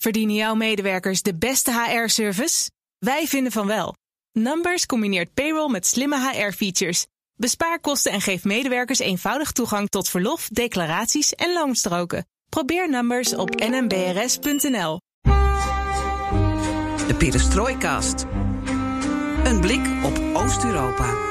Verdienen 0.00 0.34
jouw 0.34 0.54
medewerkers 0.54 1.22
de 1.22 1.34
beste 1.34 1.72
HR-service? 1.72 2.70
Wij 2.98 3.26
vinden 3.26 3.52
van 3.52 3.66
wel. 3.66 3.94
Numbers 4.32 4.86
combineert 4.86 5.34
payroll 5.34 5.70
met 5.70 5.86
slimme 5.86 6.30
HR-features. 6.30 7.06
Bespaar 7.34 7.80
kosten 7.80 8.12
en 8.12 8.20
geef 8.20 8.44
medewerkers 8.44 8.98
eenvoudig 8.98 9.52
toegang 9.52 9.88
tot 9.88 10.08
verlof, 10.08 10.48
declaraties 10.48 11.34
en 11.34 11.52
loonstroken. 11.52 12.26
Probeer 12.48 12.90
Numbers 12.90 13.34
op 13.34 13.50
nmbrs.nl. 13.54 15.00
De 17.06 17.14
Perestroikast. 17.18 18.26
Een 19.44 19.60
blik 19.60 19.86
op 20.04 20.20
Oost-Europa. 20.32 21.29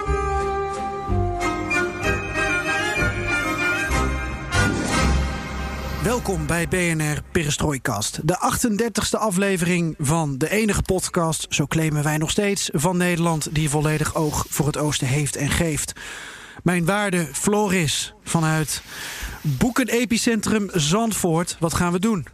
Welkom 6.09 6.47
bij 6.47 6.67
BNR 6.67 7.21
Perestrooikast. 7.31 8.27
De 8.27 8.37
38e 8.53 9.19
aflevering 9.19 9.95
van 9.99 10.37
de 10.37 10.49
enige 10.49 10.81
podcast, 10.81 11.45
zo 11.49 11.65
claimen 11.67 12.03
wij 12.03 12.17
nog 12.17 12.29
steeds, 12.29 12.69
van 12.73 12.97
Nederland 12.97 13.55
die 13.55 13.69
volledig 13.69 14.15
oog 14.15 14.45
voor 14.49 14.65
het 14.65 14.77
oosten 14.77 15.07
heeft 15.07 15.35
en 15.35 15.49
geeft. 15.49 15.93
Mijn 16.63 16.85
waarde 16.85 17.27
Floris 17.31 18.13
vanuit 18.23 18.81
Boekenepicentrum 19.41 20.69
Zandvoort. 20.73 21.57
Wat 21.59 21.73
gaan 21.73 21.91
we 21.91 21.99
doen? 21.99 22.25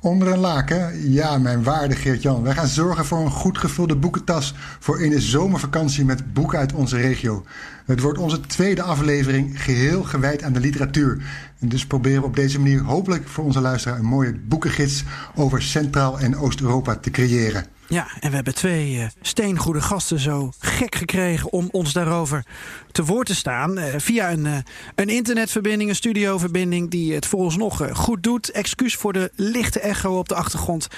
Onder 0.00 0.28
een 0.28 0.38
laken? 0.38 1.10
Ja, 1.12 1.38
mijn 1.38 1.62
waarde 1.62 1.94
Geert-Jan. 1.94 2.42
Wij 2.42 2.54
gaan 2.54 2.66
zorgen 2.66 3.04
voor 3.04 3.18
een 3.18 3.30
goed 3.30 3.58
gevulde 3.58 3.96
boekentas 3.96 4.54
voor 4.78 5.02
in 5.02 5.10
de 5.10 5.20
zomervakantie 5.20 6.04
met 6.04 6.32
boeken 6.32 6.58
uit 6.58 6.72
onze 6.72 6.96
regio. 6.96 7.44
Het 7.86 8.00
wordt 8.00 8.18
onze 8.18 8.40
tweede 8.40 8.82
aflevering 8.82 9.62
geheel 9.62 10.02
gewijd 10.02 10.42
aan 10.42 10.52
de 10.52 10.60
literatuur. 10.60 11.22
En 11.60 11.68
dus 11.68 11.86
proberen 11.86 12.20
we 12.20 12.26
op 12.26 12.36
deze 12.36 12.58
manier 12.60 12.80
hopelijk 12.80 13.28
voor 13.28 13.44
onze 13.44 13.60
luisteraar 13.60 13.98
een 13.98 14.04
mooie 14.04 14.34
boekengids 14.34 15.04
over 15.34 15.62
Centraal- 15.62 16.18
en 16.18 16.36
Oost-Europa 16.36 16.96
te 16.96 17.10
creëren. 17.10 17.66
Ja, 17.88 18.06
en 18.20 18.28
we 18.28 18.34
hebben 18.34 18.54
twee 18.54 18.94
uh, 18.94 19.06
steengoede 19.20 19.80
gasten 19.80 20.18
zo 20.18 20.52
gek 20.58 20.94
gekregen 20.94 21.52
om 21.52 21.68
ons 21.70 21.92
daarover 21.92 22.44
te 22.92 23.04
woord 23.04 23.26
te 23.26 23.34
staan. 23.34 23.78
Uh, 23.78 23.84
via 23.96 24.30
een, 24.30 24.44
uh, 24.44 24.56
een 24.94 25.08
internetverbinding, 25.08 25.90
een 25.90 25.96
studioverbinding 25.96 26.90
die 26.90 27.14
het 27.14 27.26
voor 27.26 27.40
ons 27.40 27.56
nog 27.56 27.88
goed 27.92 28.22
doet. 28.22 28.50
Excuus 28.50 28.94
voor 28.94 29.12
de 29.12 29.30
lichte 29.34 29.80
echo 29.80 30.18
op 30.18 30.28
de 30.28 30.34
achtergrond. 30.34 30.88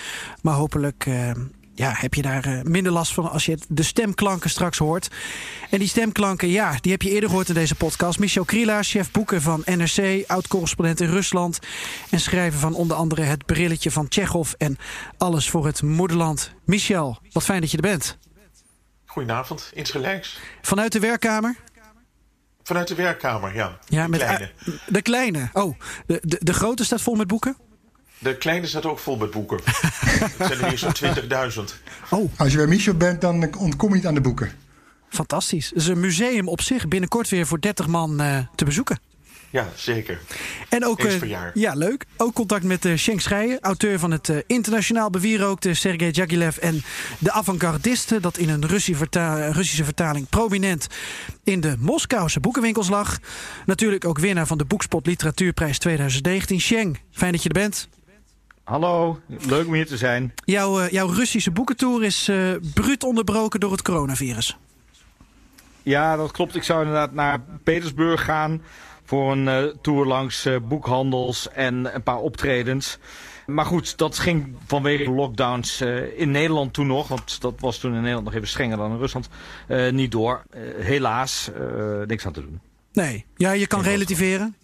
Maar 0.42 0.54
hopelijk 0.54 1.06
ja, 1.82 1.92
heb 1.96 2.14
je 2.14 2.22
daar 2.22 2.46
uh, 2.46 2.62
minder 2.62 2.92
last 2.92 3.14
van 3.14 3.30
als 3.30 3.46
je 3.46 3.58
de 3.68 3.82
stemklanken 3.82 4.50
straks 4.50 4.78
hoort. 4.78 5.08
En 5.70 5.78
die 5.78 5.88
stemklanken, 5.88 6.48
ja, 6.48 6.76
die 6.80 6.92
heb 6.92 7.02
je 7.02 7.10
eerder 7.10 7.28
gehoord 7.28 7.48
in 7.48 7.54
deze 7.54 7.74
podcast. 7.74 8.18
Michel 8.18 8.44
Krila, 8.44 8.82
chef 8.82 9.10
boeken 9.10 9.42
van 9.42 9.62
NRC, 9.64 10.24
oud-correspondent 10.26 11.00
in 11.00 11.08
Rusland... 11.08 11.58
en 12.10 12.20
schrijver 12.20 12.60
van 12.60 12.74
onder 12.74 12.96
andere 12.96 13.22
Het 13.22 13.46
Brilletje 13.46 13.90
van 13.90 14.08
Tsjechov... 14.08 14.52
en 14.52 14.78
Alles 15.18 15.50
voor 15.50 15.66
het 15.66 15.82
Moederland. 15.82 16.52
Michel, 16.64 17.18
wat 17.32 17.42
fijn 17.42 17.60
dat 17.60 17.70
je 17.70 17.76
er 17.76 17.82
bent. 17.82 18.18
Goedenavond, 19.04 19.70
insgelijks. 19.74 20.38
Vanuit 20.62 20.92
de 20.92 21.00
werkkamer? 21.00 21.56
Vanuit 22.62 22.88
de 22.88 22.94
werkkamer, 22.94 23.54
ja. 23.54 23.78
ja 23.88 24.02
de 24.02 24.08
met 24.08 24.20
kleine. 24.20 24.50
De 24.86 25.02
kleine, 25.02 25.50
oh. 25.52 25.78
De, 26.06 26.18
de, 26.22 26.38
de 26.40 26.52
grote 26.52 26.84
staat 26.84 27.02
vol 27.02 27.14
met 27.14 27.26
boeken? 27.26 27.56
De 28.22 28.36
kleine 28.36 28.66
staat 28.66 28.86
ook 28.86 28.98
vol 28.98 29.16
met 29.16 29.30
boeken. 29.30 29.60
Het 29.64 30.32
zijn 30.38 30.60
er 30.60 30.68
hier 30.68 30.78
zo'n 30.78 31.66
20.000. 31.68 31.74
Oh. 32.10 32.30
Als 32.36 32.50
je 32.50 32.56
bij 32.56 32.66
Michel 32.66 32.94
bent, 32.94 33.20
dan 33.20 33.56
ontkom 33.56 33.88
je 33.88 33.94
niet 33.94 34.06
aan 34.06 34.14
de 34.14 34.20
boeken. 34.20 34.52
Fantastisch. 35.08 35.68
Het 35.68 35.78
is 35.78 35.86
een 35.86 36.00
museum 36.00 36.48
op 36.48 36.60
zich 36.60 36.88
binnenkort 36.88 37.28
weer 37.28 37.46
voor 37.46 37.60
30 37.60 37.86
man 37.86 38.22
uh, 38.22 38.38
te 38.54 38.64
bezoeken. 38.64 38.98
Ja, 39.50 39.68
zeker. 39.76 40.20
En 40.68 40.84
ook, 40.84 41.00
Eens 41.00 41.18
per 41.18 41.28
jaar. 41.28 41.50
ja, 41.54 41.74
leuk. 41.74 42.04
Ook 42.16 42.34
contact 42.34 42.64
met 42.64 42.84
uh, 42.84 42.96
Schenk 42.96 43.20
Schreier, 43.20 43.58
auteur 43.60 43.98
van 43.98 44.10
het 44.10 44.28
uh, 44.28 44.36
internationaal 44.46 45.10
bewierookte 45.10 45.74
Sergei 45.74 46.10
Djagilev 46.10 46.56
en 46.56 46.82
de 47.18 47.32
avant-gardisten, 47.32 48.22
dat 48.22 48.38
in 48.38 48.48
een 48.48 48.66
Russische, 48.66 48.94
verta 48.94 49.50
Russische 49.50 49.84
vertaling 49.84 50.28
prominent 50.28 50.86
in 51.44 51.60
de 51.60 51.74
Moskouse 51.78 52.40
boekenwinkels 52.40 52.88
lag. 52.88 53.18
Natuurlijk 53.66 54.04
ook 54.04 54.18
winnaar 54.18 54.46
van 54.46 54.58
de 54.58 54.64
Boekspot 54.64 55.06
Literatuurprijs 55.06 55.78
2019. 55.78 56.60
Schenk, 56.60 56.96
fijn 57.10 57.32
dat 57.32 57.42
je 57.42 57.48
er 57.48 57.60
bent. 57.60 57.88
Hallo, 58.72 59.20
leuk 59.26 59.66
om 59.66 59.74
hier 59.74 59.86
te 59.86 59.96
zijn. 59.96 60.34
Jouw, 60.44 60.80
uh, 60.80 60.90
jouw 60.90 61.06
Russische 61.06 61.50
boekentour 61.50 62.04
is 62.04 62.28
uh, 62.28 62.54
bruut 62.74 63.04
onderbroken 63.04 63.60
door 63.60 63.70
het 63.70 63.82
coronavirus. 63.82 64.58
Ja, 65.82 66.16
dat 66.16 66.30
klopt. 66.30 66.54
Ik 66.54 66.62
zou 66.62 66.80
inderdaad 66.80 67.12
naar 67.12 67.40
Petersburg 67.62 68.24
gaan 68.24 68.62
voor 69.04 69.32
een 69.32 69.46
uh, 69.46 69.74
tour 69.82 70.06
langs 70.06 70.48
boekhandels 70.68 71.50
en 71.50 71.94
een 71.94 72.02
paar 72.02 72.18
optredens. 72.18 72.98
Maar 73.46 73.64
goed, 73.64 73.98
dat 73.98 74.18
ging 74.18 74.54
vanwege 74.66 75.10
lockdowns 75.10 75.80
in 76.16 76.30
Nederland 76.30 76.72
toen 76.72 76.86
nog, 76.86 77.08
want 77.08 77.40
dat 77.40 77.54
was 77.58 77.78
toen 77.78 77.94
in 77.94 78.00
Nederland 78.00 78.24
nog 78.24 78.34
even 78.34 78.48
strenger 78.48 78.76
dan 78.76 78.92
in 78.92 78.98
Rusland, 78.98 79.28
niet 79.90 80.10
door. 80.10 80.42
helaas, 80.78 81.50
niks 82.06 82.26
aan 82.26 82.32
te 82.32 82.40
doen. 82.40 82.60
Nee, 82.92 83.24
ja, 83.36 83.52
je 83.52 83.66
kan 83.66 83.82
relativeren. 83.82 84.56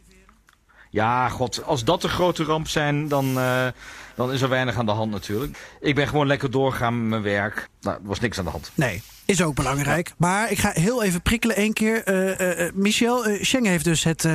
Ja, 0.91 1.29
god, 1.29 1.65
als 1.65 1.85
dat 1.85 2.03
de 2.03 2.09
grote 2.09 2.45
ramp 2.45 2.69
zijn, 2.69 3.09
dan, 3.09 3.39
uh, 3.39 3.67
dan 4.15 4.33
is 4.33 4.41
er 4.41 4.49
weinig 4.49 4.77
aan 4.77 4.87
de 4.87 4.93
hand 4.93 5.11
natuurlijk. 5.11 5.59
Ik 5.81 5.95
ben 5.95 6.09
gewoon 6.09 6.27
lekker 6.27 6.51
doorgaan 6.51 7.01
met 7.01 7.09
mijn 7.09 7.23
werk. 7.23 7.69
Nou, 7.81 7.97
er 7.97 8.07
was 8.07 8.21
niks 8.21 8.39
aan 8.39 8.45
de 8.45 8.51
hand. 8.51 8.71
Nee, 8.75 9.03
is 9.25 9.43
ook 9.43 9.55
belangrijk. 9.55 10.13
Maar 10.17 10.51
ik 10.51 10.59
ga 10.59 10.71
heel 10.75 11.03
even 11.03 11.23
prikkelen 11.23 11.57
één 11.57 11.73
keer. 11.73 12.09
Uh, 12.09 12.67
uh, 12.67 12.73
Michel, 12.75 13.25
Schengen 13.41 13.71
heeft 13.71 13.85
dus 13.85 14.05
het 14.05 14.29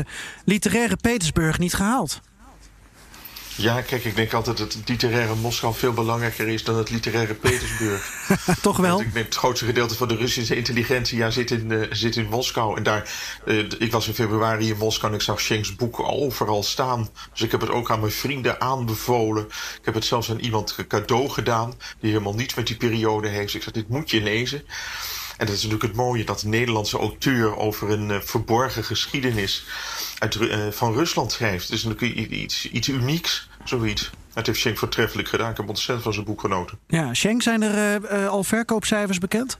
literaire 0.45 0.95
Petersburg 0.95 1.59
niet 1.59 1.73
gehaald. 1.73 2.21
Ja, 3.55 3.81
kijk, 3.81 4.05
ik 4.05 4.15
denk 4.15 4.33
altijd 4.33 4.57
dat 4.57 4.73
het 4.73 4.89
literaire 4.89 5.35
Moskou 5.35 5.73
veel 5.73 5.93
belangrijker 5.93 6.47
is 6.47 6.63
dan 6.63 6.75
het 6.77 6.89
literaire 6.89 7.33
Petersburg. 7.33 8.11
Toch 8.61 8.77
wel? 8.77 8.89
Want 8.95 9.07
ik 9.07 9.13
denk 9.13 9.25
het 9.25 9.35
grootste 9.35 9.65
gedeelte 9.65 9.95
van 9.95 10.07
de 10.07 10.15
Russische 10.15 10.55
intelligentie 10.55 11.17
ja, 11.17 11.29
zit, 11.29 11.51
in, 11.51 11.71
uh, 11.71 11.85
zit 11.89 12.15
in 12.15 12.25
Moskou. 12.25 12.77
En 12.77 12.83
daar, 12.83 13.09
uh, 13.45 13.57
ik 13.77 13.91
was 13.91 14.07
in 14.07 14.13
februari 14.13 14.69
in 14.69 14.77
Moskou 14.77 15.11
en 15.11 15.17
ik 15.17 15.23
zag 15.23 15.41
Schenks 15.41 15.75
boek 15.75 15.99
overal 15.99 16.63
staan. 16.63 17.09
Dus 17.31 17.41
ik 17.41 17.51
heb 17.51 17.61
het 17.61 17.69
ook 17.69 17.91
aan 17.91 17.99
mijn 17.99 18.11
vrienden 18.11 18.61
aanbevolen. 18.61 19.45
Ik 19.45 19.85
heb 19.85 19.93
het 19.93 20.05
zelfs 20.05 20.29
aan 20.29 20.39
iemand 20.39 20.75
cadeau 20.87 21.29
gedaan 21.29 21.73
die 21.99 22.11
helemaal 22.11 22.35
niets 22.35 22.53
met 22.53 22.67
die 22.67 22.77
periode 22.77 23.27
heeft. 23.27 23.53
Ik 23.53 23.63
zei, 23.63 23.75
dit 23.75 23.89
moet 23.89 24.11
je 24.11 24.21
lezen. 24.21 24.63
En 25.37 25.45
dat 25.45 25.55
is 25.55 25.63
natuurlijk 25.63 25.83
het 25.89 25.95
mooie 25.95 26.23
dat 26.23 26.41
een 26.41 26.49
Nederlandse 26.49 26.97
auteur 26.97 27.57
over 27.57 27.89
een 27.89 28.09
uh, 28.09 28.19
verborgen 28.19 28.83
geschiedenis 28.83 29.65
uit, 30.17 30.35
uh, 30.35 30.67
van 30.71 30.93
Rusland 30.93 31.31
schrijft. 31.31 31.63
Het 31.63 31.77
is 31.77 31.83
natuurlijk 31.83 32.31
iets, 32.31 32.71
iets 32.71 32.87
unieks, 32.87 33.49
zoiets. 33.63 34.11
Het 34.33 34.45
heeft 34.45 34.59
Schenk 34.59 34.77
voortreffelijk 34.77 35.27
gedaan. 35.27 35.51
Ik 35.51 35.57
heb 35.57 35.69
ontzettend 35.69 36.03
van 36.03 36.13
zijn 36.13 36.25
boek 36.25 36.41
genoten. 36.41 36.79
Ja, 36.87 37.13
Schenk, 37.13 37.41
zijn 37.41 37.61
er 37.61 38.01
uh, 38.01 38.27
al 38.27 38.43
verkoopcijfers 38.43 39.17
bekend? 39.17 39.57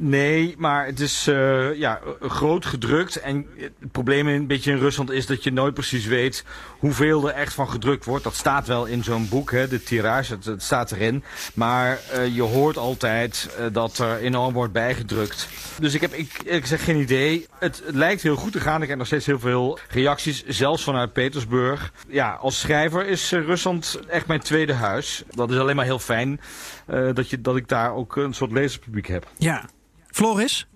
Nee, 0.00 0.54
maar 0.58 0.86
het 0.86 1.00
is 1.00 1.28
uh, 1.28 1.74
ja, 1.74 2.00
groot 2.20 2.66
gedrukt. 2.66 3.16
En 3.16 3.46
het 3.56 3.92
probleem 3.92 4.26
een 4.26 4.46
beetje 4.46 4.70
in 4.70 4.78
Rusland 4.78 5.10
is 5.10 5.26
dat 5.26 5.44
je 5.44 5.52
nooit 5.52 5.74
precies 5.74 6.06
weet 6.06 6.44
hoeveel 6.78 7.28
er 7.28 7.34
echt 7.34 7.54
van 7.54 7.68
gedrukt 7.68 8.04
wordt. 8.04 8.24
Dat 8.24 8.34
staat 8.34 8.66
wel 8.66 8.84
in 8.84 9.04
zo'n 9.04 9.28
boek, 9.28 9.50
hè, 9.50 9.68
de 9.68 9.82
tirage, 9.82 10.38
het, 10.44 10.62
staat 10.62 10.92
erin. 10.92 11.24
Maar 11.54 11.98
uh, 12.14 12.34
je 12.34 12.42
hoort 12.42 12.76
altijd 12.76 13.50
uh, 13.58 13.66
dat 13.72 13.98
er 13.98 14.18
enorm 14.18 14.52
wordt 14.54 14.72
bijgedrukt. 14.72 15.48
Dus 15.80 15.94
ik 15.94 16.00
heb 16.00 16.12
ik, 16.12 16.42
ik 16.44 16.66
zeg 16.66 16.84
geen 16.84 17.00
idee. 17.00 17.46
Het, 17.58 17.82
het 17.86 17.94
lijkt 17.94 18.22
heel 18.22 18.36
goed 18.36 18.52
te 18.52 18.60
gaan. 18.60 18.82
Ik 18.82 18.88
heb 18.88 18.98
nog 18.98 19.06
steeds 19.06 19.26
heel 19.26 19.38
veel 19.38 19.78
reacties, 19.88 20.44
zelfs 20.46 20.84
vanuit 20.84 21.12
Petersburg. 21.12 21.92
Ja, 22.08 22.32
als 22.32 22.60
schrijver 22.60 23.06
is 23.06 23.30
Rusland 23.30 24.00
echt 24.08 24.26
mijn 24.26 24.40
tweede 24.40 24.72
huis. 24.72 25.22
Dat 25.30 25.50
is 25.50 25.58
alleen 25.58 25.76
maar 25.76 25.84
heel 25.84 25.98
fijn 25.98 26.40
dat, 27.14 27.30
je, 27.30 27.40
dat 27.40 27.56
ik 27.56 27.68
daar 27.68 27.94
ook 27.94 28.16
een 28.16 28.34
soort 28.34 28.52
lezerspubliek 28.52 29.06
heb. 29.06 29.26
Ja. 29.36 29.64
Floris? 30.18 30.66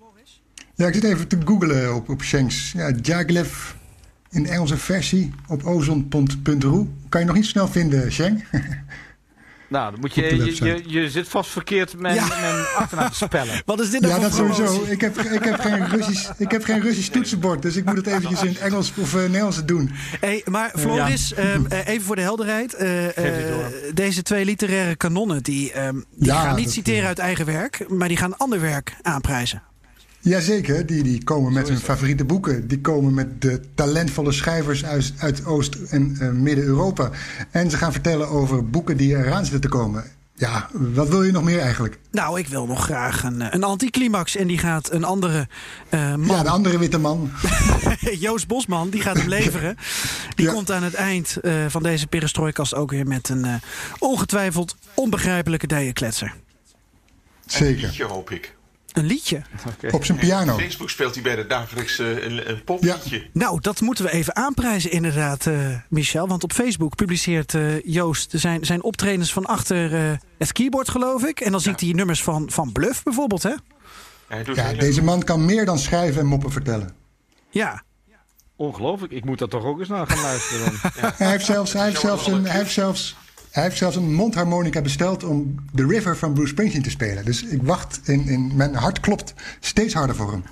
Ja, 0.75 0.87
ik 0.87 0.93
zit 0.93 1.03
even 1.03 1.27
te 1.27 1.37
googlen 1.45 1.95
op, 1.95 2.09
op 2.09 2.21
Shanks. 2.21 2.71
Ja, 2.71 2.91
Jaglev 3.01 3.71
in 4.29 4.45
Engelse 4.45 4.77
versie 4.77 5.33
op 5.47 5.63
ozon.ru. 5.63 6.85
Kan 7.09 7.21
je 7.21 7.27
nog 7.27 7.35
niet 7.35 7.45
snel 7.45 7.67
vinden, 7.67 8.11
Shank? 8.11 8.41
Nou, 9.73 9.91
dan 9.91 9.99
moet 9.99 10.13
je, 10.13 10.21
je, 10.21 10.65
je, 10.65 10.83
je, 10.85 11.09
zit 11.09 11.27
vast 11.27 11.49
verkeerd 11.49 11.91
ja. 11.91 11.97
mijn 11.99 12.15
achternaam 12.75 13.09
te 13.09 13.15
spellen. 13.15 13.61
Wat 13.65 13.79
is 13.79 13.89
dit 13.89 14.01
nou 14.01 14.13
Ja, 14.13 14.19
dat 14.19 14.31
promotie? 14.31 14.65
sowieso. 14.65 14.91
Ik 14.91 15.01
heb, 15.01 15.17
ik, 15.17 15.43
heb 15.43 15.59
geen 15.59 15.87
Russisch, 15.87 16.29
ik 16.37 16.51
heb 16.51 16.63
geen 16.63 16.81
Russisch 16.81 17.09
toetsenbord, 17.09 17.61
dus 17.61 17.75
ik 17.75 17.85
moet 17.85 17.95
het 17.95 18.07
eventjes 18.07 18.41
in 18.41 18.47
het 18.47 18.57
Engels 18.59 18.91
of 18.97 19.13
uh, 19.13 19.21
Nederlands 19.21 19.65
doen. 19.65 19.91
Hey, 20.19 20.41
maar 20.45 20.71
Floris, 20.75 21.33
ja. 21.35 21.53
um, 21.53 21.65
even 21.85 22.05
voor 22.05 22.15
de 22.15 22.21
helderheid. 22.21 22.75
Uh, 22.81 23.03
uh, 23.05 23.13
deze 23.93 24.21
twee 24.21 24.45
literaire 24.45 24.95
kanonnen, 24.95 25.43
die, 25.43 25.79
um, 25.79 26.05
die 26.15 26.27
ja, 26.27 26.41
gaan 26.41 26.55
niet 26.55 26.71
citeren 26.71 27.07
uit 27.07 27.19
eigen 27.19 27.45
werk, 27.45 27.89
maar 27.89 28.07
die 28.07 28.17
gaan 28.17 28.37
ander 28.37 28.61
werk 28.61 28.95
aanprijzen. 29.01 29.61
Jazeker, 30.23 30.85
die, 30.85 31.03
die 31.03 31.23
komen 31.23 31.53
met 31.53 31.67
hun 31.67 31.77
favoriete 31.77 32.25
boeken. 32.25 32.67
Die 32.67 32.81
komen 32.81 33.13
met 33.13 33.41
de 33.41 33.61
talentvolle 33.75 34.31
schrijvers 34.31 34.85
uit, 34.85 35.13
uit 35.17 35.45
Oost- 35.45 35.75
en 35.75 36.17
uh, 36.21 36.29
Midden-Europa. 36.29 37.09
En 37.51 37.69
ze 37.69 37.77
gaan 37.77 37.91
vertellen 37.91 38.29
over 38.29 38.69
boeken 38.69 38.97
die 38.97 39.15
eraan 39.15 39.43
zitten 39.43 39.61
te 39.61 39.67
komen. 39.67 40.03
Ja, 40.33 40.69
wat 40.71 41.09
wil 41.09 41.23
je 41.23 41.31
nog 41.31 41.43
meer 41.43 41.59
eigenlijk? 41.59 41.99
Nou, 42.11 42.39
ik 42.39 42.47
wil 42.47 42.65
nog 42.65 42.83
graag 42.83 43.23
een, 43.23 43.55
een 43.55 43.63
anticlimax. 43.63 44.35
En 44.35 44.47
die 44.47 44.57
gaat 44.57 44.91
een 44.91 45.03
andere 45.03 45.47
uh, 45.89 46.15
man. 46.15 46.35
Ja, 46.35 46.43
de 46.43 46.49
andere 46.49 46.77
witte 46.77 46.97
man. 46.97 47.31
Joost 48.19 48.47
Bosman, 48.47 48.89
die 48.89 49.01
gaat 49.01 49.17
hem 49.17 49.27
leveren. 49.27 49.77
Die 50.35 50.47
komt 50.47 50.71
aan 50.71 50.83
het 50.83 50.93
eind 50.93 51.37
uh, 51.41 51.65
van 51.67 51.83
deze 51.83 52.07
perestrooikast 52.07 52.75
ook 52.75 52.91
weer 52.91 53.07
met 53.07 53.29
een 53.29 53.45
uh, 53.45 53.53
ongetwijfeld 53.99 54.75
onbegrijpelijke 54.93 55.67
dijenkletser. 55.67 56.35
Zeker. 57.45 57.95
Een 57.99 58.07
hoop 58.07 58.31
ik. 58.31 58.55
Een 58.93 59.05
liedje? 59.05 59.41
Okay. 59.77 59.91
Op 59.91 60.05
zijn 60.05 60.17
piano. 60.17 60.53
Op 60.53 60.59
Facebook 60.59 60.89
speelt 60.89 61.13
hij 61.13 61.23
bij 61.23 61.35
de 61.35 61.47
dagelijkse 61.47 62.25
een, 62.25 62.49
een 62.49 62.63
popliedje. 62.63 63.19
Ja. 63.19 63.23
Nou, 63.33 63.59
dat 63.61 63.81
moeten 63.81 64.05
we 64.05 64.11
even 64.11 64.35
aanprijzen 64.35 64.91
inderdaad, 64.91 65.45
uh, 65.45 65.77
Michel. 65.89 66.27
Want 66.27 66.43
op 66.43 66.53
Facebook 66.53 66.95
publiceert 66.95 67.53
uh, 67.53 67.81
Joost 67.83 68.31
zijn, 68.35 68.65
zijn 68.65 68.83
optredens 68.83 69.33
van 69.33 69.45
achter 69.45 69.93
uh, 69.93 70.17
het 70.37 70.51
keyboard, 70.51 70.89
geloof 70.89 71.25
ik. 71.25 71.39
En 71.39 71.51
dan 71.51 71.61
ja. 71.63 71.73
hij 71.75 71.91
nummers 71.93 72.23
van, 72.23 72.51
van 72.51 72.71
Bluff 72.71 73.03
bijvoorbeeld, 73.03 73.43
hè? 73.43 73.53
Ja, 74.53 74.73
deze 74.73 75.03
man 75.03 75.23
kan 75.23 75.45
meer 75.45 75.65
dan 75.65 75.79
schrijven 75.79 76.21
en 76.21 76.27
moppen 76.27 76.51
vertellen. 76.51 76.95
Ja. 77.49 77.83
Ongelooflijk, 78.55 79.11
ik 79.13 79.25
moet 79.25 79.39
dat 79.39 79.49
toch 79.49 79.63
ook 79.63 79.79
eens 79.79 79.87
naar 79.87 80.07
gaan 80.07 80.21
luisteren. 80.21 80.73
ja. 81.01 81.13
Hij 81.17 81.29
heeft 81.29 81.45
zelfs, 81.45 81.73
hij 81.73 81.85
heeft 81.85 81.99
zelfs, 81.99 82.27
een, 82.27 82.45
hij 82.45 82.57
heeft 82.57 82.71
zelfs 82.71 83.15
hij 83.53 83.63
heeft 83.63 83.77
zelfs 83.77 83.95
een 83.95 84.13
mondharmonica 84.13 84.81
besteld 84.81 85.23
om 85.23 85.55
The 85.75 85.87
River 85.87 86.17
van 86.17 86.33
Bruce 86.33 86.49
Springsteen 86.49 86.81
te 86.83 86.89
spelen. 86.89 87.25
Dus 87.25 87.43
ik 87.43 87.61
wacht 87.63 88.01
in, 88.03 88.27
in 88.27 88.55
mijn 88.55 88.75
hart 88.75 88.99
klopt 88.99 89.33
steeds 89.59 89.93
harder 89.93 90.15
voor 90.15 90.31
hem. 90.31 90.43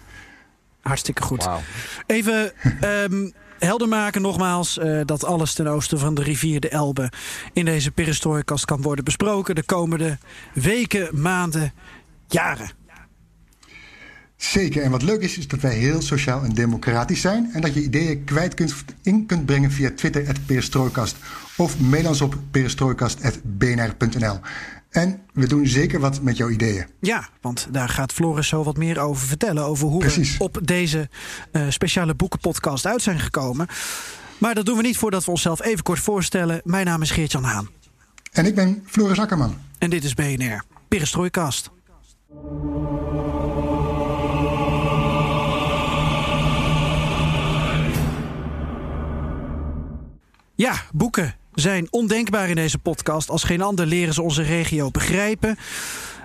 Hartstikke 0.81 1.21
goed. 1.21 1.43
Wow. 1.43 1.57
Even 2.05 2.53
um, 2.83 3.33
helder 3.59 3.87
maken 3.87 4.21
nogmaals 4.21 4.77
uh, 4.77 5.01
dat 5.05 5.25
alles 5.25 5.53
ten 5.53 5.67
oosten 5.67 5.99
van 5.99 6.13
de 6.13 6.23
rivier 6.23 6.59
de 6.59 6.69
Elbe 6.69 7.11
in 7.53 7.65
deze 7.65 7.91
perestrooikast 7.91 8.65
kan 8.65 8.81
worden 8.81 9.03
besproken 9.03 9.55
de 9.55 9.65
komende 9.65 10.17
weken, 10.53 11.21
maanden, 11.21 11.73
jaren. 12.27 12.80
Zeker. 14.41 14.83
En 14.83 14.91
wat 14.91 15.01
leuk 15.01 15.21
is, 15.21 15.37
is 15.37 15.47
dat 15.47 15.59
wij 15.59 15.75
heel 15.75 16.01
sociaal 16.01 16.43
en 16.43 16.53
democratisch 16.53 17.21
zijn. 17.21 17.49
En 17.53 17.61
dat 17.61 17.73
je 17.73 17.83
ideeën 17.83 18.23
kwijt 18.23 18.53
kunt, 18.53 18.75
in 19.01 19.25
kunt 19.25 19.45
brengen 19.45 19.71
via 19.71 19.91
Twitter, 19.95 20.27
at 20.27 20.45
perestrooikast. 20.45 21.15
Of 21.57 21.79
mail 21.79 22.07
ons 22.07 22.21
op 22.21 22.37
perestrooikast.bnr.nl. 22.51 24.39
En 24.89 25.21
we 25.33 25.47
doen 25.47 25.67
zeker 25.67 25.99
wat 25.99 26.21
met 26.21 26.37
jouw 26.37 26.49
ideeën. 26.49 26.85
Ja, 26.99 27.29
want 27.41 27.67
daar 27.71 27.89
gaat 27.89 28.13
Floris 28.13 28.47
zo 28.47 28.63
wat 28.63 28.77
meer 28.77 28.99
over 28.99 29.27
vertellen. 29.27 29.63
Over 29.63 29.87
hoe 29.87 29.99
Precies. 29.99 30.37
we 30.37 30.43
op 30.43 30.59
deze 30.63 31.09
uh, 31.51 31.65
speciale 31.69 32.15
boekenpodcast 32.15 32.85
uit 32.85 33.01
zijn 33.01 33.19
gekomen. 33.19 33.67
Maar 34.37 34.55
dat 34.55 34.65
doen 34.65 34.77
we 34.77 34.83
niet 34.83 34.97
voordat 34.97 35.25
we 35.25 35.31
onszelf 35.31 35.61
even 35.61 35.83
kort 35.83 35.99
voorstellen. 35.99 36.61
Mijn 36.63 36.85
naam 36.85 37.01
is 37.01 37.11
Geert-Jan 37.11 37.43
Haan. 37.43 37.69
En 38.31 38.45
ik 38.45 38.55
ben 38.55 38.83
Floris 38.85 39.19
Akkerman. 39.19 39.57
En 39.77 39.89
dit 39.89 40.03
is 40.03 40.13
BNR, 40.13 40.63
Perestrooikast. 40.87 41.69
Ja, 50.61 50.81
boeken 50.93 51.35
zijn 51.53 51.87
ondenkbaar 51.89 52.49
in 52.49 52.55
deze 52.55 52.77
podcast. 52.77 53.29
Als 53.29 53.43
geen 53.43 53.61
ander 53.61 53.85
leren 53.85 54.13
ze 54.13 54.21
onze 54.21 54.41
regio 54.41 54.91
begrijpen. 54.91 55.57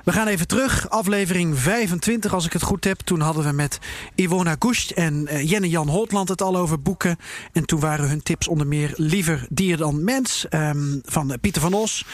We 0.06 0.12
gaan 0.12 0.26
even 0.26 0.46
terug, 0.46 0.90
aflevering 0.90 1.58
25 1.58 2.32
als 2.32 2.46
ik 2.46 2.52
het 2.52 2.62
goed 2.62 2.84
heb. 2.84 3.00
Toen 3.00 3.20
hadden 3.20 3.44
we 3.44 3.52
met 3.52 3.78
Ivona 4.14 4.56
Gust 4.58 4.90
en 4.90 5.28
uh, 5.30 5.50
Jenne 5.50 5.68
Jan 5.68 5.88
Holtland 5.88 6.28
het 6.28 6.42
al 6.42 6.56
over 6.56 6.80
boeken. 6.80 7.16
En 7.52 7.64
toen 7.64 7.80
waren 7.80 8.08
hun 8.08 8.22
tips 8.22 8.48
onder 8.48 8.66
meer 8.66 8.92
Liever 8.96 9.46
dier 9.48 9.76
dan 9.76 10.04
mens 10.04 10.46
um, 10.50 11.00
van 11.04 11.38
Pieter 11.40 11.62
van 11.62 11.74
Os. 11.74 12.04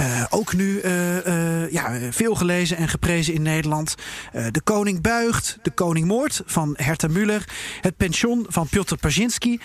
Uh, 0.00 0.24
ook 0.30 0.54
nu 0.54 0.80
uh, 0.82 1.70
ja, 1.70 1.98
veel 2.10 2.34
gelezen 2.34 2.76
en 2.76 2.88
geprezen 2.88 3.34
in 3.34 3.42
Nederland. 3.42 3.94
de 4.50 4.60
Koning 4.64 5.00
Buigt, 5.00 5.58
De 5.62 5.70
Koning 5.70 6.06
Moord 6.06 6.42
van 6.46 6.74
Herta 6.76 7.08
Muller. 7.08 7.44
Het 7.80 7.96
Pension 7.96 8.46
van 8.48 8.68
Piotr 8.68 8.94
Pajinski. 8.94 9.60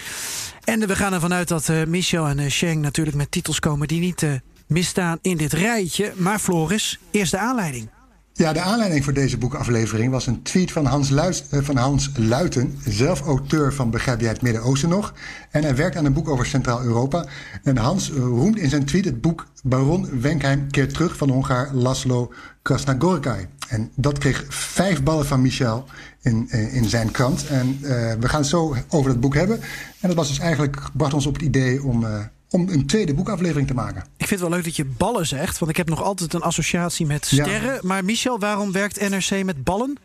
En 0.64 0.88
we 0.88 0.96
gaan 0.96 1.14
ervan 1.14 1.34
uit 1.34 1.48
dat 1.48 1.72
Michel 1.88 2.28
en 2.28 2.52
Sheng 2.52 2.82
natuurlijk 2.82 3.18
met 3.18 3.32
titels 3.32 3.60
komen 3.60 3.88
die 3.88 4.00
niet 4.00 4.26
misstaan 4.68 5.18
in 5.22 5.38
dit 5.38 5.54
rijtje. 5.54 6.14
Maar 6.16 6.40
Floris, 6.40 7.00
eerst 7.12 7.32
de 7.32 7.38
aanleiding. 7.38 7.90
Ja, 8.36 8.54
de 8.54 8.62
aanleiding 8.62 9.04
voor 9.04 9.14
deze 9.14 9.38
boekaflevering 9.38 10.12
was 10.12 10.28
een 10.28 10.42
tweet 10.42 10.72
van 10.72 10.86
Hans, 10.86 11.10
Luis, 11.10 11.44
van 11.52 11.78
Hans 11.78 12.10
Luiten, 12.16 12.78
zelf 12.86 13.22
auteur 13.22 13.74
van 13.74 13.90
Begrijp 13.90 14.20
jij 14.20 14.30
het 14.30 14.42
Midden-Oosten 14.42 14.90
nog? 14.90 15.14
En 15.52 15.64
hij 15.64 15.76
werkt 15.76 15.96
aan 15.96 16.06
een 16.06 16.14
boek 16.14 16.30
over 16.30 16.46
Centraal-Europa. 16.46 17.26
En 17.64 17.78
Hans 17.78 18.10
roemt 18.12 18.58
in 18.58 18.70
zijn 18.70 18.86
tweet 18.86 19.06
het 19.06 19.22
boek 19.22 19.48
Baron 19.64 20.22
Wenkheim 20.22 20.72
keert 20.72 20.94
terug 20.94 21.18
van 21.18 21.30
Hongaar 21.30 21.74
Laszlo 21.74 22.34
Krasnagorkai. 22.62 23.48
En 23.68 23.92
dat 23.96 24.18
kreeg 24.18 24.46
vijf 24.50 25.04
ballen 25.04 25.26
van 25.26 25.42
Michel 25.42 25.86
in, 26.22 26.50
in 26.50 26.86
zijn 26.86 27.12
krant. 27.12 27.48
En 27.48 27.78
we 28.20 28.30
gaan 28.30 28.40
het 28.40 28.50
zo 28.50 28.76
over 28.90 29.12
dat 29.12 29.20
boek 29.20 29.36
hebben. 29.36 29.60
En 30.00 30.08
dat 30.08 30.16
was 30.16 30.28
dus 30.28 30.40
eigenlijk, 30.40 30.82
bracht 30.94 31.14
ons 31.14 31.26
op 31.26 31.34
het 31.34 31.44
idee 31.44 31.84
om... 31.84 32.06
om 32.54 32.70
een 32.70 32.86
tweede 32.86 33.14
boekaflevering 33.14 33.68
te 33.68 33.74
maken. 33.74 34.02
Ik 34.02 34.28
vind 34.28 34.30
het 34.30 34.40
wel 34.40 34.50
leuk 34.50 34.64
dat 34.64 34.76
je 34.76 34.86
ballen 34.86 35.28
zegt, 35.28 35.60
want 35.60 35.72
ik 35.72 35.78
heb 35.78 35.90
nog 35.90 36.04
altijd 36.04 36.34
een 36.34 36.42
associatie 36.42 37.06
met 37.06 37.26
sterren. 37.26 37.74
Ja. 37.74 37.80
Maar 37.82 38.06
Michel, 38.06 38.40
waarom 38.40 38.72
werkt 38.72 39.10
NRC 39.10 39.44
met 39.44 39.64
ballen? 39.64 39.98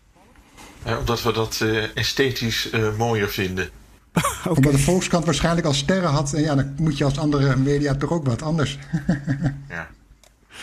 Ja, 0.84 0.98
omdat 0.98 1.22
we 1.22 1.32
dat 1.32 1.60
uh, 1.62 1.96
esthetisch 1.96 2.72
uh, 2.72 2.96
mooier 2.96 3.28
vinden. 3.28 3.70
okay. 4.12 4.52
Omdat 4.56 4.72
de 4.72 4.78
Volkskrant 4.78 5.24
waarschijnlijk 5.24 5.66
al 5.66 5.72
sterren 5.72 6.10
had. 6.10 6.32
En 6.32 6.42
ja, 6.42 6.54
dan 6.54 6.74
moet 6.78 6.98
je 6.98 7.04
als 7.04 7.18
andere 7.18 7.56
media 7.56 7.94
toch 7.94 8.10
ook 8.10 8.26
wat 8.26 8.42
anders. 8.42 8.78
ja. 9.68 9.88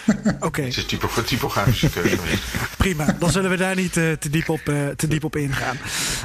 Oké. 0.07 0.45
Okay. 0.45 0.65
Het 0.65 0.77
is 0.77 0.85
typo, 0.85 1.07
typografische 1.25 1.89
keuze. 1.89 2.17
Prima, 2.77 3.15
dan 3.19 3.31
zullen 3.31 3.49
we 3.49 3.57
daar 3.57 3.75
niet 3.75 3.95
uh, 3.95 4.11
te, 4.11 4.29
diep 4.29 4.49
op, 4.49 4.69
uh, 4.69 4.87
te 4.87 5.07
diep 5.07 5.23
op 5.23 5.35
ingaan. 5.35 5.77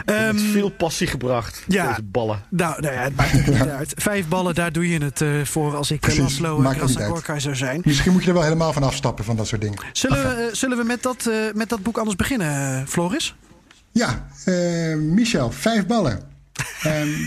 Um, 0.06 0.38
veel 0.38 0.68
passie 0.68 1.06
gebracht, 1.06 1.64
ja, 1.68 1.88
deze 1.88 2.02
ballen. 2.02 2.42
Nou, 2.48 2.80
nou 2.80 2.94
ja, 2.94 3.00
het 3.00 3.16
maakt 3.16 3.46
niet 3.46 3.60
uit. 3.60 3.92
Vijf 3.96 4.28
ballen, 4.28 4.54
daar 4.54 4.72
doe 4.72 4.88
je 4.88 5.04
het 5.04 5.20
uh, 5.20 5.44
voor 5.44 5.76
als 5.76 5.90
ik 5.90 6.00
Precies, 6.00 6.20
Laszlo 6.20 6.58
Krasnagorka 6.58 7.38
zou 7.38 7.56
zijn. 7.56 7.80
Misschien 7.84 8.12
moet 8.12 8.22
je 8.22 8.28
er 8.28 8.34
wel 8.34 8.42
helemaal 8.42 8.72
van 8.72 8.82
afstappen 8.82 9.24
van 9.24 9.36
dat 9.36 9.46
soort 9.46 9.60
dingen. 9.60 9.78
Zullen, 9.92 10.22
we, 10.22 10.50
zullen 10.52 10.76
we 10.76 10.84
met 10.84 11.02
dat, 11.02 11.30
met 11.54 11.68
dat 11.68 11.82
boek 11.82 11.98
anders 11.98 12.16
beginnen, 12.16 12.88
Floris? 12.88 13.34
Ja, 13.90 14.28
Michel, 14.96 15.50
vijf 15.50 15.86
ballen. 15.86 16.28
um, 16.86 17.26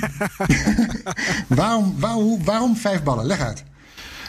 waarom, 1.59 1.95
waarom, 1.99 2.43
waarom 2.43 2.77
vijf 2.77 3.03
ballen? 3.03 3.25
Leg 3.25 3.39
uit. 3.39 3.63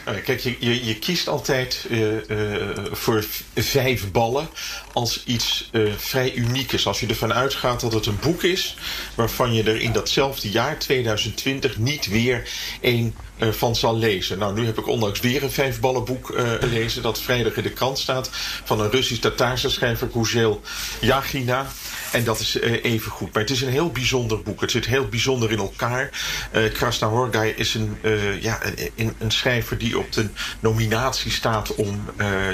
Nou, 0.05 0.19
kijk, 0.19 0.41
je, 0.41 0.85
je, 0.85 0.99
kiest 0.99 1.29
altijd 1.29 1.87
uh, 1.91 2.29
uh, 2.29 2.69
voor 2.93 3.25
vijf 3.55 4.11
ballen 4.11 4.49
als 4.93 5.23
iets 5.25 5.69
uh, 5.73 5.93
vrij 5.97 6.35
uniek 6.35 6.73
is. 6.73 6.87
Als 6.87 7.01
je 7.01 7.07
ervan 7.07 7.33
uitgaat 7.33 7.81
dat 7.81 7.93
het 7.93 8.07
een 8.07 8.19
boek 8.21 8.43
is 8.43 8.77
waarvan 9.15 9.55
je 9.55 9.63
er 9.63 9.81
in 9.81 9.93
datzelfde 9.93 10.51
jaar, 10.51 10.79
2020, 10.79 11.79
niet 11.79 12.09
weer 12.09 12.49
één 12.81 13.15
van 13.39 13.77
zal 13.77 13.97
lezen. 13.97 14.39
Nou, 14.39 14.55
nu 14.55 14.67
heb 14.67 14.79
ik 14.79 14.89
onlangs 14.89 15.21
weer 15.21 15.43
een 15.43 15.51
vijfballenboek 15.51 16.35
gelezen 16.61 17.03
dat 17.03 17.21
vrijdag 17.21 17.57
in 17.57 17.63
de 17.63 17.71
krant 17.71 17.99
staat 17.99 18.31
van 18.65 18.81
een 18.81 18.91
Russisch-Tataarse 18.91 19.71
schrijver 19.71 20.07
Kuzel 20.07 20.61
Yagina. 21.01 21.67
En 22.15 22.25
dat 22.25 22.41
is 22.41 22.57
uh, 22.57 22.85
even 22.85 23.11
goed. 23.11 23.33
Maar 23.33 23.43
het 23.43 23.51
is 23.51 23.63
een 23.63 23.69
heel 23.69 23.91
bijzonder 23.91 24.43
boek. 24.43 24.61
Het 24.61 24.71
zit 24.71 24.87
heel 24.87 25.09
bijzonder 25.09 25.51
in 25.51 25.59
elkaar. 25.59 26.11
Uh, 26.53 26.73
Krasna 26.73 27.09
Horgai 27.09 27.51
is 27.51 27.75
een, 27.75 27.97
uh, 28.03 28.43
ja, 28.43 28.61
een, 28.97 29.15
een, 29.19 29.31
schrijver 29.31 29.79
die 29.79 29.99
op 29.99 30.13
de 30.13 30.27
nominatie 30.61 31.31
staat 31.31 31.75
om... 31.75 32.05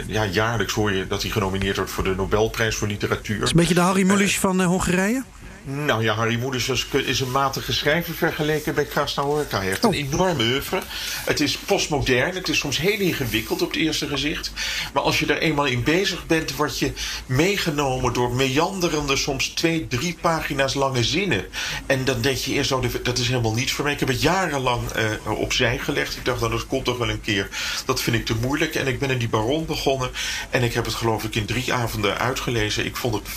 ja, 0.06 0.26
jaarlijks 0.26 0.72
hoor 0.72 0.92
je 0.92 1.06
dat 1.06 1.22
hij 1.22 1.30
genomineerd 1.30 1.76
wordt 1.76 1.90
voor 1.90 2.04
de 2.04 2.14
Nobelprijs 2.14 2.76
voor 2.76 2.88
literatuur. 2.88 3.42
Is 3.42 3.50
een 3.50 3.56
beetje 3.56 3.74
de 3.74 3.80
Harry 3.80 4.02
Mulisch 4.02 4.38
van 4.38 4.62
Hongarije? 4.62 5.22
Nou 5.64 6.02
ja, 6.02 6.14
Harry 6.14 6.38
Moeders 6.38 6.68
is 6.92 7.20
een 7.20 7.30
matige 7.30 7.72
schrijver 7.72 8.14
vergeleken 8.14 8.74
bij 8.74 8.84
Krasnahorka. 8.84 9.56
Hij 9.58 9.66
heeft 9.66 9.84
een 9.84 9.90
oh. 9.90 9.96
enorme 9.96 10.42
oeuvre. 10.42 10.80
Het 11.24 11.40
is 11.40 11.56
postmodern. 11.56 12.34
Het 12.34 12.48
is 12.48 12.58
soms 12.58 12.78
heel 12.78 12.98
ingewikkeld 12.98 13.62
op 13.62 13.70
het 13.70 13.80
eerste 13.80 14.06
gezicht. 14.06 14.52
Maar 14.92 15.02
als 15.02 15.18
je 15.18 15.26
er 15.26 15.38
eenmaal 15.38 15.66
in 15.66 15.82
bezig 15.82 16.26
bent, 16.26 16.56
word 16.56 16.78
je 16.78 16.92
meegenomen 17.26 18.12
door 18.12 18.32
meanderende, 18.32 19.16
soms 19.16 19.48
twee, 19.48 19.86
drie 19.86 20.16
pagina's 20.20 20.74
lange 20.74 21.04
zinnen. 21.04 21.46
En 21.86 22.04
dan 22.04 22.20
denk 22.20 22.36
je 22.36 22.52
eerst, 22.52 22.68
zo, 22.68 22.84
dat 23.02 23.18
is 23.18 23.28
helemaal 23.28 23.54
niets 23.54 23.72
voor 23.72 23.84
mij. 23.84 23.92
Ik 23.92 24.00
heb 24.00 24.08
het 24.08 24.22
jarenlang 24.22 24.82
uh, 24.96 25.38
opzij 25.38 25.78
gelegd. 25.78 26.16
Ik 26.16 26.24
dacht, 26.24 26.40
nou, 26.40 26.52
dat 26.52 26.66
komt 26.66 26.84
toch 26.84 26.98
wel 26.98 27.10
een 27.10 27.20
keer. 27.20 27.48
Dat 27.84 28.00
vind 28.00 28.16
ik 28.16 28.26
te 28.26 28.34
moeilijk. 28.40 28.74
En 28.74 28.86
ik 28.86 28.98
ben 28.98 29.10
in 29.10 29.18
die 29.18 29.28
baron 29.28 29.66
begonnen. 29.66 30.10
En 30.50 30.62
ik 30.62 30.74
heb 30.74 30.84
het 30.84 30.94
geloof 30.94 31.24
ik 31.24 31.34
in 31.34 31.46
drie 31.46 31.72
avonden 31.72 32.18
uitgelezen. 32.18 32.84
Ik 32.84 32.96
vond 32.96 33.14
het 33.14 33.28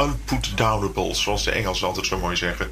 unputdownables, 0.00 1.22
zoals 1.22 1.44
de 1.44 1.50
Engelsen 1.50 1.86
altijd 1.86 2.06
zo 2.06 2.18
mooi 2.18 2.36
zeggen. 2.36 2.70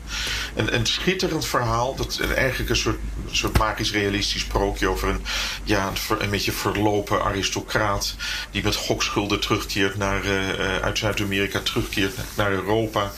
Een, 0.55 0.75
een 0.75 0.87
schitterend 0.87 1.47
verhaal, 1.47 1.95
dat 1.95 2.21
eigenlijk 2.21 2.71
een 2.71 2.77
soort, 2.77 2.99
soort 3.31 3.59
magisch-realistisch 3.59 4.41
sprookje 4.41 4.89
over 4.89 5.09
een, 5.09 5.25
ja, 5.65 5.93
een, 6.19 6.31
beetje 6.31 6.53
verlopen 6.53 7.25
aristocraat 7.25 8.15
die 8.51 8.63
met 8.63 8.75
gokschulden 8.75 9.41
terugkeert 9.41 9.97
naar, 9.97 10.25
uh, 10.25 10.77
uit 10.77 10.99
Zuid-Amerika, 10.99 11.61
terugkeert 11.61 12.15
naar 12.37 12.51
Europa, 12.51 13.13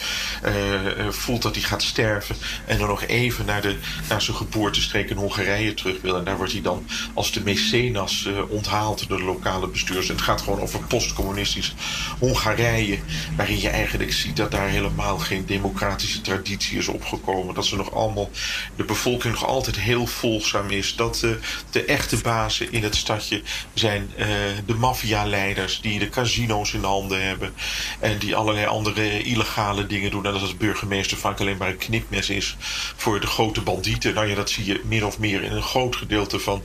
uh, 0.45 1.09
voelt 1.09 1.43
dat 1.43 1.55
hij 1.55 1.65
gaat 1.65 1.83
sterven 1.83 2.37
en 2.67 2.79
dan 2.79 2.89
nog 2.89 3.03
even 3.03 3.45
naar, 3.45 3.63
de, 3.63 3.77
naar 4.09 4.23
zijn 4.23 4.37
geboortestreek 4.37 5.11
in 5.11 5.17
Hongarije 5.17 5.75
terug 5.75 6.01
wil. 6.01 6.17
En 6.17 6.25
daar 6.25 6.37
wordt 6.37 6.53
hij 6.53 6.63
dan 6.63 6.87
als 7.15 7.33
de 7.33 7.41
mecenas 7.41 8.29
onthaald 8.49 9.09
door 9.09 9.19
de 9.19 9.25
lokale 9.25 9.69
bestuurders. 9.69 10.09
En 10.09 10.15
het 10.15 10.25
gaat 10.25 10.41
gewoon 10.41 10.61
over 10.61 10.81
postcommunistisch 10.81 11.75
Hongarije, 12.19 12.99
waarin 13.37 13.61
je 13.61 13.69
eigenlijk 13.69 13.92
ziet 14.09 14.37
dat 14.37 14.51
daar 14.51 14.69
helemaal 14.69 15.19
geen 15.19 15.47
democratische 15.47 16.21
traditie 16.21 16.79
is 16.79 16.89
opgekomen. 16.89 17.55
Dat 17.55 17.67
ze 17.67 17.77
nog 17.77 17.95
allemaal, 17.95 18.31
de 18.77 18.85
bevolking 18.85 19.35
nog 19.35 19.47
altijd 19.47 19.79
heel 19.79 20.07
volgzaam 20.07 20.71
is. 20.71 20.97
Dat 20.97 21.17
de, 21.17 21.39
de 21.71 21.85
echte 21.85 22.17
bazen 22.17 22.73
in 22.73 22.83
het 22.83 22.97
stadje 22.97 23.43
zijn 23.75 24.11
uh, 24.19 24.27
de 24.67 24.75
maffialeiders 24.75 25.81
die 25.81 25.99
de 25.99 26.09
casino's 26.09 26.73
in 26.73 26.85
handen 26.85 27.27
hebben. 27.27 27.55
En 28.01 28.19
die 28.19 28.37
allerlei 28.37 28.67
andere 28.67 29.23
illegale 29.23 29.87
dingen 29.87 30.11
doen. 30.11 30.27
En 30.27 30.33
dat 30.33 30.41
het 30.41 30.59
burgemeester 30.59 31.17
vaak 31.17 31.41
alleen 31.41 31.57
maar 31.57 31.69
een 31.69 31.77
knipmes 31.77 32.31
is 32.31 32.57
voor 32.97 33.21
de 33.21 33.27
grote 33.27 33.61
bandieten. 33.61 34.15
Nou 34.15 34.27
ja, 34.27 34.35
dat 34.35 34.51
zie 34.51 34.65
je 34.65 34.81
min 34.85 35.05
of 35.05 35.19
meer 35.19 35.43
in 35.43 35.53
een 35.53 35.63
groot 35.63 35.97
gedeelte 35.97 36.39
van 36.39 36.63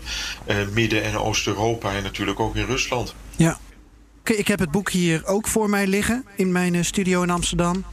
uh, 0.48 0.56
Midden- 0.72 1.04
en 1.04 1.18
Oost-Europa. 1.18 1.92
En 1.92 2.04
natuurlijk 2.04 2.40
ook 2.40 2.56
in 2.56 2.66
Rusland. 2.66 3.16
Ja. 3.36 3.60
Ik 4.30 4.48
heb 4.48 4.60
het 4.60 4.72
boek 4.72 4.90
hier 4.90 5.26
ook 5.26 5.48
voor 5.48 5.70
mij 5.70 5.88
liggen 5.88 6.26
in 6.36 6.52
mijn 6.52 6.86
studio 6.86 7.24
in 7.24 7.30
Amsterdam. 7.30 7.86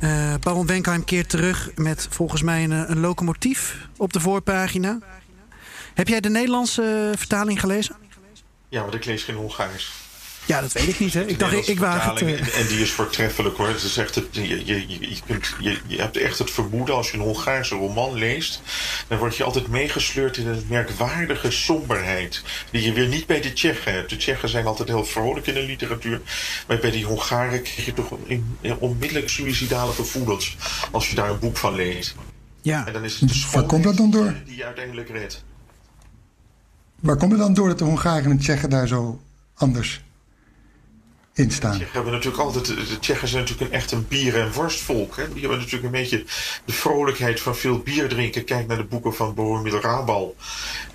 Uh, 0.00 0.34
Baron 0.40 0.66
Wenkheim 0.66 1.04
keert 1.04 1.28
terug 1.28 1.70
met 1.74 2.06
volgens 2.10 2.42
mij 2.42 2.64
een, 2.64 2.90
een, 2.90 3.00
locomotief 3.00 3.88
op 3.96 4.12
de 4.12 4.20
voorpagina. 4.20 4.98
Heb 5.94 6.08
jij 6.08 6.20
de 6.20 6.28
Nederlandse 6.28 7.12
vertaling 7.16 7.60
gelezen? 7.60 7.96
Ja, 8.68 8.80
want 8.80 8.94
ik 8.94 9.04
lees 9.04 9.22
geen 9.22 9.36
Hongaars. 9.36 10.07
Ja, 10.48 10.60
dat 10.60 10.72
weet 10.72 10.88
ik 10.88 10.98
niet. 10.98 11.14
Hè. 11.14 11.24
Ik 11.24 11.38
dacht, 11.38 11.52
ik, 11.52 11.66
ik 11.66 11.78
waag 11.78 12.04
het. 12.04 12.20
Uh... 12.20 12.58
En 12.58 12.66
die 12.66 12.80
is 12.80 12.90
voortreffelijk 12.90 13.56
hoor. 13.56 13.68
Het 13.68 13.82
is 13.82 13.96
echt 13.96 14.14
het, 14.14 14.26
je, 14.30 14.66
je, 14.66 14.88
je, 14.88 15.18
kunt, 15.26 15.54
je, 15.60 15.78
je 15.86 16.00
hebt 16.00 16.16
echt 16.16 16.38
het 16.38 16.50
vermoeden 16.50 16.94
als 16.94 17.10
je 17.10 17.16
een 17.16 17.22
Hongaarse 17.22 17.74
roman 17.74 18.14
leest. 18.14 18.62
dan 19.08 19.18
word 19.18 19.36
je 19.36 19.44
altijd 19.44 19.68
meegesleurd 19.68 20.36
in 20.36 20.46
een 20.46 20.64
merkwaardige 20.68 21.50
somberheid. 21.50 22.42
Die 22.70 22.82
je 22.82 22.92
weer 22.92 23.06
niet 23.06 23.26
bij 23.26 23.40
de 23.40 23.52
Tsjechen 23.52 23.92
hebt. 23.92 24.10
De 24.10 24.16
Tsjechen 24.16 24.48
zijn 24.48 24.66
altijd 24.66 24.88
heel 24.88 25.04
vrolijk 25.04 25.46
in 25.46 25.54
de 25.54 25.62
literatuur. 25.62 26.20
Maar 26.66 26.78
bij 26.78 26.90
die 26.90 27.04
Hongaren 27.04 27.62
krijg 27.62 27.84
je 27.84 27.94
toch 27.94 28.12
in 28.60 28.76
onmiddellijk 28.78 29.28
suïcidale 29.28 29.92
gevoelens. 29.92 30.56
als 30.90 31.08
je 31.08 31.14
daar 31.14 31.30
een 31.30 31.38
boek 31.38 31.56
van 31.56 31.74
leest. 31.74 32.14
Ja. 32.62 32.86
En 32.86 32.92
dan 32.92 33.04
is 33.04 33.20
het 33.20 33.28
de 33.28 33.46
Waar 33.52 33.62
komt 33.62 33.84
dat 33.84 33.96
dan 33.96 34.10
door? 34.10 34.34
Die 34.44 34.56
je 34.56 34.64
uiteindelijk 34.64 35.08
redt. 35.08 35.44
Waar 37.00 37.16
komt 37.16 37.32
het 37.32 37.40
dan 37.40 37.54
door 37.54 37.68
dat 37.68 37.78
de 37.78 37.84
Hongaren 37.84 38.24
en 38.24 38.36
de 38.36 38.42
Tsjechen 38.42 38.70
daar 38.70 38.88
zo 38.88 39.20
anders 39.54 40.00
in 41.38 41.50
staan. 41.50 41.80
Hebben 41.92 42.12
natuurlijk 42.12 42.42
altijd. 42.42 42.66
De 42.66 42.98
Tsjechen 43.00 43.28
zijn 43.28 43.42
natuurlijk 43.42 43.70
een 43.70 43.76
echt 43.76 43.92
een 43.92 44.06
bier- 44.08 44.40
en 44.40 44.52
worstvolk. 44.52 45.16
Hè? 45.16 45.32
Die 45.32 45.40
hebben 45.40 45.58
natuurlijk 45.58 45.84
een 45.84 46.00
beetje 46.00 46.24
de 46.64 46.72
vrolijkheid 46.72 47.40
van 47.40 47.56
veel 47.56 47.78
bier 47.78 48.08
drinken. 48.08 48.44
Kijk 48.44 48.66
naar 48.66 48.76
de 48.76 48.84
boeken 48.84 49.14
van 49.14 49.34
Bohemil 49.34 49.80
Rabal. 49.80 50.36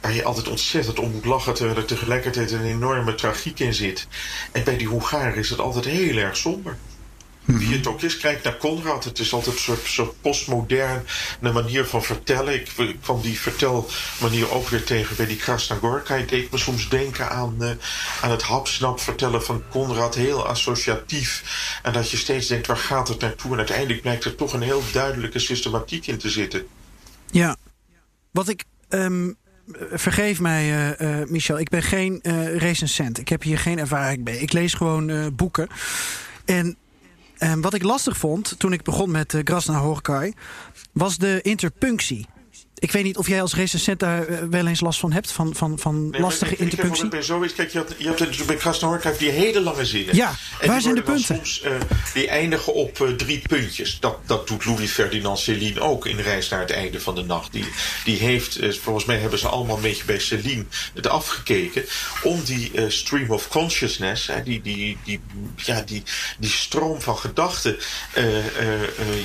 Waar 0.02 0.14
je 0.14 0.24
altijd 0.24 0.50
ontzettend 0.50 1.00
om 1.00 1.12
moet 1.12 1.26
lachen. 1.26 1.54
Terwijl 1.54 1.78
er 1.78 1.86
tegelijkertijd 1.86 2.52
een 2.52 2.66
enorme 2.66 3.16
tragiek 3.16 3.60
in 3.60 3.74
zit. 3.74 4.08
En 4.52 4.64
bij 4.64 4.78
die 4.78 4.88
Hongaren 4.88 5.36
is 5.36 5.50
het 5.50 5.60
altijd 5.60 5.86
heel 5.86 6.18
erg 6.18 6.38
somber. 6.38 6.78
Wie 7.46 7.76
het 7.76 7.88
ook 7.88 8.02
is, 8.02 8.18
kijk 8.18 8.44
naar 8.44 8.58
Conrad. 8.58 9.04
Het 9.04 9.20
is 9.20 9.34
altijd 9.34 9.56
een 9.56 9.62
soort, 9.62 9.86
soort 9.86 10.22
postmoderne 10.22 11.02
manier 11.40 11.86
van 11.86 12.04
vertellen. 12.04 12.54
Ik, 12.54 12.96
kwam 13.02 13.22
die 13.22 13.40
vertelmanier 13.40 14.52
ook 14.52 14.70
weer 14.70 14.84
tegen 14.84 15.16
bij 15.16 15.26
die 15.26 15.38
Krasnagorka. 15.38 16.16
Het 16.16 16.30
deed 16.30 16.52
me 16.52 16.58
soms 16.58 16.90
denken 16.90 17.30
aan, 17.30 17.56
uh, 17.60 17.70
aan 18.22 18.32
het 18.32 18.42
hapsnap 18.42 19.00
vertellen 19.00 19.44
van 19.44 19.64
Conrad. 19.70 20.16
Heel 20.16 20.48
associatief. 20.48 21.44
En 21.84 21.94
dat 21.94 22.12
je 22.12 22.18
steeds 22.18 22.48
denkt, 22.48 22.68
waar 22.68 22.78
gaat 22.78 23.08
het 23.08 23.20
naartoe? 23.20 23.52
En 23.52 23.58
uiteindelijk 23.58 24.02
blijkt 24.02 24.24
er 24.24 24.36
toch 24.36 24.54
een 24.54 24.62
heel 24.62 24.84
duidelijke 24.92 25.40
systematiek 25.40 26.08
in 26.08 26.18
te 26.18 26.30
zitten. 26.30 26.68
Ja, 27.32 27.56
wat 28.32 28.48
ik... 28.48 28.64
Um 28.90 29.36
vergeef 29.92 30.40
mij, 30.40 30.96
uh, 31.00 31.20
uh, 31.20 31.28
Michel. 31.28 31.60
Ik 31.60 31.70
ben 31.70 31.84
geen 31.84 32.20
uh, 32.22 32.58
recensent. 32.58 33.20
Ik 33.20 33.30
heb 33.30 33.42
hier 33.42 33.60
geen 33.60 33.80
ervaring 33.80 34.24
mee. 34.24 34.40
Ik 34.40 34.54
lees 34.54 34.74
gewoon 34.74 35.36
boeken. 35.36 35.68
En 36.46 36.78
en 37.44 37.62
wat 37.62 37.74
ik 37.74 37.84
lastig 37.84 38.18
vond 38.18 38.60
toen 38.60 38.74
ik 38.74 38.84
begon 38.84 39.12
met 39.12 39.34
uh, 39.34 39.42
Grasna 39.44 39.80
Horkai, 39.80 40.34
was 40.92 41.18
de 41.18 41.40
interpunctie. 41.42 42.28
Ik 42.84 42.92
weet 42.92 43.04
niet 43.04 43.18
of 43.18 43.28
jij 43.28 43.42
als 43.42 43.56
recensent 43.56 44.00
daar 44.00 44.30
uh, 44.30 44.38
wel 44.50 44.68
eens 44.68 44.82
last 44.82 45.00
van 45.00 45.12
hebt, 45.12 45.32
van, 45.32 45.56
van, 45.56 45.80
van 45.80 46.10
nee, 46.10 46.22
lastige 46.22 46.54
ik, 46.54 46.60
interpunctie. 46.60 47.06
Ik 47.06 47.12
heb 47.12 47.24
zoiets, 47.24 47.54
kijk, 47.54 47.72
je 47.72 47.78
hebt, 47.78 47.96
je 47.98 48.08
hebt 48.08 48.46
bij 48.46 48.56
Krasnahorka 48.56 49.12
die 49.18 49.30
hele 49.30 49.62
lange 49.62 49.86
zinnen. 49.86 50.16
Ja, 50.16 50.36
en 50.60 50.68
waar 50.68 50.82
zijn 50.82 50.96
de 50.96 51.02
punten? 51.02 51.36
Soms, 51.36 51.62
uh, 51.66 51.72
die 52.14 52.28
eindigen 52.28 52.74
op 52.74 53.00
uh, 53.00 53.10
drie 53.10 53.42
puntjes. 53.48 53.98
Dat, 54.00 54.18
dat 54.26 54.48
doet 54.48 54.66
Louis 54.66 54.92
Ferdinand 54.92 55.40
Céline 55.40 55.80
ook 55.80 56.06
in 56.06 56.20
Reis 56.20 56.50
naar 56.50 56.60
het 56.60 56.72
einde 56.72 57.00
van 57.00 57.16
de 57.16 57.24
nacht. 57.24 57.52
Die, 57.52 57.66
die 58.04 58.18
heeft, 58.18 58.60
volgens 58.82 59.06
mij 59.06 59.18
hebben 59.18 59.40
ze 59.40 59.48
allemaal 59.48 59.76
een 59.76 59.82
beetje 59.82 60.06
bij 60.06 60.20
Céline 60.20 60.66
het 60.94 61.08
afgekeken. 61.08 61.86
Om 62.24 62.44
die 62.44 62.72
stream 62.88 63.30
of 63.30 63.48
consciousness, 63.48 64.30
die, 64.44 64.62
die, 64.62 64.98
die, 65.04 65.20
ja, 65.56 65.82
die, 65.82 66.04
die 66.40 66.50
stroom 66.50 67.02
van 67.02 67.18
gedachten, 67.18 67.78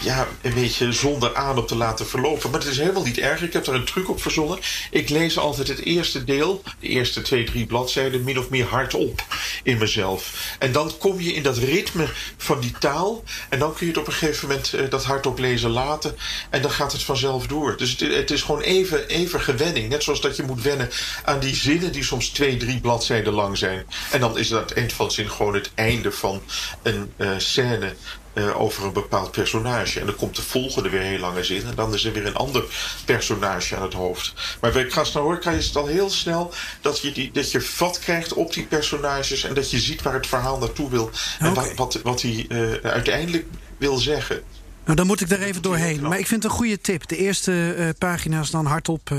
ja, 0.02 0.26
een 0.42 0.54
beetje 0.54 0.92
zonder 0.92 1.34
aan 1.34 1.58
op 1.58 1.68
te 1.68 1.76
laten 1.76 2.06
verlopen. 2.06 2.50
Maar 2.50 2.60
het 2.60 2.68
is 2.68 2.78
helemaal 2.78 3.04
niet 3.04 3.18
erg. 3.18 3.46
Ik 3.48 3.54
heb 3.54 3.66
er 3.66 3.74
een 3.74 3.84
truc 3.84 4.08
op 4.08 4.22
verzonnen. 4.22 4.58
Ik 4.90 5.08
lees 5.08 5.38
altijd 5.38 5.68
het 5.68 5.84
eerste 5.84 6.24
deel, 6.24 6.62
de 6.80 6.88
eerste 6.88 7.22
twee, 7.22 7.44
drie 7.44 7.66
bladzijden, 7.66 8.24
min 8.24 8.38
of 8.38 8.48
meer 8.50 8.64
hardop 8.64 9.22
in 9.62 9.78
mezelf. 9.78 10.54
En 10.58 10.72
dan 10.72 10.92
kom 10.98 11.20
je 11.20 11.32
in 11.32 11.42
dat 11.42 11.56
ritme 11.56 12.08
van 12.36 12.60
die 12.60 12.74
taal. 12.78 13.24
En 13.48 13.58
dan 13.58 13.74
kun 13.74 13.86
je 13.86 13.92
het 13.92 14.00
op 14.00 14.06
een 14.06 14.12
gegeven 14.12 14.48
moment 14.48 14.72
uh, 14.74 14.90
dat 14.90 15.04
hardop 15.04 15.38
lezen 15.38 15.70
laten. 15.70 16.16
En 16.50 16.62
dan 16.62 16.70
gaat 16.70 16.92
het 16.92 17.02
vanzelf 17.02 17.46
door. 17.46 17.76
Dus 17.76 17.96
het, 17.98 18.30
is 18.30 18.42
gewoon 18.42 18.60
even, 18.60 19.08
even 19.08 19.40
gewenning. 19.40 19.88
Net 19.88 20.02
zoals 20.02 20.20
dat 20.20 20.36
je 20.36 20.42
moet 20.42 20.62
wennen 20.62 20.90
aan 21.24 21.40
die 21.40 21.56
zinnen 21.56 21.92
die 21.92 22.04
soms 22.04 22.28
twee, 22.28 22.56
drie 22.56 22.80
bladzijden 22.80 23.32
lang 23.32 23.58
zijn. 23.58 23.86
En 24.10 24.20
dan 24.20 24.38
is 24.38 24.48
dat 24.48 24.70
eind 24.70 24.92
van 24.92 25.10
zin 25.10 25.30
gewoon 25.30 25.54
het 25.54 25.70
einde 25.74 26.12
van 26.12 26.42
een 26.82 27.12
uh, 27.16 27.30
scène 27.36 27.94
uh, 28.38 28.60
over 28.60 28.84
een 28.84 28.92
bepaald 28.92 29.30
personage. 29.30 30.00
En 30.00 30.06
dan 30.06 30.14
komt 30.14 30.36
de 30.36 30.42
volgende 30.42 30.88
weer 30.88 31.00
heel 31.00 31.18
lange 31.18 31.44
zin. 31.44 31.66
En 31.66 31.74
dan 31.74 31.94
is 31.94 32.04
er 32.04 32.12
weer 32.12 32.26
een 32.26 32.34
ander 32.34 32.64
personage 33.04 33.76
aan 33.76 33.82
het 33.82 33.92
hoofd. 33.92 34.32
Maar 34.60 34.72
bij 34.72 34.86
Krasnahorka 34.86 35.50
is 35.50 35.66
het 35.66 35.76
al 35.76 35.86
heel 35.86 36.10
snel 36.10 36.52
dat 36.80 37.00
je, 37.00 37.12
die, 37.12 37.30
dat 37.32 37.50
je 37.50 37.60
vat 37.60 37.98
krijgt 37.98 38.32
op 38.32 38.52
die 38.52 38.66
personages. 38.66 39.44
En 39.44 39.54
dat 39.54 39.70
je 39.70 39.78
ziet 39.78 40.02
waar 40.02 40.14
het 40.14 40.26
verhaal 40.26 40.58
naartoe 40.58 40.90
wil. 40.90 41.10
En 41.38 41.50
okay. 41.50 41.64
wat, 41.64 41.74
wat, 41.74 42.02
wat 42.02 42.22
hij 42.22 42.46
uh, 42.48 42.72
uiteindelijk 42.82 43.46
wil 43.76 43.96
zeggen. 43.96 44.42
Nou, 44.84 44.96
dan 44.96 45.06
moet 45.06 45.20
ik 45.20 45.28
daar 45.28 45.40
even 45.40 45.62
doorheen. 45.62 46.00
Maar 46.00 46.18
ik 46.18 46.26
vind 46.26 46.42
het 46.42 46.52
een 46.52 46.58
goede 46.58 46.80
tip. 46.80 47.08
De 47.08 47.16
eerste 47.16 47.74
uh, 47.78 47.88
pagina's 47.98 48.50
dan 48.50 48.66
hardop 48.66 49.10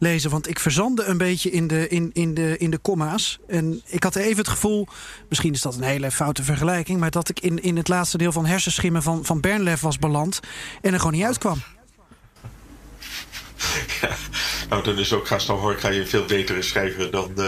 lezen. 0.00 0.30
Want 0.30 0.48
ik 0.48 0.58
verzande 0.58 1.04
een 1.04 1.18
beetje 1.18 1.50
in 1.50 1.66
de, 1.66 1.88
in, 1.88 2.10
in, 2.12 2.34
de, 2.34 2.58
in 2.58 2.70
de 2.70 2.80
comma's. 2.80 3.38
En 3.48 3.82
ik 3.86 4.02
had 4.02 4.16
even 4.16 4.36
het 4.36 4.48
gevoel, 4.48 4.86
misschien 5.28 5.52
is 5.52 5.62
dat 5.62 5.74
een 5.74 5.82
hele 5.82 6.10
foute 6.10 6.42
vergelijking... 6.42 7.00
maar 7.00 7.10
dat 7.10 7.28
ik 7.28 7.40
in, 7.40 7.62
in 7.62 7.76
het 7.76 7.88
laatste 7.88 8.18
deel 8.18 8.32
van 8.32 8.46
hersenschimmen 8.46 9.02
van, 9.02 9.24
van 9.24 9.40
Bernlef 9.40 9.80
was 9.80 9.98
beland... 9.98 10.40
en 10.82 10.92
er 10.92 10.98
gewoon 10.98 11.14
niet 11.14 11.24
uitkwam. 11.24 11.62
Ja, 14.00 14.08
nou, 14.70 14.82
dan 14.82 14.98
is 14.98 15.12
ook 15.12 15.26
Gaston 15.26 15.78
ga 15.78 15.88
je 15.88 16.00
een 16.00 16.06
veel 16.06 16.24
betere 16.24 16.62
schrijver 16.62 17.10
dan, 17.10 17.30
uh, 17.30 17.44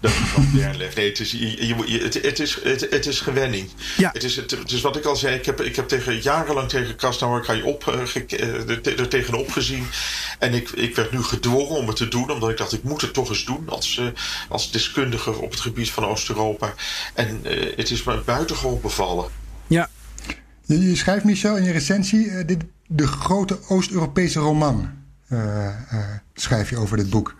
dan, 0.00 0.12
dan 0.34 0.50
Bernlef. 0.52 0.94
Nee, 0.94 1.08
het 1.08 1.20
is, 1.20 1.30
je, 1.30 1.66
je, 1.66 1.98
het, 2.02 2.22
het, 2.22 2.40
is, 2.40 2.58
het, 2.62 2.86
het 2.90 3.06
is 3.06 3.20
gewenning. 3.20 3.70
Ja. 3.96 4.10
Het, 4.12 4.24
is, 4.24 4.36
het, 4.36 4.50
het 4.50 4.72
is 4.72 4.80
wat 4.80 4.96
ik 4.96 5.04
al 5.04 5.16
zei. 5.16 5.36
Ik 5.36 5.46
heb, 5.46 5.60
ik 5.60 5.76
heb 5.76 5.88
tegen, 5.88 6.20
jarenlang 6.20 6.68
tegen 6.68 6.94
Gaston 6.96 7.42
je 7.56 7.64
op, 7.64 7.84
uh, 7.88 8.00
ge, 8.04 8.24
uh, 8.40 8.98
er 8.98 9.08
tegenop 9.08 9.50
gezien. 9.50 9.86
En 10.38 10.54
ik, 10.54 10.70
ik 10.70 10.96
werd 10.96 11.12
nu 11.12 11.22
gedwongen 11.22 11.76
om 11.76 11.86
het 11.86 11.96
te 11.96 12.08
doen. 12.08 12.30
Omdat 12.30 12.50
ik 12.50 12.56
dacht, 12.56 12.72
ik 12.72 12.82
moet 12.82 13.00
het 13.00 13.12
toch 13.12 13.28
eens 13.28 13.44
doen. 13.44 13.68
Als, 13.68 13.96
uh, 13.96 14.06
als 14.48 14.70
deskundige 14.70 15.30
op 15.30 15.50
het 15.50 15.60
gebied 15.60 15.90
van 15.90 16.06
Oost-Europa. 16.06 16.74
En 17.14 17.40
uh, 17.42 17.76
het 17.76 17.90
is 17.90 18.02
me 18.02 18.22
buitengewoon 18.24 18.80
bevallen. 18.80 19.28
Ja. 19.66 19.88
Je, 20.64 20.88
je 20.88 20.96
schrijft, 20.96 21.24
Michel, 21.24 21.56
in 21.56 21.64
je 21.64 21.72
recensie... 21.72 22.44
dit, 22.44 22.64
de 22.86 23.06
grote 23.06 23.58
Oost-Europese 23.68 24.38
roman... 24.38 25.06
Uh, 25.28 25.66
uh, 25.92 26.06
schrijf 26.34 26.70
je 26.70 26.76
over 26.76 26.96
dit 26.96 27.10
boek. 27.10 27.34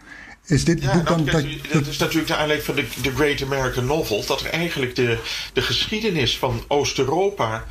Is 0.49 0.65
dit 0.65 0.83
Ja, 0.83 0.93
boek 0.93 1.09
nou, 1.09 1.17
dan... 1.17 1.25
kijk, 1.25 1.63
dat- 1.63 1.73
dat 1.73 1.87
is 1.87 1.97
natuurlijk 1.99 2.27
de 2.29 2.37
aanleiding 2.37 2.65
van 2.67 2.75
de, 2.75 2.85
de 3.03 3.15
Great 3.15 3.43
American 3.43 3.87
Novel. 3.87 4.25
Dat 4.27 4.41
er 4.41 4.47
eigenlijk 4.51 4.95
de, 4.95 5.19
de 5.53 5.63
geschiedenis 5.63 6.39
van 6.39 6.65
Oost-Europa 6.69 7.65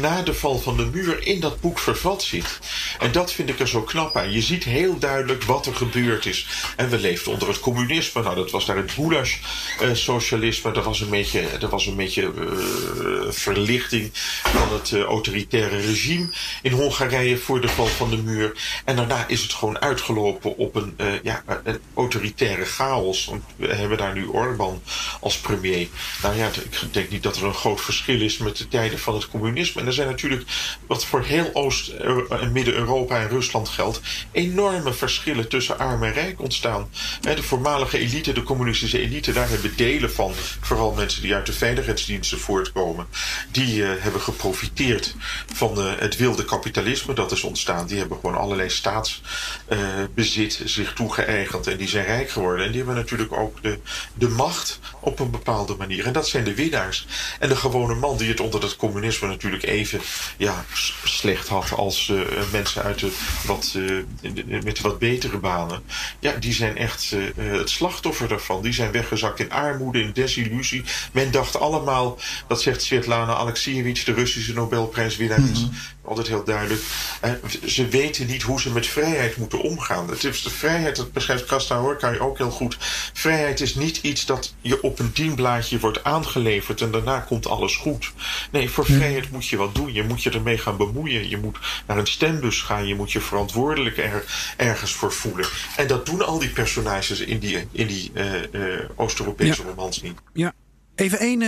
na 0.00 0.22
de 0.22 0.34
val 0.34 0.58
van 0.58 0.76
de 0.76 0.84
muur 0.92 1.26
in 1.26 1.40
dat 1.40 1.60
boek 1.60 1.78
vervat 1.78 2.22
zit. 2.22 2.58
En 2.98 3.12
dat 3.12 3.32
vind 3.32 3.48
ik 3.48 3.60
er 3.60 3.68
zo 3.68 3.82
knap 3.82 4.16
aan. 4.16 4.32
Je 4.32 4.42
ziet 4.42 4.64
heel 4.64 4.98
duidelijk 4.98 5.42
wat 5.44 5.66
er 5.66 5.74
gebeurd 5.74 6.26
is. 6.26 6.46
En 6.76 6.88
we 6.88 6.98
leefden 6.98 7.32
onder 7.32 7.48
het 7.48 7.60
communisme. 7.60 8.22
Nou, 8.22 8.34
dat 8.34 8.50
was 8.50 8.66
daar 8.66 8.76
het 8.76 8.90
Gulag-socialisme. 8.92 10.72
dat 10.72 10.84
was 10.84 11.00
een 11.00 11.10
beetje, 11.10 11.42
dat 11.58 11.70
was 11.70 11.86
een 11.86 11.96
beetje 11.96 12.22
eh, 12.22 13.30
verlichting 13.30 14.10
van 14.42 14.72
het 14.78 14.92
eh, 14.92 15.00
autoritaire 15.00 15.76
regime 15.80 16.28
in 16.62 16.72
Hongarije 16.72 17.36
voor 17.38 17.60
de 17.60 17.68
val 17.68 17.86
van 17.86 18.10
de 18.10 18.16
muur. 18.16 18.52
En 18.84 18.96
daarna 18.96 19.24
is 19.28 19.42
het 19.42 19.52
gewoon 19.52 19.80
uitgelopen 19.80 20.56
op 20.56 20.74
een, 20.74 20.94
eh, 20.96 21.06
ja, 21.22 21.42
een 21.64 21.78
autoritaire 22.14 22.64
chaos. 22.64 23.24
Want 23.24 23.42
we 23.56 23.74
hebben 23.74 23.98
daar 23.98 24.14
nu 24.14 24.26
Orbán 24.26 24.82
als 25.20 25.38
premier. 25.38 25.88
Nou 26.22 26.36
ja, 26.36 26.46
ik 26.46 26.92
denk 26.92 27.10
niet 27.10 27.22
dat 27.22 27.36
er 27.36 27.44
een 27.44 27.54
groot 27.54 27.80
verschil 27.80 28.20
is 28.20 28.38
met 28.38 28.56
de 28.56 28.68
tijden 28.68 28.98
van 28.98 29.14
het 29.14 29.28
communisme. 29.28 29.80
En 29.80 29.86
er 29.86 29.92
zijn 29.92 30.08
natuurlijk, 30.08 30.42
wat 30.86 31.04
voor 31.04 31.22
heel 31.22 31.50
Oost- 31.52 31.88
en 31.88 32.52
Midden-Europa 32.52 33.20
en 33.20 33.28
Rusland 33.28 33.68
geldt, 33.68 34.00
enorme 34.32 34.92
verschillen 34.92 35.48
tussen 35.48 35.78
arm 35.78 36.02
en 36.02 36.12
rijk 36.12 36.40
ontstaan. 36.40 36.88
De 37.20 37.42
voormalige 37.42 37.98
elite, 37.98 38.32
de 38.32 38.42
communistische 38.42 39.00
elite, 39.00 39.32
daar 39.32 39.48
hebben 39.48 39.76
delen 39.76 40.12
van, 40.12 40.32
vooral 40.60 40.92
mensen 40.92 41.22
die 41.22 41.34
uit 41.34 41.46
de 41.46 41.52
veiligheidsdiensten 41.52 42.38
voortkomen, 42.38 43.06
die 43.50 43.84
eh, 43.84 44.02
hebben 44.02 44.20
geprofiteerd 44.20 45.14
van 45.54 45.78
eh, 45.78 45.92
het 45.98 46.16
wilde 46.16 46.44
kapitalisme 46.44 47.14
dat 47.14 47.32
is 47.32 47.42
ontstaan. 47.42 47.86
Die 47.86 47.98
hebben 47.98 48.18
gewoon 48.20 48.36
allerlei 48.36 48.70
staatsbezit 48.70 50.60
zich 50.64 50.92
toegeëigend 50.92 51.66
en 51.66 51.76
die 51.76 51.88
zijn 51.88 52.03
rijk 52.04 52.30
geworden. 52.30 52.64
En 52.64 52.70
die 52.72 52.80
hebben 52.82 52.96
natuurlijk 52.96 53.32
ook 53.32 53.62
de, 53.62 53.78
de 54.14 54.28
macht 54.28 54.78
op 55.00 55.18
een 55.20 55.30
bepaalde 55.30 55.74
manier. 55.78 56.06
En 56.06 56.12
dat 56.12 56.28
zijn 56.28 56.44
de 56.44 56.54
winnaars. 56.54 57.06
En 57.38 57.48
de 57.48 57.56
gewone 57.56 57.94
man 57.94 58.16
die 58.16 58.28
het 58.28 58.40
onder 58.40 58.60
dat 58.60 58.76
communisme 58.76 59.28
natuurlijk 59.28 59.62
even 59.62 60.00
ja, 60.36 60.64
slecht 61.04 61.48
had 61.48 61.72
als 61.72 62.08
eh, 62.08 62.20
mensen 62.52 62.82
uit 62.82 62.98
de 62.98 63.12
wat, 63.46 63.74
eh, 63.76 64.32
de- 64.34 64.58
met 64.64 64.80
wat 64.80 64.98
betere 64.98 65.38
banen. 65.38 65.82
Ja, 66.18 66.32
die 66.32 66.52
zijn 66.52 66.76
echt 66.76 67.12
eh, 67.12 67.44
het 67.58 67.70
slachtoffer 67.70 68.28
daarvan. 68.28 68.62
Die 68.62 68.72
zijn 68.72 68.90
weggezakt 68.92 69.40
in 69.40 69.50
armoede, 69.52 70.00
in 70.00 70.10
desillusie. 70.12 70.84
Men 71.12 71.30
dacht 71.30 71.58
allemaal, 71.60 72.18
dat 72.48 72.62
zegt 72.62 72.82
Svetlana 72.82 73.34
Alexievich, 73.34 74.04
de 74.04 74.12
Russische 74.12 74.52
Nobelprijswinnaar 74.52 75.38
is, 75.52 75.66
altijd 76.04 76.26
heel 76.26 76.44
duidelijk. 76.44 76.82
eh, 77.20 77.32
ze 77.66 77.88
weten 77.88 78.26
niet 78.26 78.42
hoe 78.42 78.60
ze 78.60 78.70
met 78.72 78.86
vrijheid 78.86 79.36
moeten 79.36 79.60
omgaan. 79.62 80.08
Het 80.08 80.24
is 80.24 80.42
de 80.42 80.50
vrijheid, 80.50 80.96
dat 80.96 81.12
beschrijft 81.12 81.44
Kasta 81.44 81.80
Horkai 81.80 82.18
ook 82.18 82.38
heel 82.38 82.50
goed. 82.50 82.76
Vrijheid 83.12 83.60
is 83.60 83.74
niet 83.74 83.96
iets 83.96 84.26
dat 84.26 84.54
je 84.60 84.82
op 84.82 84.98
een 84.98 85.10
dienblaadje 85.14 85.78
wordt 85.78 86.04
aangeleverd 86.04 86.80
en 86.80 86.90
daarna 86.90 87.18
komt 87.20 87.46
alles 87.46 87.76
goed. 87.76 88.12
Nee, 88.50 88.70
voor 88.70 88.84
vrijheid 88.84 89.30
moet 89.30 89.48
je 89.48 89.56
wat 89.56 89.74
doen. 89.74 89.92
Je 89.92 90.02
moet 90.02 90.22
je 90.22 90.30
ermee 90.30 90.58
gaan 90.58 90.76
bemoeien. 90.76 91.28
Je 91.28 91.36
moet 91.38 91.58
naar 91.86 91.98
een 91.98 92.06
stembus 92.06 92.60
gaan. 92.62 92.86
Je 92.86 92.94
moet 92.94 93.12
je 93.12 93.20
verantwoordelijk 93.20 93.98
er, 93.98 94.24
ergens 94.56 94.92
voor 94.92 95.12
voelen. 95.12 95.46
En 95.76 95.86
dat 95.86 96.06
doen 96.06 96.26
al 96.26 96.38
die 96.38 96.48
personages 96.48 97.20
in 97.20 97.38
die, 97.38 97.68
in 97.72 97.86
die 97.86 98.10
eh, 98.14 98.34
eh, 98.74 98.80
Oost-Europese 98.96 99.62
Ja. 99.62 99.68
romans 99.68 100.02
niet. 100.02 100.18
Ja. 100.32 100.52
Even 100.94 101.18
één 101.18 101.42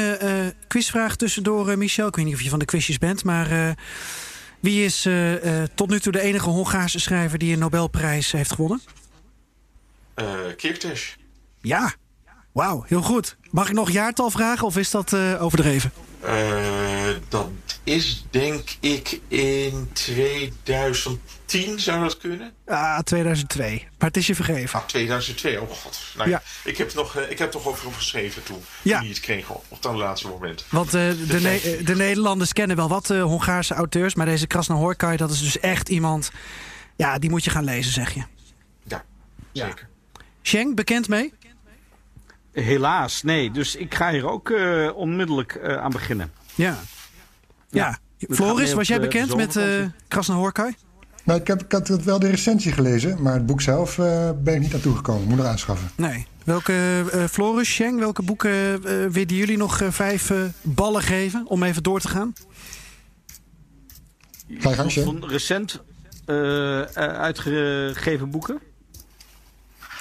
quizvraag 0.69 1.17
tussendoor, 1.17 1.79
Michel. 1.79 2.07
Ik 2.07 2.17
weet 2.17 2.25
niet 2.25 2.35
of 2.35 2.41
je 2.43 2.49
van 2.49 2.59
de 2.59 2.65
quizjes 2.65 2.99
bent, 2.99 3.25
maar 3.25 3.75
wie 4.61 4.85
is 4.85 5.07
eh, 5.07 5.63
eh, 5.63 5.69
tot 5.75 5.91
nu 5.91 6.01
toe 6.01 6.13
de 6.13 6.21
enige 6.21 6.49
Hongaarse 6.49 7.01
schrijver 7.01 7.39
die 7.39 7.53
een 7.53 7.59
Nobelprijs 7.59 8.33
heeft 8.33 8.53
gewonnen? 8.53 8.81
Kirtes. 10.57 11.17
Ja. 11.61 11.95
Wauw, 12.53 12.85
heel 12.87 13.03
goed. 13.03 13.37
Mag 13.51 13.69
ik 13.69 13.75
nog 13.75 13.91
jaartal 13.91 14.31
vragen 14.31 14.67
of 14.67 14.77
is 14.77 14.91
dat 14.91 15.15
overdreven? 15.15 15.93
Eh, 16.27 17.15
dat 17.29 17.49
is 17.85 18.25
denk 18.31 18.69
ik 18.81 19.21
in 19.29 19.91
2010 19.93 21.81
zou 21.81 22.01
dat 22.01 22.19
kunnen. 22.19 22.53
Ah, 22.67 22.99
2002. 22.99 23.89
Maar 23.99 24.09
het 24.09 24.17
is 24.17 24.27
je 24.27 24.35
vergeven. 24.35 24.79
Ah, 24.79 24.87
2002, 24.87 25.61
oh 25.61 25.71
god. 25.71 25.99
Nou, 26.17 26.31
ja. 26.31 26.43
Ja. 26.65 26.71
Ik 26.71 26.77
heb 26.77 26.95
nog, 26.95 27.17
eh, 27.17 27.31
ik 27.31 27.39
heb 27.39 27.53
nog 27.53 27.67
over 27.67 27.85
hem 27.85 27.95
geschreven 27.95 28.43
toen. 28.43 28.61
Ja. 28.83 28.99
Hij 28.99 29.09
het 29.09 29.21
kreeg 29.21 29.51
op 29.51 29.65
het 29.69 29.87
allerlaatste 29.87 30.29
moment. 30.29 30.65
Want 30.71 30.87
eh, 30.87 30.93
de, 31.29 31.41
Ne- 31.41 31.81
de 31.85 31.95
Nederlanders 31.97 32.53
kennen 32.53 32.77
wel 32.77 32.89
wat 32.89 33.11
eh, 33.11 33.23
Hongaarse 33.23 33.75
auteurs. 33.75 34.15
Maar 34.15 34.27
deze 34.27 34.47
Krasnahorkai, 34.47 35.17
dat 35.17 35.31
is 35.31 35.41
dus 35.41 35.61
echt 35.61 35.89
iemand... 35.89 36.31
Ja, 36.97 37.19
die 37.19 37.31
moet 37.31 37.45
je 37.45 37.51
gaan 37.51 37.65
lezen, 37.65 37.93
zeg 37.93 38.15
je. 38.15 38.23
Ja, 38.85 39.05
zeker. 39.53 39.89
Schenk, 40.43 40.75
bekend 40.75 41.09
mee? 41.09 41.33
Helaas, 42.65 43.23
nee. 43.23 43.51
Dus 43.51 43.77
ik 43.77 43.95
ga 43.95 44.11
hier 44.11 44.31
ook 44.31 44.51
eh, 44.51 44.91
onmiddellijk 44.95 45.55
eh, 45.55 45.77
aan 45.77 45.91
beginnen. 45.91 46.33
Ja. 46.55 46.79
Ja. 47.71 47.99
Floris, 48.19 48.73
was 48.73 48.89
jij 48.89 48.99
de 48.99 49.03
bekend 49.07 49.37
met 49.37 49.47
eh 49.47 49.63
zomervakantie. 49.63 49.93
Krasnahorkai? 50.09 50.75
Nou, 51.25 51.41
ik, 51.41 51.47
heb, 51.47 51.63
ik 51.63 51.73
had 51.73 51.89
wel 51.89 52.19
de 52.19 52.31
recensie 52.31 52.73
gelezen, 52.73 53.23
maar 53.23 53.35
het 53.35 53.47
boek 53.47 53.61
zelf 53.61 53.99
eh, 53.99 54.31
ben 54.43 54.55
ik 54.55 54.61
niet 54.61 54.75
aan 54.75 54.81
toegekomen. 54.81 55.29
Moet 55.29 55.37
nog 55.37 55.47
aanschaffen. 55.47 55.91
Nee. 55.97 56.27
Welke, 56.45 57.05
eh 57.13 57.25
Floris, 57.25 57.73
Schenk, 57.75 57.99
welke 57.99 58.23
boeken 58.23 58.51
eh 58.51 59.07
willen 59.11 59.35
jullie 59.35 59.57
nog 59.57 59.81
eh, 59.81 59.91
vijf 59.91 60.31
eh, 60.31 60.39
ballen 60.63 61.03
geven 61.03 61.47
om 61.47 61.63
even 61.63 61.83
door 61.83 62.01
te 62.01 62.09
gaan? 62.09 62.33
Ga 64.49 64.71
je 64.71 64.77
gang, 64.77 65.31
recent 65.31 65.83
eh, 66.25 66.81
eh, 66.81 66.87
uitgegeven 66.97 68.31
boeken? 68.31 68.61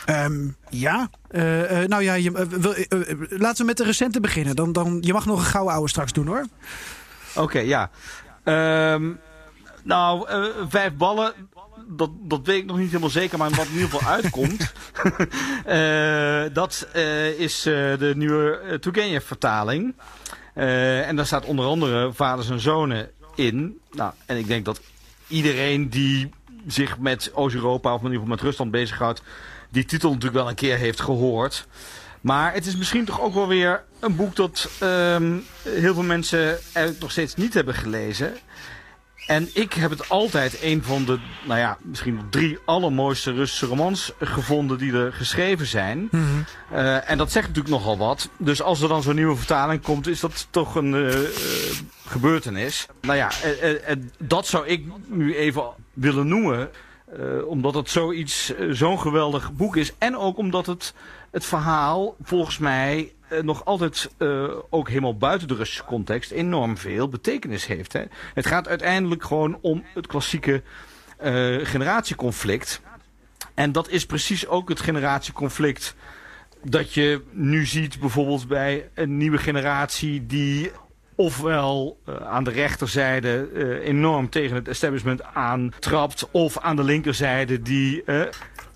Ehm, 0.05 0.47
ja. 0.69 1.09
Eh, 1.27 1.81
eh, 1.81 1.89
nou 1.89 2.03
ja, 2.03 2.13
je, 2.13 2.31
eh, 2.31 3.39
laten 3.39 3.57
we 3.57 3.63
met 3.65 3.77
de 3.77 3.83
recente 3.83 4.19
beginnen. 4.19 4.55
Dan, 4.55 4.71
dan, 4.71 4.97
je 5.01 5.13
mag 5.13 5.25
nog 5.25 5.39
een 5.39 5.45
gouden 5.45 5.73
ouwe 5.73 5.89
straks 5.89 6.13
doen 6.13 6.27
hoor. 6.27 6.45
Oké, 7.35 7.59
ja. 7.59 7.89
Ehm, 8.43 9.11
nou, 9.83 10.27
vijf 10.69 10.93
ballen, 10.93 11.33
dat, 11.87 12.09
dat 12.21 12.39
weet 12.43 12.57
ik 12.57 12.65
nog 12.65 12.77
niet 12.77 12.87
helemaal 12.87 13.09
zeker, 13.09 13.37
maar 13.37 13.49
wat 13.49 13.65
in 13.65 13.73
ieder 13.73 13.89
geval 13.89 14.11
uitkomt, 14.11 14.73
dat 16.61 16.87
is 17.37 17.61
de 17.63 18.13
nieuwe 18.15 18.79
uh. 18.79 19.93
Eh, 20.55 21.07
en 21.07 21.15
daar 21.15 21.25
staat 21.25 21.45
onder 21.45 21.65
andere 21.65 22.13
vaders 22.13 22.49
en 22.49 22.59
zonen 22.59 23.09
in. 23.35 23.79
Nou, 23.91 24.13
en 24.25 24.37
ik 24.37 24.47
denk 24.47 24.65
dat 24.65 24.81
iedereen 25.27 25.89
die 25.89 26.29
zich 26.67 26.97
met 26.97 27.31
Oost-Europa 27.33 27.93
of 27.93 27.99
in 27.99 28.05
ieder 28.05 28.19
geval 28.19 28.35
met 28.35 28.43
Rusland 28.43 28.71
bezighoudt, 28.71 29.21
die 29.75 29.85
titel 29.85 30.09
natuurlijk 30.09 30.35
wel 30.35 30.49
een 30.49 30.55
keer 30.55 30.77
heeft 30.77 31.01
gehoord. 31.01 31.67
Maar 32.21 32.53
het 32.53 32.65
is 32.65 32.75
misschien 32.75 33.05
toch 33.05 33.21
ook 33.21 33.33
wel 33.33 33.47
weer 33.47 33.83
een 33.99 34.15
boek 34.15 34.35
dat 34.35 34.69
ehm, 34.79 35.37
heel 35.63 35.93
veel 35.93 36.03
mensen 36.03 36.47
eigenlijk 36.49 36.99
nog 36.99 37.11
steeds 37.11 37.35
niet 37.35 37.53
hebben 37.53 37.73
gelezen. 37.73 38.33
En 39.27 39.49
ik 39.53 39.73
heb 39.73 39.89
het 39.89 40.09
altijd 40.09 40.57
een 40.61 40.83
van 40.83 41.05
de, 41.05 41.19
nou 41.45 41.59
ja, 41.59 41.77
misschien 41.81 42.21
drie 42.29 42.57
allermooiste 42.65 43.33
Russische 43.33 43.65
romans 43.65 44.11
gevonden 44.19 44.77
die 44.77 44.93
er 44.93 45.13
geschreven 45.13 45.65
zijn. 45.65 46.09
Uh, 46.73 47.09
en 47.09 47.17
dat 47.17 47.31
zegt 47.31 47.47
natuurlijk 47.47 47.75
nogal 47.75 47.97
wat. 47.97 48.29
Dus 48.37 48.61
als 48.61 48.81
er 48.81 48.87
dan 48.87 49.03
zo'n 49.03 49.15
nieuwe 49.15 49.35
vertaling 49.35 49.81
komt, 49.81 50.07
is 50.07 50.19
dat 50.19 50.47
toch 50.49 50.75
een 50.75 50.93
uh, 50.93 51.13
uh, 51.13 51.29
gebeurtenis. 52.05 52.87
Nou 53.01 53.17
ja, 53.17 53.31
dat 54.17 54.47
zou 54.47 54.67
ik 54.67 54.85
nu 55.07 55.35
even 55.35 55.63
willen 55.93 56.27
noemen. 56.27 56.69
Uh, 57.19 57.47
omdat 57.47 57.73
het 57.73 57.89
zoiets, 57.89 58.53
uh, 58.59 58.71
zo'n 58.71 58.99
geweldig 58.99 59.53
boek 59.53 59.75
is. 59.75 59.93
En 59.97 60.17
ook 60.17 60.37
omdat 60.37 60.65
het, 60.65 60.93
het 61.31 61.45
verhaal 61.45 62.15
volgens 62.21 62.57
mij 62.57 63.13
uh, 63.29 63.41
nog 63.41 63.65
altijd 63.65 64.09
ook 64.69 64.87
helemaal 64.89 65.17
buiten 65.17 65.47
de 65.47 65.55
Russische 65.55 65.83
context 65.85 66.31
enorm 66.31 66.77
veel 66.77 67.09
betekenis 67.09 67.65
heeft. 67.65 67.93
Hè? 67.93 68.03
Het 68.33 68.45
gaat 68.45 68.67
uiteindelijk 68.67 69.23
gewoon 69.23 69.57
om 69.61 69.83
het 69.93 70.07
klassieke 70.07 70.63
generatieconflict. 71.63 72.81
En 73.53 73.71
dat 73.71 73.89
is 73.89 74.05
precies 74.05 74.47
ook 74.47 74.69
het 74.69 74.79
generatieconflict 74.79 75.95
dat 76.63 76.93
je 76.93 77.21
nu 77.31 77.65
ziet 77.65 77.99
bijvoorbeeld 77.99 78.47
bij 78.47 78.89
een 78.93 79.17
nieuwe 79.17 79.37
generatie 79.37 80.25
die 80.25 80.71
ofwel 81.15 81.99
uh, 82.09 82.15
aan 82.15 82.43
de 82.43 82.51
rechterzijde 82.51 83.49
uh, 83.53 83.87
enorm 83.87 84.29
tegen 84.29 84.55
het 84.55 84.67
establishment 84.67 85.23
aantrapt, 85.23 86.27
of 86.31 86.59
aan 86.59 86.75
de 86.75 86.83
linkerzijde 86.83 87.61
die 87.61 88.03
uh, 88.05 88.21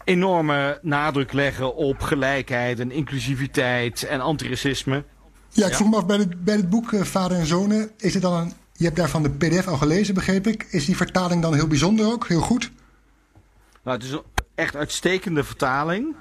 enorme 0.04 0.80
nadruk 0.82 1.34
leggen 1.34 1.76
op 1.76 2.02
gelijkheid 2.02 2.80
en 2.80 2.92
inclusiviteit 2.92 4.04
en 4.04 4.22
antiracisme. 4.22 5.04
Ja, 5.50 5.68
ik 5.68 5.74
vroeg 5.74 5.90
me 5.90 5.96
af 5.96 6.06
bij 6.06 6.18
het, 6.18 6.44
bij 6.44 6.56
het 6.56 6.70
boek 6.70 6.90
Vader 6.96 7.38
en 7.38 7.46
Zonen, 7.46 7.92
is 7.98 8.14
het 8.14 8.22
dan 8.22 8.34
een, 8.34 8.54
je 8.74 8.84
hebt 8.84 8.98
daarvan 8.98 9.24
de 9.24 9.30
pdf 9.30 9.68
al 9.68 9.78
gelezen, 9.78 10.14
begreep 10.14 10.48
ik. 10.48 10.68
Is 10.70 10.86
die 10.86 10.96
vertaling 10.98 11.42
dan 11.42 11.54
heel 11.54 11.68
bijzonder 11.68 12.06
ook, 12.06 12.28
heel 12.28 12.42
goed? 12.42 12.72
Nou, 13.84 13.98
het 13.98 14.06
is 14.06 14.12
een 14.12 14.24
echt 14.56 14.76
uitstekende 14.76 15.44
vertaling. 15.44 16.16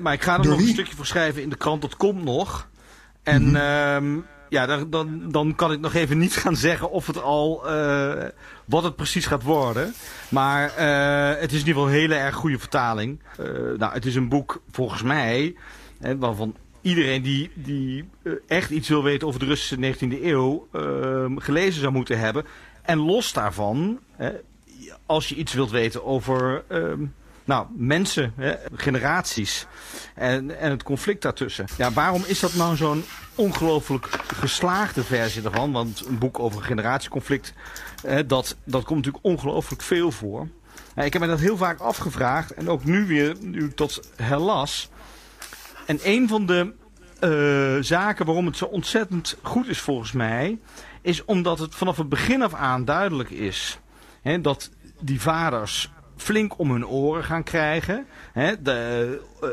Maar 0.00 0.12
ik 0.12 0.22
ga 0.22 0.36
er 0.36 0.42
Door 0.42 0.50
nog 0.50 0.58
wie? 0.58 0.68
een 0.68 0.74
stukje 0.74 0.96
voor 0.96 1.06
schrijven 1.06 1.42
in 1.42 1.50
de 1.50 1.56
krant, 1.56 1.82
dat 1.82 1.96
komt 1.96 2.24
nog. 2.24 2.68
En... 3.22 3.42
Mm 3.42 3.54
-hmm. 3.54 4.24
Ja, 4.50 4.66
dan, 4.66 4.90
dan, 4.90 5.30
dan 5.30 5.54
kan 5.54 5.72
ik 5.72 5.80
nog 5.80 5.94
even 5.94 6.18
niet 6.18 6.36
gaan 6.36 6.56
zeggen 6.56 6.90
of 6.90 7.06
het 7.06 7.22
al, 7.22 7.62
uh, 7.66 8.24
wat 8.64 8.82
het 8.82 8.96
precies 8.96 9.26
gaat 9.26 9.42
worden. 9.42 9.94
Maar 10.28 10.72
uh, 10.78 11.40
het 11.40 11.52
is 11.52 11.60
in 11.60 11.66
ieder 11.66 11.74
geval 11.74 11.86
een 11.86 12.00
hele 12.00 12.14
erg 12.14 12.34
goede 12.34 12.58
vertaling. 12.58 13.20
Uh, 13.40 13.46
nou, 13.78 13.92
het 13.92 14.06
is 14.06 14.14
een 14.14 14.28
boek, 14.28 14.62
volgens 14.70 15.02
mij, 15.02 15.54
hè, 16.00 16.18
waarvan 16.18 16.56
iedereen 16.80 17.22
die, 17.22 17.50
die 17.54 18.08
echt 18.46 18.70
iets 18.70 18.88
wil 18.88 19.02
weten 19.02 19.26
over 19.26 19.40
de 19.40 19.46
Russische 19.46 19.94
19e 19.94 20.22
eeuw 20.22 20.68
ehm, 20.72 21.36
gelezen 21.36 21.80
zou 21.80 21.92
moeten 21.92 22.18
hebben. 22.18 22.44
En 22.82 22.98
los 22.98 23.32
daarvan, 23.32 24.00
als 25.06 25.28
je 25.28 25.34
iets 25.34 25.52
wilt 25.52 25.70
weten 25.70 26.04
over 26.04 26.64
ehm, 26.68 27.04
nou, 27.50 27.66
mensen, 27.76 28.32
hè, 28.36 28.54
generaties 28.74 29.66
en, 30.14 30.58
en 30.58 30.70
het 30.70 30.82
conflict 30.82 31.22
daartussen. 31.22 31.64
Ja, 31.76 31.92
waarom 31.92 32.22
is 32.26 32.40
dat 32.40 32.54
nou 32.54 32.76
zo'n 32.76 33.04
ongelooflijk 33.34 34.06
geslaagde 34.34 35.04
versie 35.04 35.42
ervan? 35.42 35.72
Want 35.72 36.06
een 36.06 36.18
boek 36.18 36.38
over 36.38 36.58
een 36.58 36.66
generatieconflict, 36.66 37.52
dat, 38.26 38.56
dat 38.64 38.84
komt 38.84 39.04
natuurlijk 39.04 39.24
ongelooflijk 39.24 39.82
veel 39.82 40.10
voor. 40.10 40.48
ik 40.94 41.12
heb 41.12 41.22
me 41.22 41.28
dat 41.28 41.40
heel 41.40 41.56
vaak 41.56 41.78
afgevraagd 41.78 42.54
en 42.54 42.68
ook 42.68 42.84
nu 42.84 43.06
weer, 43.06 43.36
nu 43.40 43.74
tot 43.74 44.10
herlas. 44.16 44.90
En 45.86 45.98
een 46.02 46.28
van 46.28 46.46
de 46.46 46.72
uh, 47.20 47.82
zaken 47.82 48.26
waarom 48.26 48.46
het 48.46 48.56
zo 48.56 48.64
ontzettend 48.64 49.36
goed 49.42 49.68
is 49.68 49.80
volgens 49.80 50.12
mij... 50.12 50.58
is 51.02 51.24
omdat 51.24 51.58
het 51.58 51.74
vanaf 51.74 51.96
het 51.96 52.08
begin 52.08 52.42
af 52.42 52.54
aan 52.54 52.84
duidelijk 52.84 53.30
is... 53.30 53.78
Hè, 54.22 54.40
dat 54.40 54.70
die 55.00 55.20
vaders 55.20 55.90
flink 56.20 56.58
om 56.58 56.70
hun 56.70 56.86
oren 56.86 57.24
gaan 57.24 57.42
krijgen. 57.42 58.06
Hè, 58.32 58.62
de, 58.62 59.20
uh, 59.42 59.48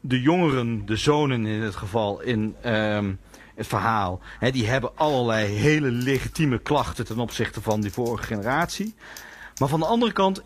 de 0.00 0.20
jongeren, 0.20 0.86
de 0.86 0.96
zonen 0.96 1.46
in 1.46 1.60
het 1.60 1.76
geval 1.76 2.20
in 2.20 2.56
um, 2.66 3.18
het 3.54 3.66
verhaal... 3.66 4.20
Hè, 4.38 4.50
die 4.50 4.66
hebben 4.68 4.96
allerlei 4.96 5.46
hele 5.46 5.90
legitieme 5.90 6.58
klachten 6.58 7.04
ten 7.04 7.18
opzichte 7.18 7.60
van 7.60 7.80
die 7.80 7.92
vorige 7.92 8.24
generatie. 8.24 8.94
Maar 9.58 9.68
van 9.68 9.80
de 9.80 9.86
andere 9.86 10.12
kant 10.12 10.42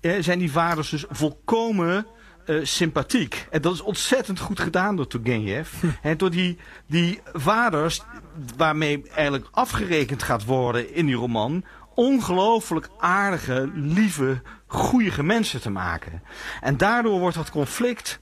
hè, 0.00 0.22
zijn 0.22 0.38
die 0.38 0.52
vaders 0.52 0.90
dus 0.90 1.04
volkomen... 1.10 2.06
Uh, 2.46 2.64
sympathiek. 2.64 3.46
En 3.50 3.62
dat 3.62 3.74
is 3.74 3.80
ontzettend 3.80 4.40
goed 4.40 4.60
gedaan 4.60 4.96
door 4.96 5.06
Turgenev. 5.06 5.80
Hm. 5.80 5.86
En 6.02 6.16
door 6.16 6.30
die, 6.30 6.58
die 6.86 7.20
vaders, 7.32 8.02
waarmee 8.56 9.02
eigenlijk 9.14 9.48
afgerekend 9.50 10.22
gaat 10.22 10.44
worden 10.44 10.94
in 10.94 11.06
die 11.06 11.14
roman 11.14 11.64
ongelooflijk 11.94 12.88
aardige, 12.98 13.70
lieve, 13.74 14.42
goeie 14.68 15.22
mensen 15.22 15.60
te 15.60 15.70
maken. 15.70 16.22
En 16.60 16.76
daardoor 16.76 17.18
wordt 17.18 17.36
dat 17.36 17.50
conflict 17.50 18.20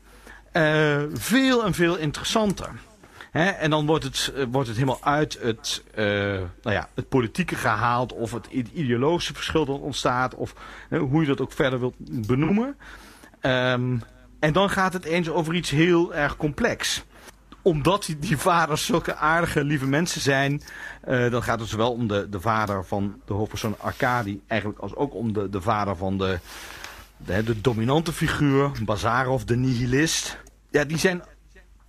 uh, 0.53 1.03
veel 1.13 1.65
en 1.65 1.75
veel 1.75 1.97
interessanter. 1.97 2.71
en 3.33 3.71
dan 3.71 3.87
wordt 3.87 4.05
het, 4.05 4.33
eh, 4.37 4.45
wordt 4.51 4.69
het 4.69 4.77
helemaal 4.77 5.05
uit 5.05 5.39
het, 5.41 5.85
uh, 5.95 6.05
nou 6.63 6.77
ja, 6.77 6.89
het 6.95 7.09
politieke 7.09 7.55
gehaald 7.55 8.13
of 8.13 8.33
het 8.33 8.47
ideologische 8.73 9.35
verschil 9.35 9.65
dat 9.65 9.81
ontstaat 9.81 10.35
of 10.35 10.55
hoe 10.91 11.21
je 11.21 11.27
dat 11.27 11.41
ook 11.41 11.53
verder 11.53 11.81
wilt 11.81 11.95
benoemen. 12.27 12.77
Um, 13.41 14.03
en 14.41 14.53
dan 14.53 14.71
gaat 14.71 14.93
het 14.93 15.05
eens 15.05 15.29
over 15.29 15.55
iets 15.55 15.71
heel 15.71 16.15
erg 16.15 16.37
complex 16.37 17.05
omdat 17.67 18.05
die, 18.05 18.19
die 18.19 18.37
vaders 18.37 18.85
zulke 18.85 19.15
aardige, 19.15 19.65
lieve 19.65 19.87
mensen 19.87 20.21
zijn. 20.21 20.63
Uh, 21.09 21.31
dan 21.31 21.43
gaat 21.43 21.61
het 21.61 21.69
zowel 21.69 21.93
om 21.93 22.07
de, 22.07 22.29
de 22.29 22.41
vader 22.41 22.85
van 22.85 23.21
de 23.25 23.33
hoofdpersoon 23.33 23.75
Arkadi, 23.79 24.43
eigenlijk 24.47 24.81
als 24.81 24.95
ook 24.95 25.15
om 25.15 25.33
de, 25.33 25.51
de 25.51 25.61
vader 25.61 25.97
van 25.97 26.19
de, 26.19 26.39
de, 27.17 27.43
de 27.43 27.61
dominante 27.61 28.13
figuur, 28.13 28.71
Bazarov, 28.85 29.43
de 29.43 29.57
nihilist. 29.57 30.39
Ja, 30.71 30.85
die 30.85 30.99
zijn 30.99 31.23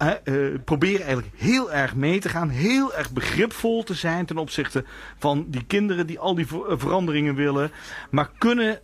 uh, 0.01 0.09
uh, 0.23 0.59
proberen 0.65 1.05
eigenlijk 1.05 1.35
heel 1.35 1.71
erg 1.71 1.95
mee 1.95 2.19
te 2.19 2.29
gaan. 2.29 2.49
Heel 2.49 2.93
erg 2.93 3.11
begripvol 3.11 3.83
te 3.83 3.93
zijn 3.93 4.25
ten 4.25 4.37
opzichte 4.37 4.85
van 5.17 5.45
die 5.47 5.63
kinderen 5.65 6.07
die 6.07 6.19
al 6.19 6.35
die 6.35 6.47
ver 6.47 6.79
veranderingen 6.79 7.35
willen. 7.35 7.71
Maar 8.09 8.29
kunnen 8.37 8.79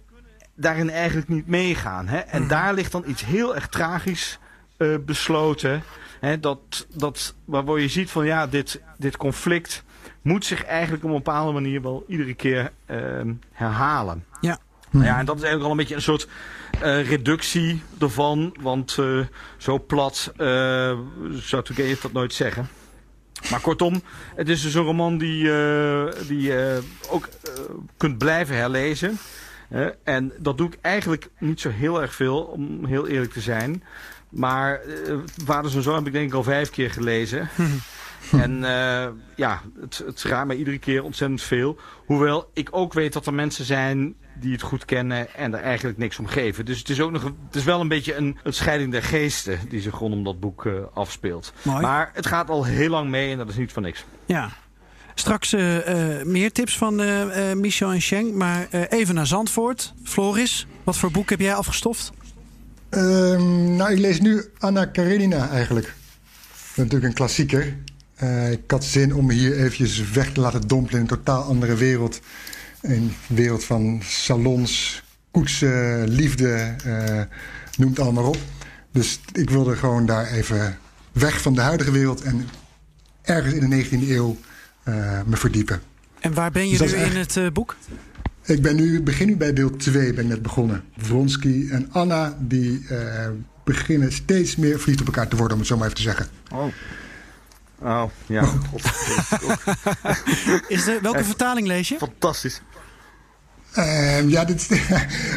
daarin 0.55 0.89
eigenlijk 0.89 1.27
niet 1.27 1.47
meegaan. 1.47 2.07
Hè? 2.07 2.17
En 2.17 2.39
mhm. 2.39 2.49
daar 2.49 2.73
ligt 2.73 2.91
dan 2.91 3.03
iets 3.07 3.25
heel 3.25 3.55
erg 3.55 3.67
tragisch 3.67 4.39
uh, 4.83 4.97
besloten 5.05 5.83
dat, 6.39 6.87
dat, 6.95 7.35
waarvoor 7.45 7.81
je 7.81 7.87
ziet 7.87 8.11
van 8.11 8.25
ja, 8.25 8.47
dit, 8.47 8.81
dit 8.97 9.17
conflict 9.17 9.83
moet 10.21 10.45
zich 10.45 10.63
eigenlijk 10.63 11.03
op 11.03 11.09
een 11.09 11.15
bepaalde 11.15 11.51
manier 11.51 11.81
wel 11.81 12.05
iedere 12.07 12.33
keer 12.33 12.71
uh, 12.91 12.97
herhalen. 13.51 14.25
Ja. 14.41 14.59
Nou 14.89 15.05
ja, 15.05 15.19
en 15.19 15.25
dat 15.25 15.35
is 15.35 15.41
eigenlijk 15.41 15.63
al 15.65 15.71
een 15.71 15.77
beetje 15.77 15.95
een 15.95 16.01
soort 16.01 16.27
uh, 16.83 17.09
reductie 17.09 17.83
ervan. 17.99 18.55
Want 18.61 18.97
uh, 18.99 19.25
zo 19.57 19.79
plat 19.79 20.33
zou 20.37 21.63
Turgenev 21.63 22.01
dat 22.01 22.11
nooit 22.11 22.33
zeggen. 22.33 22.69
Maar 23.49 23.61
kortom, 23.61 24.01
het 24.35 24.49
is 24.49 24.61
dus 24.61 24.73
een 24.73 24.83
roman 24.83 25.17
die, 25.17 25.43
die 26.27 26.41
je 26.41 26.81
ook 27.09 27.29
kunt 27.97 28.17
blijven 28.17 28.55
herlezen. 28.55 29.17
en 30.03 30.33
dat 30.39 30.57
doe 30.57 30.67
ik 30.67 30.77
eigenlijk 30.81 31.29
niet 31.37 31.61
zo 31.61 31.69
heel 31.69 32.01
erg 32.01 32.13
veel, 32.13 32.41
om 32.41 32.85
heel 32.85 33.07
eerlijk 33.07 33.33
te 33.33 33.41
zijn. 33.41 33.83
Maar 34.33 34.81
uh, 34.85 35.17
Vaders 35.45 35.75
en 35.75 35.81
Zoon 35.81 35.95
heb 35.95 36.07
ik 36.07 36.13
denk 36.13 36.27
ik 36.27 36.33
al 36.33 36.43
vijf 36.43 36.69
keer 36.69 36.91
gelezen. 36.91 37.49
en 38.31 38.51
uh, 38.51 39.07
ja, 39.35 39.61
het, 39.81 40.03
het 40.05 40.23
raadt 40.23 40.47
mij 40.47 40.55
iedere 40.55 40.77
keer 40.77 41.03
ontzettend 41.03 41.41
veel. 41.41 41.77
Hoewel 42.05 42.49
ik 42.53 42.67
ook 42.71 42.93
weet 42.93 43.13
dat 43.13 43.25
er 43.25 43.33
mensen 43.33 43.65
zijn 43.65 44.15
die 44.39 44.51
het 44.51 44.61
goed 44.61 44.85
kennen 44.85 45.35
en 45.35 45.53
er 45.53 45.61
eigenlijk 45.61 45.97
niks 45.97 46.19
om 46.19 46.27
geven. 46.27 46.65
Dus 46.65 46.79
het 46.79 46.89
is 46.89 47.01
ook 47.01 47.11
nog 47.11 47.23
het 47.23 47.55
is 47.55 47.63
wel 47.63 47.81
een 47.81 47.87
beetje 47.87 48.15
een, 48.15 48.37
een 48.43 48.53
scheiding 48.53 48.91
der 48.91 49.03
geesten 49.03 49.59
die 49.69 49.81
zich 49.81 49.99
rondom 49.99 50.23
dat 50.23 50.39
boek 50.39 50.65
uh, 50.65 50.73
afspeelt. 50.93 51.53
Mooi. 51.61 51.81
Maar 51.81 52.11
het 52.13 52.25
gaat 52.25 52.49
al 52.49 52.65
heel 52.65 52.89
lang 52.89 53.09
mee 53.09 53.31
en 53.31 53.37
dat 53.37 53.49
is 53.49 53.55
niet 53.55 53.71
voor 53.71 53.81
niks. 53.81 54.05
Ja. 54.25 54.49
Straks 55.15 55.53
uh, 55.53 55.87
uh, 55.87 56.23
meer 56.25 56.51
tips 56.51 56.77
van 56.77 56.95
Michel 57.59 57.91
en 57.91 58.01
Schenk. 58.01 58.33
Maar 58.33 58.67
even 58.69 59.15
naar 59.15 59.27
Zandvoort. 59.27 59.93
Floris, 60.03 60.67
wat 60.83 60.97
voor 60.97 61.11
boek 61.11 61.29
heb 61.29 61.39
jij 61.39 61.55
afgestoft? 61.55 62.11
Um, 62.95 63.75
nou, 63.75 63.91
ik 63.91 63.99
lees 63.99 64.19
nu 64.19 64.43
Anna 64.59 64.85
Karenina 64.85 65.49
eigenlijk. 65.49 65.93
Natuurlijk 66.75 67.03
een 67.03 67.13
klassieker. 67.13 67.75
Uh, 68.23 68.51
ik 68.51 68.71
had 68.71 68.83
zin 68.83 69.15
om 69.15 69.29
hier 69.29 69.57
eventjes 69.57 70.11
weg 70.11 70.31
te 70.31 70.39
laten 70.39 70.67
dompelen 70.67 70.95
in 70.95 71.01
een 71.01 71.17
totaal 71.17 71.43
andere 71.43 71.75
wereld. 71.75 72.19
Een 72.81 73.13
wereld 73.27 73.63
van 73.63 74.01
salons, 74.03 75.03
koetsen, 75.31 76.09
liefde, 76.09 76.75
uh, 76.85 77.21
noem 77.77 77.89
het 77.89 77.99
allemaal 77.99 78.27
op. 78.27 78.37
Dus 78.91 79.19
ik 79.31 79.49
wilde 79.49 79.75
gewoon 79.75 80.05
daar 80.05 80.31
even 80.31 80.77
weg 81.11 81.41
van 81.41 81.53
de 81.53 81.61
huidige 81.61 81.91
wereld 81.91 82.21
en 82.21 82.47
ergens 83.21 83.53
in 83.53 83.69
de 83.69 83.85
19e 83.85 84.09
eeuw 84.09 84.37
uh, 84.83 85.21
me 85.25 85.37
verdiepen. 85.37 85.81
En 86.19 86.33
waar 86.33 86.51
ben 86.51 86.69
je 86.69 86.77
dus 86.77 86.91
nu 86.91 86.97
in 86.97 87.15
het 87.15 87.53
boek? 87.53 87.75
Ik 88.45 88.61
ben 88.61 88.75
nu, 88.75 89.01
begin 89.01 89.27
nu 89.27 89.37
bij 89.37 89.53
deel 89.53 89.75
2, 89.75 90.13
ben 90.13 90.27
net 90.27 90.41
begonnen. 90.41 90.83
Vronsky 90.97 91.67
en 91.69 91.91
Anna, 91.91 92.37
die 92.39 92.85
uh, 92.91 93.27
beginnen 93.63 94.11
steeds 94.11 94.55
meer 94.55 94.79
verliefd 94.79 95.01
op 95.01 95.07
elkaar 95.07 95.27
te 95.27 95.35
worden, 95.35 95.53
om 95.53 95.59
het 95.59 95.67
zo 95.67 95.75
maar 95.77 95.85
even 95.85 95.97
te 95.97 96.03
zeggen. 96.03 96.27
Oh. 96.51 96.65
Oh, 97.79 98.03
ja. 98.25 98.43
God, 98.43 98.81
Is 100.67 100.87
er, 100.87 101.01
welke 101.01 101.23
vertaling 101.23 101.67
lees 101.67 101.89
je? 101.89 101.97
Fantastisch. 101.97 102.61
Uh, 103.77 104.29
ja, 104.29 104.45
dit, 104.45 104.69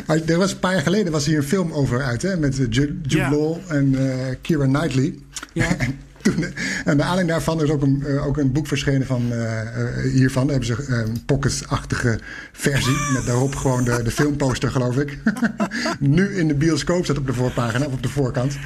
er 0.27 0.39
was 0.39 0.53
een 0.53 0.59
paar 0.59 0.73
jaar 0.73 0.83
geleden 0.83 1.13
was 1.13 1.27
hier 1.27 1.37
een 1.37 1.43
film 1.43 1.73
over 1.73 2.03
uit, 2.03 2.23
hè, 2.23 2.37
met 2.37 2.57
Jude, 2.57 2.95
Jude 3.03 3.17
ja. 3.17 3.31
Law 3.31 3.57
en 3.69 3.93
uh, 3.93 4.59
Knightley. 4.59 5.19
Ja. 5.53 5.77
toen, 6.33 6.45
en 6.85 6.97
de 6.97 7.03
aanleiding 7.03 7.29
daarvan 7.29 7.63
is 7.63 7.71
ook 7.71 7.83
een, 7.83 8.03
uh, 8.07 8.27
ook 8.27 8.37
een 8.37 8.53
boek 8.53 8.67
verschenen 8.67 9.07
van, 9.07 9.33
uh, 9.33 9.39
uh, 9.39 10.13
hiervan. 10.13 10.47
Daar 10.47 10.59
hebben 10.59 10.77
ze 10.77 10.93
een 10.93 11.25
pocket-achtige 11.25 12.19
versie. 12.53 12.97
Met 13.13 13.27
daarop 13.27 13.55
gewoon 13.55 13.85
de, 13.85 14.03
de 14.03 14.11
filmposter, 14.11 14.71
geloof 14.71 14.97
ik. 14.97 15.19
nu 16.01 16.37
in 16.37 16.49
de 16.49 16.55
bioscoop 16.55 17.05
staat 17.05 17.19
op 17.19 17.27
de 17.27 17.35
voorpagina, 17.35 17.87
of 17.87 17.93
op 17.93 18.03
de 18.03 18.09
voorkant. 18.09 18.59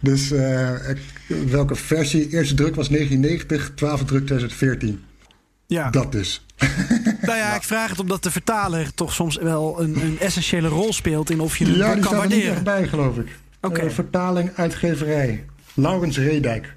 Dus 0.00 0.32
welke 1.50 1.74
versie? 1.74 2.28
Eerste 2.28 2.54
druk 2.54 2.74
was 2.74 2.88
1990, 2.88 3.72
twaalfde 3.74 4.04
druk 4.04 4.26
2014. 4.26 5.02
Ja. 5.66 5.90
Dat 5.90 6.12
dus. 6.12 6.46
Nou 7.20 7.40
ja, 7.40 7.54
ik 7.54 7.62
vraag 7.62 7.90
het 7.90 8.00
omdat 8.00 8.22
de 8.22 8.30
vertaler 8.30 8.94
toch 8.94 9.12
soms 9.12 9.36
wel 9.36 9.80
een, 9.80 10.02
een 10.02 10.20
essentiële 10.20 10.68
rol 10.68 10.92
speelt 10.92 11.30
in 11.30 11.40
of 11.40 11.56
je 11.56 11.64
het 11.64 11.76
ja, 11.76 11.94
kan 11.94 12.16
waarderen. 12.16 12.20
Ja, 12.20 12.26
die 12.26 12.40
staat 12.40 12.44
er 12.44 12.48
niet 12.48 12.56
echt 12.56 12.64
bij, 12.64 12.88
geloof 12.88 13.16
ik. 13.16 13.28
Oké. 13.60 13.76
Okay. 13.76 13.90
vertaling, 13.90 14.50
uitgeverij. 14.54 15.44
Laurens 15.74 16.18
Redijk. 16.18 16.74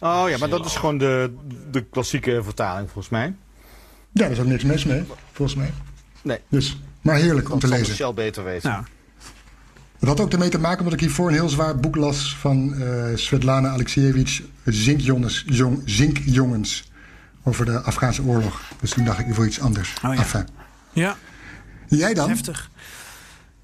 Oh 0.00 0.24
ja, 0.28 0.38
maar 0.38 0.48
dat 0.48 0.66
is 0.66 0.76
gewoon 0.76 0.98
de, 0.98 1.34
de 1.70 1.84
klassieke 1.84 2.40
vertaling 2.42 2.90
volgens 2.90 3.08
mij. 3.08 3.24
Ja, 3.24 3.34
daar 4.12 4.30
is 4.30 4.38
ook 4.38 4.46
niks 4.46 4.64
mis 4.64 4.84
mee, 4.84 5.04
volgens 5.32 5.58
mij. 5.58 5.72
Nee. 6.22 6.38
Dus, 6.48 6.80
maar 7.00 7.16
heerlijk 7.16 7.50
om 7.52 7.58
te 7.58 7.68
lezen. 7.68 7.94
Shell 7.94 8.14
beter 8.14 8.44
weten. 8.44 8.70
Nou. 8.70 8.84
Het 9.98 10.08
had 10.08 10.20
ook 10.20 10.32
ermee 10.32 10.48
te 10.48 10.58
maken 10.58 10.78
omdat 10.78 10.92
ik 10.92 11.00
hiervoor 11.00 11.28
een 11.28 11.34
heel 11.34 11.48
zwaar 11.48 11.76
boek 11.76 11.96
las 11.96 12.36
van 12.36 12.74
uh, 12.74 13.04
Svetlana 13.14 13.68
Alexievich, 13.68 14.42
Zinkjongens, 14.64 15.44
jong, 15.46 15.82
Zinkjongens, 15.84 16.90
over 17.42 17.64
de 17.64 17.80
Afghaanse 17.80 18.22
oorlog. 18.22 18.62
Dus 18.80 18.90
toen 18.90 19.04
dacht 19.04 19.18
ik, 19.18 19.26
ik 19.26 19.34
wil 19.34 19.44
iets 19.44 19.60
anders. 19.60 19.94
Oh, 20.04 20.14
ja. 20.14 20.20
Enfin. 20.20 20.48
ja. 20.92 21.16
Jij 21.88 22.14
dan? 22.14 22.28
Heftig. 22.28 22.70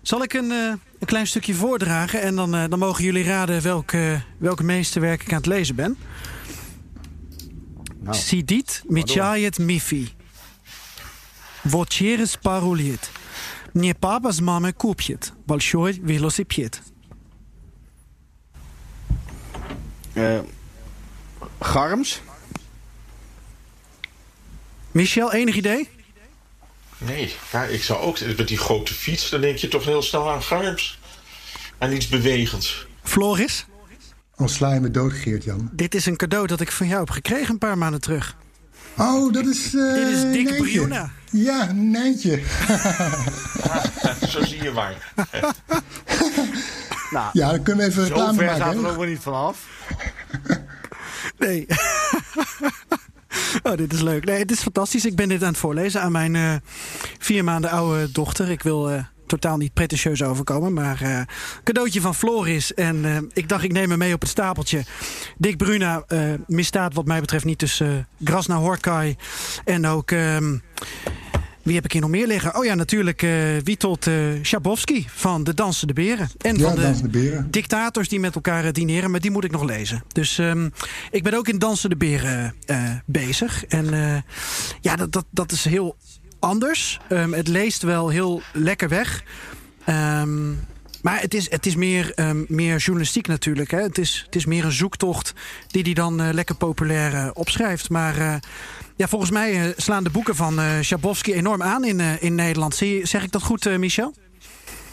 Zal 0.07 0.23
ik 0.23 0.33
een, 0.33 0.51
uh, 0.51 0.73
een 0.99 1.07
klein 1.07 1.27
stukje 1.27 1.55
voordragen 1.55 2.23
en 2.23 2.37
dan, 2.37 2.55
uh, 2.55 2.65
dan 2.69 2.79
mogen 2.79 3.05
jullie 3.05 3.25
raden 3.25 3.63
welke, 3.63 4.23
welke 4.39 4.63
meesterwerk 4.63 5.23
ik 5.23 5.31
aan 5.31 5.37
het 5.37 5.47
lezen 5.47 5.75
ben? 5.75 5.97
Nou. 8.01 8.17
Sidit 8.17 8.83
Michayet 8.87 9.59
Mifi. 9.59 10.13
Vocheres 11.65 12.37
Paruliet. 12.37 13.11
Nie 13.73 13.95
papas 13.95 14.41
mame. 14.41 14.75
Balshoi 15.47 16.01
velocipjet. 16.05 16.83
Eh, 20.13 20.39
Garms? 21.61 22.23
Michel, 24.91 25.33
enig 25.33 25.57
idee? 25.57 25.89
Nee, 26.99 27.35
ja, 27.53 27.63
ik 27.65 27.83
zou 27.83 28.01
ook... 28.01 28.21
Met 28.37 28.49
die 28.49 28.59
grote 28.59 28.95
fiets, 28.95 29.31
dan 29.31 29.41
denk 29.41 29.57
je 29.59 29.69
toch 29.69 29.85
heel 29.85 30.03
snel 30.03 30.31
aan 30.31 30.43
Garms. 30.43 30.99
Aan 31.79 31.93
iets 31.93 32.09
bewegends. 32.09 32.87
Floris? 33.03 33.67
Ontsla 34.37 34.73
je 34.75 34.81
me 34.81 34.91
dood, 34.91 35.13
Geert-Jan. 35.13 35.71
Dit 35.73 35.95
is 35.95 36.07
een 36.07 36.17
cadeau 36.17 36.47
dat 36.47 36.61
ik 36.61 36.73
van 36.73 36.87
jou 36.87 36.99
heb 37.01 37.11
gekregen 37.11 37.51
een 37.51 37.59
paar 37.59 37.79
maanden 37.79 38.01
terug. 38.01 38.37
Oh, 38.99 39.33
dat 39.33 39.47
is... 39.47 39.75
eh, 39.75 39.95
Dit 39.95 40.09
is 40.09 40.21
Dick 40.23 40.45
Nijntje. 40.49 40.63
Bruna. 40.81 41.11
Ja, 41.31 41.73
Nijntje. 41.73 42.43
Zo 44.29 44.45
zie 44.45 44.63
je 44.63 44.71
maar. 44.71 44.95
Nou, 47.11 47.31
Ja, 47.33 47.51
dan 47.51 47.63
kunnen 47.63 47.85
we 47.87 47.91
even 47.91 48.07
zo 48.07 48.15
reclame 48.15 48.35
ver 48.39 48.45
maken. 48.47 48.59
zaten 48.65 48.77
we 48.77 48.83
hè? 48.83 48.87
er 48.87 48.93
ook 48.93 48.99
wel 49.01 49.09
niet 49.09 49.21
vanaf. 49.21 49.67
Nee. 51.39 51.67
Oh, 53.63 53.77
dit 53.77 53.93
is 53.93 54.01
leuk. 54.01 54.25
Nee, 54.25 54.39
het 54.39 54.51
is 54.51 54.61
fantastisch. 54.61 55.05
Ik 55.05 55.17
ben 55.17 55.29
dit 55.29 55.43
aan 55.43 55.49
het 55.49 55.59
voorlezen 55.59 56.03
aan 56.03 56.13
mijn 56.13 56.37
eh, 56.37 56.55
vier 57.19 57.45
maanden 57.45 57.71
oude 57.71 58.13
dochter. 58.13 58.51
Ik 58.51 58.63
wil 58.63 58.91
eh, 58.91 59.05
totaal 59.27 59.57
niet 59.57 59.73
pretentieus 59.73 60.23
overkomen, 60.23 60.73
maar 60.73 61.03
eh 61.03 61.21
cadeautje 61.65 62.01
van 62.01 62.15
Floris. 62.15 62.75
En 62.75 63.29
ik 63.33 63.49
dacht, 63.49 63.65
ik 63.65 63.73
neem 63.73 63.91
hem 63.91 63.99
mee 63.99 64.15
op 64.15 64.21
het 64.21 64.31
stapeltje. 64.31 64.85
Dick 65.39 65.57
Bruna 65.57 66.05
misstaat 66.47 66.95
wat 66.95 67.07
mij 67.07 67.21
betreft 67.21 67.45
niet 67.45 67.59
tussen 67.59 68.09
Grasna 68.25 68.57
Horkai 68.57 69.17
en 69.65 69.87
ook... 69.87 70.11
ehm, 70.11 70.57
wie 71.67 71.75
heb 71.75 71.85
ik 71.85 71.93
hier 71.93 72.01
nog 72.01 72.11
meer 72.11 72.27
liggen? 72.27 72.57
Oh 72.57 72.65
ja, 72.65 72.75
natuurlijk 72.75 73.23
eh 73.23 73.31
Witold 73.65 74.07
eh 74.07 74.15
Schabowski 74.43 75.07
van 75.09 75.45
De 75.45 75.55
Dansende 75.55 75.93
Beren. 75.93 76.29
En 76.39 76.57
Ja, 76.57 76.67
van 76.67 76.75
de 76.75 76.81
Dansende 76.81 77.09
Beren. 77.09 77.51
dictators 77.51 78.09
die 78.09 78.21
met 78.21 78.35
elkaar 78.35 78.65
eh, 78.65 78.73
dineren, 78.73 79.11
maar 79.11 79.21
die 79.21 79.31
moet 79.31 79.45
ik 79.45 79.51
nog 79.51 79.65
lezen. 79.65 80.03
Dus 80.13 80.39
ehm, 80.39 80.69
ik 81.11 81.23
ben 81.23 81.35
ook 81.35 81.49
in 81.49 81.59
Dansen 81.59 81.91
de 81.91 81.97
Beren 81.97 82.55
bezig. 83.07 83.65
En 83.67 83.85
ja, 84.81 84.97
dat, 84.97 85.13
dat, 85.13 85.25
dat 85.31 85.53
is 85.53 85.65
heel 85.65 85.97
anders. 86.39 87.01
Ehm, 87.09 87.33
het 87.33 87.49
leest 87.49 87.83
wel 87.83 88.09
heel 88.09 88.43
lekker 88.53 88.89
weg. 88.89 89.23
Ehm, 89.85 90.53
maar 91.07 91.21
het 91.21 91.35
is, 91.35 91.51
het 91.51 91.67
is 91.67 91.77
meer, 91.77 92.13
ehm, 92.15 92.45
meer 92.49 92.77
journalistiek 92.77 93.27
natuurlijk. 93.27 93.71
Hè. 93.71 93.81
Het, 93.81 93.99
is, 93.99 94.23
het 94.25 94.37
is 94.37 94.47
meer 94.47 94.65
een 94.65 94.73
zoektocht 94.73 95.33
die 95.67 95.83
hij 95.83 95.93
dan 95.93 96.21
eh, 96.21 96.33
lekker 96.33 96.55
populair 96.55 97.15
eh, 97.15 97.31
opschrijft. 97.33 97.91
Maar 97.91 98.19
eh, 98.19 98.35
ja, 98.97 99.09
volgens 99.09 99.31
mij 99.31 99.75
slaan 99.77 100.05
de 100.05 100.11
boeken 100.11 100.37
van 100.37 100.61
Schabowski 100.81 101.35
enorm 101.35 101.63
aan 101.63 101.85
in, 101.85 102.01
in 102.21 102.35
Nederland. 102.35 102.75
Zie, 102.75 103.07
zeg 103.07 103.23
ik 103.23 103.33
dat 103.33 103.43
goed, 103.43 103.79
Michel? 103.79 104.15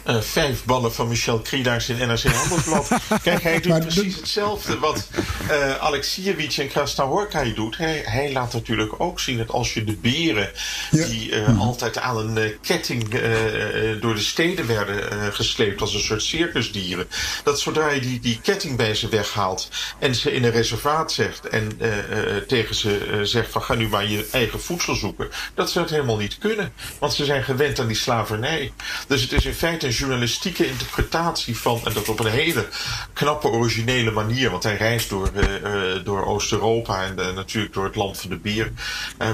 Eh, 0.04 0.22
vijf 0.22 0.66
ballen 0.66 0.94
van 0.94 1.08
Michel 1.08 1.40
Kriedaars 1.40 1.90
in 1.90 2.08
NRC 2.08 2.24
Handelsblad. 2.24 2.88
Kijk, 3.24 3.44
hij 3.44 3.60
doet 3.60 3.72
Maar 3.72 3.82
precies 3.82 4.16
hetzelfde 4.16 4.80
wat 4.80 5.08
eh 5.48 5.78
Alexievich 5.78 6.58
en 6.60 6.68
Krasnahorkai 6.68 7.54
doet. 7.54 7.78
Hij, 7.78 8.02
hij 8.06 8.32
laat 8.32 8.54
natuurlijk 8.54 9.00
ook 9.00 9.20
zien 9.20 9.38
dat 9.38 9.50
als 9.50 9.74
je 9.74 9.84
de 9.84 9.96
beren... 9.96 10.52
Ja. 10.92 11.06
die 11.06 11.36
eh, 11.36 11.60
altijd 11.60 11.98
aan 11.98 12.38
een 12.38 12.58
ketting 12.62 13.10
door 14.02 14.16
de 14.16 14.22
steden 14.22 14.68
werden 14.68 15.34
gesleept... 15.34 15.82
als 15.82 15.94
een 15.94 16.00
soort 16.00 16.24
circusdieren... 16.24 17.08
dat 17.44 17.60
zodra 17.60 17.90
je 17.90 18.02
die, 18.02 18.20
die 18.20 18.40
ketting 18.42 18.78
bij 18.78 18.96
ze 18.96 19.10
weghaalt... 19.10 19.70
en 20.00 20.16
ze 20.16 20.32
in 20.32 20.44
een 20.44 20.52
reservaat 20.52 21.12
zegt... 21.12 21.48
en 21.48 21.80
tegen 22.48 22.76
ze 22.76 23.20
zegt 23.24 23.52
van 23.52 23.62
ga 23.62 23.74
nu 23.74 23.88
maar 23.88 24.08
je 24.08 24.28
eigen 24.32 24.62
voedsel 24.62 24.96
zoeken... 24.96 25.30
dat 25.54 25.72
ze 25.72 25.80
dat 25.80 25.90
helemaal 25.90 26.18
niet 26.18 26.38
kunnen. 26.38 26.74
Want 27.00 27.14
ze 27.14 27.26
zijn 27.26 27.44
gewend 27.44 27.80
aan 27.80 27.88
die 27.88 27.96
slavernij. 27.96 28.74
Dus 29.08 29.22
het 29.22 29.32
is 29.32 29.46
in 29.46 29.54
feite 29.54 29.86
een 29.86 29.93
journalistieke 29.94 30.68
interpretatie 30.68 31.58
van... 31.58 31.82
en 31.86 31.94
dat 31.94 32.10
op 32.10 32.20
een 32.20 32.32
hele 32.32 32.68
knappe, 33.14 33.48
originele 33.48 34.12
manier... 34.12 34.50
want 34.50 34.64
hij 34.64 34.76
reist 34.76 35.10
door, 35.10 35.32
eh, 35.34 35.96
eh, 35.96 36.06
door 36.06 36.26
Oost-Europa... 36.26 37.04
en 37.04 37.20
eh, 37.20 37.36
natuurlijk 37.36 37.74
door 37.74 37.84
het 37.84 37.96
land 37.96 38.20
van 38.20 38.30
de 38.30 38.38
bier, 38.38 38.72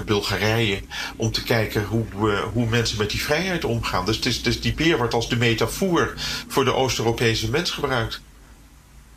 Bulgarije... 0.06 0.82
om 1.16 1.32
te 1.32 1.44
kijken 1.44 1.84
hoe, 1.84 2.06
hoe 2.54 2.66
mensen 2.70 2.98
met 2.98 3.10
die 3.10 3.22
vrijheid 3.22 3.66
omgaan. 3.66 4.06
Dus, 4.06 4.20
is, 4.20 4.44
dus 4.44 4.62
die 4.62 4.74
beer 4.74 4.98
wordt 4.98 5.14
als 5.14 5.30
de 5.30 5.38
metafoor... 5.38 6.14
voor 6.48 6.66
de 6.66 6.74
Oost-Europese 6.74 7.50
mens 7.50 7.72
gebruikt. 7.72 8.22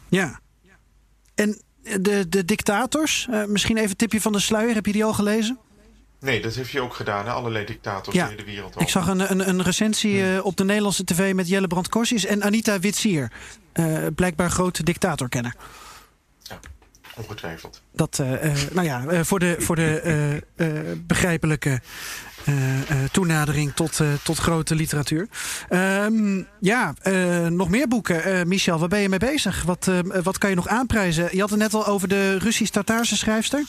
Ja. 0.08 0.40
En 1.34 1.62
de, 2.00 2.28
de 2.28 2.44
dictators, 2.44 3.28
misschien 3.46 3.76
even 3.76 3.90
een 3.90 3.96
tipje 3.96 4.20
van 4.20 4.32
de 4.32 4.40
sluier. 4.40 4.74
Heb 4.74 4.86
je 4.86 4.92
die 4.92 5.04
al 5.04 5.14
gelezen? 5.14 5.58
Nee, 6.22 6.40
dat 6.40 6.54
heeft 6.54 6.72
hij 6.72 6.80
ook 6.80 6.94
gedaan, 6.94 7.26
hè? 7.26 7.32
allerlei 7.32 7.64
dictators 7.64 8.16
Ja. 8.16 8.28
in 8.28 8.36
de 8.36 8.44
wereld. 8.44 8.80
Ik 8.80 8.88
zag 8.88 9.06
een, 9.06 9.30
een, 9.30 9.48
een 9.48 9.62
recensie 9.62 10.32
eh, 10.34 10.44
op 10.44 10.56
de 10.56 10.64
Nederlandse 10.64 11.04
tv 11.04 11.34
met 11.34 11.48
Jelle 11.48 11.66
Brand 11.66 11.88
Korsius 11.88 12.24
en 12.24 12.42
Anita 12.42 12.78
Witsier. 12.80 13.32
Eh, 13.72 13.86
blijkbaar 14.14 14.50
grote 14.50 14.82
dictatorkenner. 14.82 15.54
Ja, 16.42 16.58
ongetwijfeld. 17.16 17.82
Dat, 17.92 18.18
eh, 18.18 18.50
nou 18.72 18.86
ja, 18.86 19.24
voor 19.24 19.38
de, 19.38 19.56
voor 19.58 19.76
de 19.76 20.42
begrijpelijke 21.06 21.80
toenadering 23.12 23.72
tot, 23.74 24.00
tot 24.22 24.38
grote 24.38 24.74
literatuur. 24.74 25.28
Ehm, 25.68 26.42
ja, 26.60 26.94
nog 27.48 27.68
meer 27.68 27.88
boeken. 27.88 28.48
Michel, 28.48 28.78
waar 28.78 28.88
ben 28.88 29.00
je 29.00 29.08
mee 29.08 29.18
bezig? 29.18 29.62
Wat, 29.62 29.90
wat 30.22 30.38
kan 30.38 30.50
je 30.50 30.56
nog 30.56 30.68
aanprijzen? 30.68 31.28
Je 31.32 31.40
had 31.40 31.50
het 31.50 31.58
net 31.58 31.74
al 31.74 31.86
over 31.86 32.08
de 32.08 32.38
Russisch-Tataarse 32.38 33.16
schrijfster. 33.16 33.64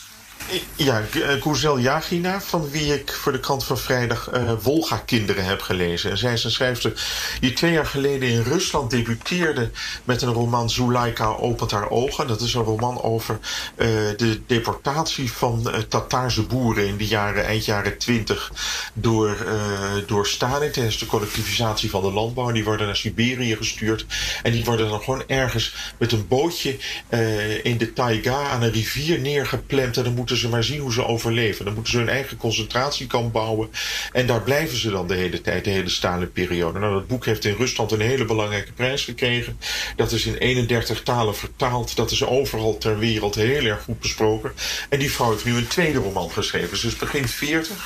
Ja, 0.76 1.02
eh, 1.12 1.42
Guzel 1.42 1.78
Yagina, 1.78 2.40
van 2.40 2.70
wie 2.70 2.94
ik 2.94 3.12
voor 3.12 3.32
de 3.32 3.40
krant 3.40 3.64
van 3.64 3.78
vrijdag 3.78 4.30
eh, 4.30 4.52
Wolga-kinderen 4.62 5.44
heb 5.44 5.60
gelezen. 5.60 6.10
En 6.10 6.18
zij 6.18 6.32
is 6.32 6.44
een 6.44 6.50
schrijfster 6.50 6.92
die 7.40 7.52
twee 7.52 7.72
jaar 7.72 7.86
geleden 7.86 8.28
in 8.28 8.42
Rusland 8.42 8.90
debuteerde 8.90 9.70
met 10.04 10.22
een 10.22 10.32
roman 10.32 10.70
Zulaika 10.70 11.26
opent 11.26 11.70
haar 11.70 11.90
ogen. 11.90 12.26
Dat 12.26 12.40
is 12.40 12.54
een 12.54 12.62
roman 12.62 13.02
over 13.02 13.38
eh, 13.76 13.88
de 14.16 14.40
deportatie 14.46 15.32
van 15.32 15.70
eh, 15.70 15.80
Tataarse 15.80 16.42
boeren 16.42 16.86
in 16.86 16.96
de 16.96 17.06
jaren, 17.06 17.44
eind 17.44 17.64
jaren 17.64 17.98
twintig 17.98 18.52
door, 18.92 19.36
door 20.06 20.26
Stalin 20.26 20.72
tijdens 20.72 20.98
de 20.98 21.06
collectivisatie 21.06 21.90
van 21.90 22.02
de 22.02 22.12
landbouw. 22.12 22.52
Die 22.52 22.64
worden 22.64 22.86
naar 22.86 22.96
Siberië 22.96 23.56
gestuurd. 23.56 24.06
En 24.42 24.52
die 24.52 24.64
worden 24.64 24.88
dan 24.88 25.02
gewoon 25.02 25.22
ergens 25.26 25.74
met 25.98 26.12
een 26.12 26.28
bootje 26.28 26.76
in 27.62 27.78
de 27.78 27.92
taiga 27.94 28.48
aan 28.48 28.62
een 28.62 28.72
rivier 28.72 29.20
neergeplemd. 29.20 29.96
En 29.96 30.04
dan 30.04 30.14
moeten 30.14 30.33
ze 30.36 30.48
maar 30.48 30.64
zien 30.64 30.80
hoe 30.80 30.92
ze 30.92 31.06
overleven. 31.06 31.64
Dan 31.64 31.74
moeten 31.74 31.92
ze 31.92 31.98
hun 31.98 32.08
eigen 32.08 32.36
concentratiekamp 32.36 33.32
bouwen. 33.32 33.70
En 34.12 34.26
daar 34.26 34.42
blijven 34.42 34.78
ze 34.78 34.90
dan 34.90 35.08
de 35.08 35.14
hele 35.14 35.40
tijd, 35.40 35.64
de 35.64 35.70
hele 35.70 35.88
Stalin-periode. 35.88 36.78
Nou, 36.78 36.94
dat 36.94 37.06
boek 37.06 37.24
heeft 37.24 37.44
in 37.44 37.54
Rusland 37.58 37.92
een 37.92 38.00
hele 38.00 38.24
belangrijke 38.24 38.72
prijs 38.72 39.04
gekregen. 39.04 39.58
Dat 39.96 40.12
is 40.12 40.26
in 40.26 40.34
31 40.34 41.02
talen 41.02 41.36
vertaald. 41.36 41.96
Dat 41.96 42.10
is 42.10 42.24
overal 42.24 42.78
ter 42.78 42.98
wereld 42.98 43.34
heel 43.34 43.64
erg 43.64 43.82
goed 43.82 44.00
besproken. 44.00 44.52
En 44.88 44.98
die 44.98 45.12
vrouw 45.12 45.30
heeft 45.30 45.44
nu 45.44 45.56
een 45.56 45.66
tweede 45.66 45.98
roman 45.98 46.30
geschreven. 46.30 46.76
Ze 46.76 46.86
is 46.86 46.96
begin 46.96 47.28
40. 47.28 47.76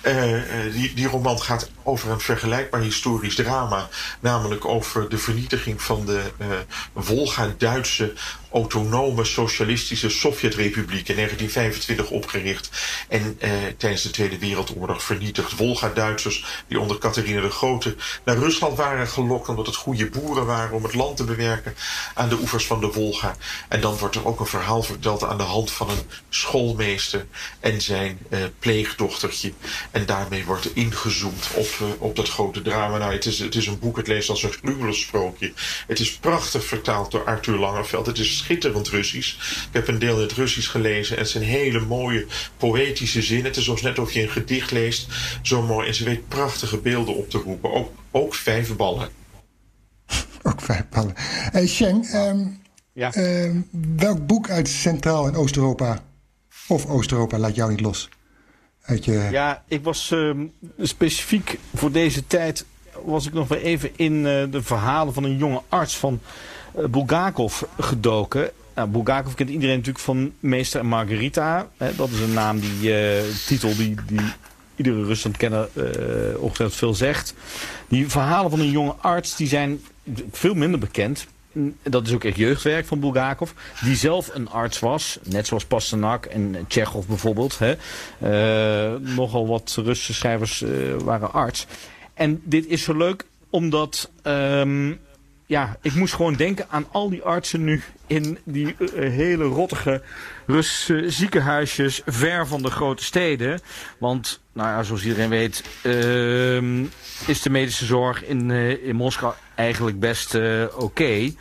Eh, 0.00 0.66
eh, 0.66 0.72
die, 0.72 0.94
die 0.94 1.06
roman 1.06 1.40
gaat 1.40 1.70
over 1.82 2.10
een 2.10 2.20
vergelijkbaar 2.20 2.80
historisch 2.80 3.34
drama. 3.34 3.88
Namelijk 4.20 4.64
over 4.64 5.08
de 5.08 5.18
vernietiging 5.18 5.82
van 5.82 6.06
de 6.06 6.20
eh 6.38 6.48
Volga-Duitse 6.96 8.12
autonome 8.52 9.24
socialistische 9.24 10.08
Sovjetrepubliek 10.08 11.08
in 11.08 11.16
1925 11.16 12.10
opgericht. 12.10 12.70
En 13.08 13.36
eh, 13.38 13.50
tijdens 13.76 14.02
de 14.02 14.10
Tweede 14.10 14.38
Wereldoorlog 14.38 15.02
vernietigd. 15.02 15.52
Volga-Duitsers 15.52 16.44
die 16.68 16.80
onder 16.80 16.98
Catharina 16.98 17.40
de 17.40 17.50
Grote 17.50 17.96
naar 18.24 18.36
Rusland 18.36 18.76
waren 18.76 19.08
gelokt 19.08 19.48
omdat 19.48 19.66
het 19.66 19.76
goede 19.76 20.06
boeren 20.06 20.46
waren 20.46 20.76
om 20.76 20.82
het 20.82 20.94
land 20.94 21.16
te 21.16 21.24
bewerken 21.24 21.74
aan 22.14 22.28
de 22.28 22.38
oevers 22.38 22.66
van 22.66 22.80
de 22.80 22.92
Volga. 22.92 23.36
En 23.68 23.80
dan 23.80 23.96
wordt 23.96 24.14
er 24.14 24.26
ook 24.26 24.40
een 24.40 24.46
verhaal 24.46 24.82
verteld 24.82 25.24
aan 25.24 25.36
de 25.36 25.42
hand 25.42 25.70
van 25.70 25.90
een 25.90 26.02
schoolmeester 26.28 27.26
en 27.60 27.80
zijn 27.80 28.18
eh, 28.28 28.40
pleegdochtertje. 28.58 29.52
En 29.90 30.06
daarmee 30.06 30.44
wordt 30.44 30.74
ingezoomd 30.74 31.48
op, 31.54 31.68
eh, 31.80 31.86
op 31.98 32.16
dat 32.16 32.28
grote 32.28 32.62
drama. 32.62 32.98
Nou, 32.98 33.12
het 33.12 33.26
is, 33.26 33.38
het 33.38 33.54
is 33.54 33.66
een 33.66 33.78
boek, 33.78 33.96
het 33.96 34.06
leest 34.06 34.30
als 34.30 34.42
een 34.42 34.52
gruwelig 34.52 34.96
sprookje. 34.96 35.52
Het 35.86 36.00
is 36.00 36.12
prachtig 36.12 36.64
vertaald 36.64 37.10
door 37.10 37.24
Arthur 37.24 37.58
Langeveld. 37.58 38.06
Het 38.06 38.18
is 38.18 38.41
schitterend 38.42 38.88
Russisch. 38.88 39.34
Ik 39.36 39.68
heb 39.72 39.88
een 39.88 39.98
deel 39.98 40.16
in 40.16 40.22
het 40.22 40.32
Russisch 40.32 40.70
gelezen. 40.70 41.16
En 41.16 41.22
het 41.22 41.30
zijn 41.30 41.44
hele 41.44 41.80
mooie 41.80 42.26
poëtische 42.56 43.22
zinnen. 43.22 43.46
Het 43.46 43.56
is 43.56 43.68
alsof 43.68 43.84
net 43.84 43.98
of 43.98 44.12
je 44.12 44.22
een 44.22 44.28
gedicht 44.30 44.70
leest. 44.70 45.06
Zo 45.42 45.62
mooi. 45.62 45.88
En 45.88 45.94
ze 45.94 46.04
weet 46.04 46.28
prachtige 46.28 46.76
beelden 46.78 47.14
op 47.16 47.30
te 47.30 47.38
roepen. 47.38 47.72
Ook, 47.72 47.90
ook 48.10 48.34
vijf 48.34 48.76
ballen. 48.76 49.08
Ook 50.42 50.60
vijf 50.60 50.84
ballen. 50.90 51.12
Hey 51.16 51.66
Sheng, 51.66 52.06
ehm, 52.06 52.46
Ja. 52.92 53.12
ehm, 53.12 53.60
welk 53.96 54.26
boek 54.26 54.50
uit 54.50 54.68
Centraal- 54.68 55.26
en 55.26 55.34
Oost-Europa, 55.34 56.02
of 56.68 56.86
Oost-Europa, 56.86 57.38
laat 57.38 57.54
jou 57.54 57.70
niet 57.70 57.80
los? 57.80 58.08
Uit 58.82 59.04
je... 59.04 59.28
Ja, 59.30 59.64
ik 59.68 59.84
was 59.84 60.10
ehm, 60.10 60.46
specifiek 60.78 61.58
voor 61.74 61.92
deze 61.92 62.26
tijd 62.26 62.64
was 63.04 63.26
ik 63.26 63.32
nog 63.32 63.48
weer 63.48 63.62
even 63.62 63.90
in 63.96 64.26
eh, 64.26 64.44
de 64.50 64.62
verhalen 64.62 65.14
van 65.14 65.24
een 65.24 65.36
jonge 65.36 65.62
arts 65.68 65.96
van 65.96 66.20
eh, 66.22 66.30
Bulgakov 66.74 67.62
gedoken. 67.78 68.50
nou, 68.74 68.88
Bulgakov 68.88 69.34
kent 69.34 69.50
iedereen 69.50 69.76
natuurlijk 69.76 70.04
van 70.04 70.32
Meester 70.40 70.80
en 70.80 70.86
Margarita. 70.86 71.68
Hè, 71.76 71.94
dat 71.94 72.10
is 72.10 72.20
een 72.20 72.32
naam 72.32 72.60
die, 72.60 72.90
uh, 72.90 73.22
titel 73.46 73.76
die, 73.76 73.94
die 74.06 74.32
iedere 74.76 75.04
Rusland 75.04 75.36
kenner 75.36 75.68
uh, 75.74 75.84
ongetwijfeld 76.38 76.78
veel 76.78 76.94
zegt. 76.94 77.34
Die 77.88 78.08
verhalen 78.08 78.50
van 78.50 78.60
een 78.60 78.70
jonge 78.70 78.94
arts 79.00 79.36
die 79.36 79.48
zijn 79.48 79.80
veel 80.30 80.54
minder 80.54 80.80
bekend. 80.80 81.26
Dat 81.82 82.06
is 82.06 82.12
ook 82.12 82.24
echt 82.24 82.36
jeugdwerk 82.36 82.86
van 82.86 83.00
Bulgakov. 83.00 83.50
Die 83.84 83.96
zelf 83.96 84.34
een 84.34 84.48
arts 84.48 84.78
was. 84.78 85.18
Net 85.22 85.46
zoals 85.46 85.64
Pasternak 85.64 86.24
en 86.26 86.64
Tsjechov 86.68 87.06
bijvoorbeeld. 87.06 87.58
Hè. 87.58 87.74
Nogal 88.98 89.46
wat 89.46 89.78
Russische 89.84 90.14
schrijvers 90.14 90.64
waren 91.04 91.32
arts. 91.32 91.66
En 92.14 92.40
dit 92.44 92.66
is 92.66 92.82
zo 92.82 92.96
leuk 92.96 93.24
omdat... 93.50 94.10
Um, 94.22 95.00
ja, 95.52 95.76
ik 95.80 95.94
moest 95.94 96.14
gewoon 96.14 96.34
denken 96.34 96.66
aan 96.68 96.86
al 96.90 97.10
die 97.10 97.22
artsen 97.22 97.64
nu 97.64 97.82
in 98.06 98.38
die 98.44 98.74
uh, 98.78 98.88
hele 99.10 99.44
rottige 99.44 100.02
Russische 100.46 101.10
ziekenhuisjes 101.10 102.02
ver 102.06 102.46
van 102.46 102.62
de 102.62 102.70
grote 102.70 103.04
steden. 103.04 103.60
Want, 103.98 104.40
nou 104.52 104.68
ja, 104.68 104.82
zoals 104.82 105.04
iedereen 105.04 105.28
weet, 105.28 105.64
uh, 105.82 106.86
is 107.26 107.42
de 107.42 107.50
medische 107.50 107.84
zorg 107.84 108.24
in, 108.24 108.48
uh, 108.48 108.86
in 108.86 108.96
Moskou 108.96 109.34
eigenlijk 109.54 110.00
best 110.00 110.38
oké. 110.76 111.32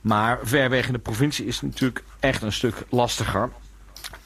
Maar 0.00 0.38
ver 0.42 0.70
weg 0.70 0.86
in 0.86 0.92
de 0.92 0.98
provincie 0.98 1.46
is 1.46 1.54
het 1.54 1.70
natuurlijk 1.70 2.02
echt 2.20 2.42
een 2.42 2.52
stuk 2.52 2.84
lastiger. 2.88 3.50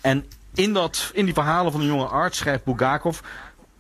En 0.01 0.25
in, 0.55 0.73
dat, 0.73 1.11
in 1.15 1.25
die 1.25 1.35
verhalen 1.35 1.73
van 1.73 1.81
de 1.81 1.87
jonge 1.87 2.07
arts 2.07 2.39
schrijft 2.39 2.65
Bulgakov 2.65 3.21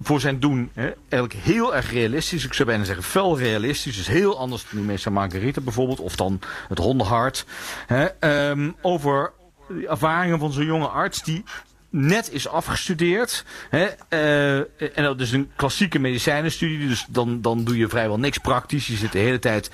voor 0.01 0.21
zijn 0.21 0.41
doen 0.41 0.71
hè, 0.75 0.91
eigenlijk 1.09 1.45
heel 1.45 1.77
erg 1.77 1.93
realistisch. 1.93 2.45
Ik 2.45 2.55
zou 2.55 2.69
bijna 2.69 2.85
zeggen 2.85 3.05
fel 3.05 3.39
realistisch. 3.39 3.97
Dus 3.97 4.07
heel 4.07 4.39
anders 4.39 4.63
dan 4.63 4.79
die 4.79 4.89
meester 4.89 5.13
Margarita 5.13 5.61
bijvoorbeeld. 5.61 6.01
Of 6.01 6.17
dan 6.17 6.41
het 6.69 6.79
hondenhart. 6.79 7.47
Hè, 7.87 8.07
um, 8.51 8.77
over 8.83 9.33
de 9.69 9.89
ervaringen 9.89 10.39
van 10.39 10.53
zo'n 10.53 10.65
jonge 10.65 10.89
arts 10.89 11.23
die 11.23 11.45
net 11.91 12.33
is 12.33 12.49
afgestudeerd. 12.49 13.45
Hè, 13.71 13.87
uh, 14.11 14.59
en 14.99 15.03
dat 15.03 15.21
is 15.21 15.33
een 15.33 15.51
klassieke 15.57 15.99
medicijnenstudie. 15.99 16.89
Dus 16.89 17.07
dan, 17.09 17.41
dan 17.41 17.65
doe 17.65 17.77
je 17.77 17.89
vrijwel 17.89 18.19
niks 18.19 18.39
praktisch. 18.39 18.87
Je 18.87 18.97
zit 18.97 19.13
de 19.13 19.19
hele 19.19 19.39
tijd 19.39 19.71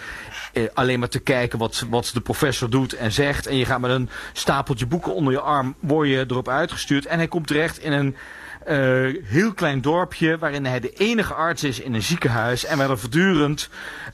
uh, 0.53 0.65
alleen 0.75 0.99
maar 0.99 1.09
te 1.09 1.21
kijken 1.21 1.59
wat, 1.59 1.85
wat 1.91 2.11
de 2.15 2.21
professor 2.21 2.71
doet 2.71 2.93
en 2.93 3.13
zegt. 3.13 3.47
En 3.47 3.57
je 3.57 3.65
gaat 3.65 3.81
met 3.81 3.91
een 3.91 4.09
stapeltje 4.33 4.87
boeken 4.87 5.15
onder 5.15 5.33
je 5.33 5.41
arm. 5.41 5.75
Word 5.81 6.09
je 6.09 6.25
erop 6.29 6.49
uitgestuurd. 6.49 7.07
En 7.07 7.19
hij 7.19 7.29
komt 7.29 7.47
terecht 7.47 7.79
in 7.79 7.93
een 7.93 8.17
uh, 8.69 9.23
heel 9.25 9.53
klein 9.55 9.81
dorpje 9.81 10.39
waarin 10.39 10.65
hij 10.65 10.81
de 10.81 10.93
enige 10.93 11.35
arts 11.35 11.65
is 11.65 11.81
in 11.81 11.95
een 11.95 12.03
ziekenhuis 12.03 12.65
en 12.65 12.79
waar 12.79 12.91
er 12.91 12.99
voortdurend 12.99 13.69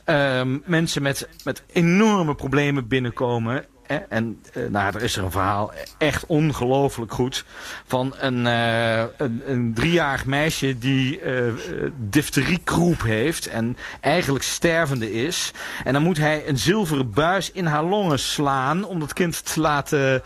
uh, 0.07 0.43
mensen 0.65 1.03
met, 1.03 1.29
met 1.45 1.63
enorme 1.73 2.35
problemen 2.35 2.89
binnenkomen. 2.89 3.65
En 4.09 4.43
uh, 4.55 4.69
nou, 4.69 4.95
er 4.95 5.03
is 5.03 5.17
er 5.17 5.25
een 5.25 5.31
verhaal, 5.31 5.73
echt 5.99 6.27
ongelooflijk 6.27 7.13
goed, 7.13 7.45
van 7.87 8.15
een, 8.19 8.47
uh, 8.47 8.99
een, 8.99 9.43
een 9.47 9.75
driejarig 9.75 10.27
meisje 10.27 10.79
die 10.79 11.23
uh, 11.23 11.53
difteriekroep 11.97 13.03
heeft 13.03 13.47
en 13.47 13.77
eigenlijk 14.01 14.45
stervende 14.45 15.13
is. 15.13 15.53
En 15.85 15.93
dan 15.93 16.03
moet 16.03 16.19
hij 16.19 16.49
een 16.49 16.59
zilveren 16.59 17.11
buis 17.11 17.53
in 17.53 17.67
haar 17.67 17.85
longen 17.85 18.19
slaan 18.19 18.85
om 18.85 19.01
dat 19.01 19.13
kind 19.13 19.53
te 19.53 19.61
laten 19.61 20.23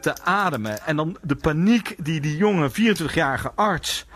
te 0.00 0.14
ademen. 0.22 0.86
En 0.86 0.96
dan 0.96 1.16
de 1.22 1.36
paniek 1.36 1.94
die 1.98 2.20
die 2.20 2.36
jonge 2.36 2.70
24-jarige 2.70 3.52
arts 3.54 4.06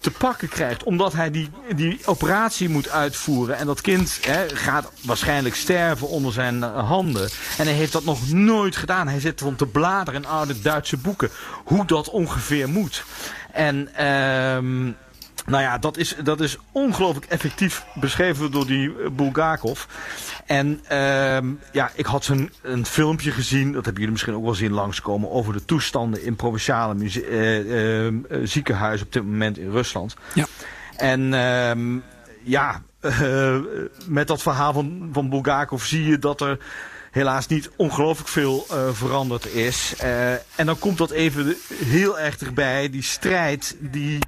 te 0.00 0.10
pakken 0.10 0.48
krijgt. 0.48 0.82
Omdat 0.82 1.12
hij 1.12 1.30
die, 1.30 1.50
die 1.76 2.00
operatie 2.04 2.68
moet 2.68 2.88
uitvoeren. 2.88 3.56
En 3.56 3.66
dat 3.66 3.80
kind 3.80 4.18
hè, 4.22 4.48
gaat 4.48 4.92
waarschijnlijk 5.04 5.54
sterven 5.54 6.08
onder 6.08 6.32
zijn 6.32 6.62
handen. 6.62 7.30
En 7.58 7.64
hij 7.64 7.74
heeft 7.74 7.92
dat 7.92 8.04
nog 8.04 8.30
nooit 8.30 8.76
gedaan. 8.76 9.08
Hij 9.08 9.20
zit 9.20 9.40
van 9.40 9.56
te 9.56 9.66
bladeren 9.66 10.22
in 10.22 10.28
oude 10.28 10.60
Duitse 10.60 10.96
boeken. 10.96 11.30
Hoe 11.64 11.86
dat 11.86 12.10
ongeveer 12.10 12.68
moet. 12.68 13.04
En... 13.52 14.06
Um, 14.06 14.96
nou 15.46 15.62
ja, 15.62 15.78
dat 15.78 15.96
is, 15.96 16.16
dat 16.22 16.40
is 16.40 16.58
ongelooflijk 16.72 17.26
effectief 17.26 17.84
beschreven 17.94 18.50
door 18.50 18.66
die 18.66 19.10
Bulgakov. 19.10 19.84
En 20.46 20.80
uh, 20.92 21.38
ja, 21.72 21.90
ik 21.94 22.06
had 22.06 22.26
een, 22.26 22.52
een 22.62 22.86
filmpje 22.86 23.30
gezien, 23.30 23.66
dat 23.66 23.84
hebben 23.84 23.94
jullie 23.94 24.10
misschien 24.10 24.34
ook 24.34 24.44
wel 24.44 24.54
zien 24.54 24.72
langskomen, 24.72 25.30
over 25.30 25.52
de 25.52 25.64
toestanden 25.64 26.24
in 26.24 26.36
provinciale 26.36 26.94
uh, 26.94 28.08
uh, 28.08 28.14
ziekenhuizen 28.42 29.06
op 29.06 29.12
dit 29.12 29.24
moment 29.24 29.58
in 29.58 29.70
Rusland. 29.70 30.16
Ja. 30.34 30.46
En 30.96 31.32
uh, 33.00 33.20
ja, 33.20 33.60
met 34.06 34.26
dat 34.26 34.42
verhaal 34.42 34.72
van, 34.72 35.08
van 35.12 35.28
Bulgakov 35.28 35.84
zie 35.84 36.04
je 36.04 36.18
dat 36.18 36.40
er 36.40 36.58
helaas 37.10 37.46
niet 37.46 37.70
ongelooflijk 37.76 38.28
veel 38.28 38.66
uh, 38.70 38.88
veranderd 38.92 39.46
is. 39.46 39.94
En 40.56 40.66
dan 40.66 40.78
komt 40.78 40.98
dat 40.98 41.10
even 41.10 41.56
heel 41.74 42.18
erg 42.18 42.38
erbij. 42.38 42.90
Die 42.90 43.02
strijd 43.02 43.76
die, 43.78 44.18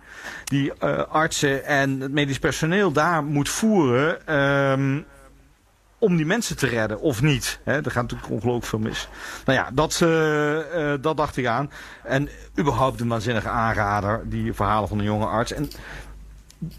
die 0.44 0.72
artsen 1.08 1.64
en 1.64 2.00
het 2.00 2.12
medisch 2.12 2.38
personeel 2.38 2.92
daar 2.92 3.24
moet 3.24 3.48
voeren... 3.48 4.36
Um, 4.38 5.04
om 5.98 6.16
die 6.16 6.26
mensen 6.26 6.56
te 6.56 6.66
redden, 6.66 7.00
of 7.00 7.22
niet. 7.22 7.60
Hè, 7.64 7.72
er 7.72 7.90
gaat 7.90 8.02
natuurlijk 8.02 8.30
ongelooflijk 8.30 8.66
veel 8.66 8.78
mis. 8.78 9.08
Nou 9.44 9.58
ja, 9.58 9.70
dat, 9.72 9.98
dat 11.02 11.16
dacht 11.16 11.36
ik 11.36 11.46
aan. 11.46 11.70
En 12.04 12.28
überhaupt 12.58 13.00
een 13.00 13.08
waanzinnige 13.08 13.48
aanrader, 13.48 14.22
die 14.24 14.52
verhalen 14.52 14.88
van 14.88 14.98
een 14.98 15.04
jonge 15.04 15.26
arts. 15.26 15.52
En 15.52 15.70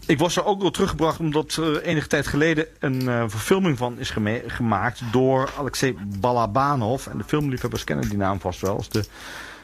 ik 0.06 0.18
was 0.18 0.36
er 0.36 0.44
ook 0.44 0.60
wel 0.60 0.70
teruggebracht 0.70 1.18
omdat 1.18 1.54
er 1.54 1.82
enige 1.82 2.06
tijd 2.06 2.26
geleden 2.26 2.66
een 2.78 3.02
uh, 3.02 3.24
verfilming 3.26 3.78
van 3.78 3.98
is 3.98 4.14
gemaakt 4.46 5.00
door 5.12 5.50
Alexei 5.58 5.96
Balabanov. 6.20 7.06
En 7.06 7.18
de 7.18 7.24
filmliefhebbers 7.24 7.84
kennen 7.84 8.08
die 8.08 8.18
naam 8.18 8.40
vast 8.40 8.60
wel. 8.60 8.76
als 8.76 8.88
de 8.88 9.04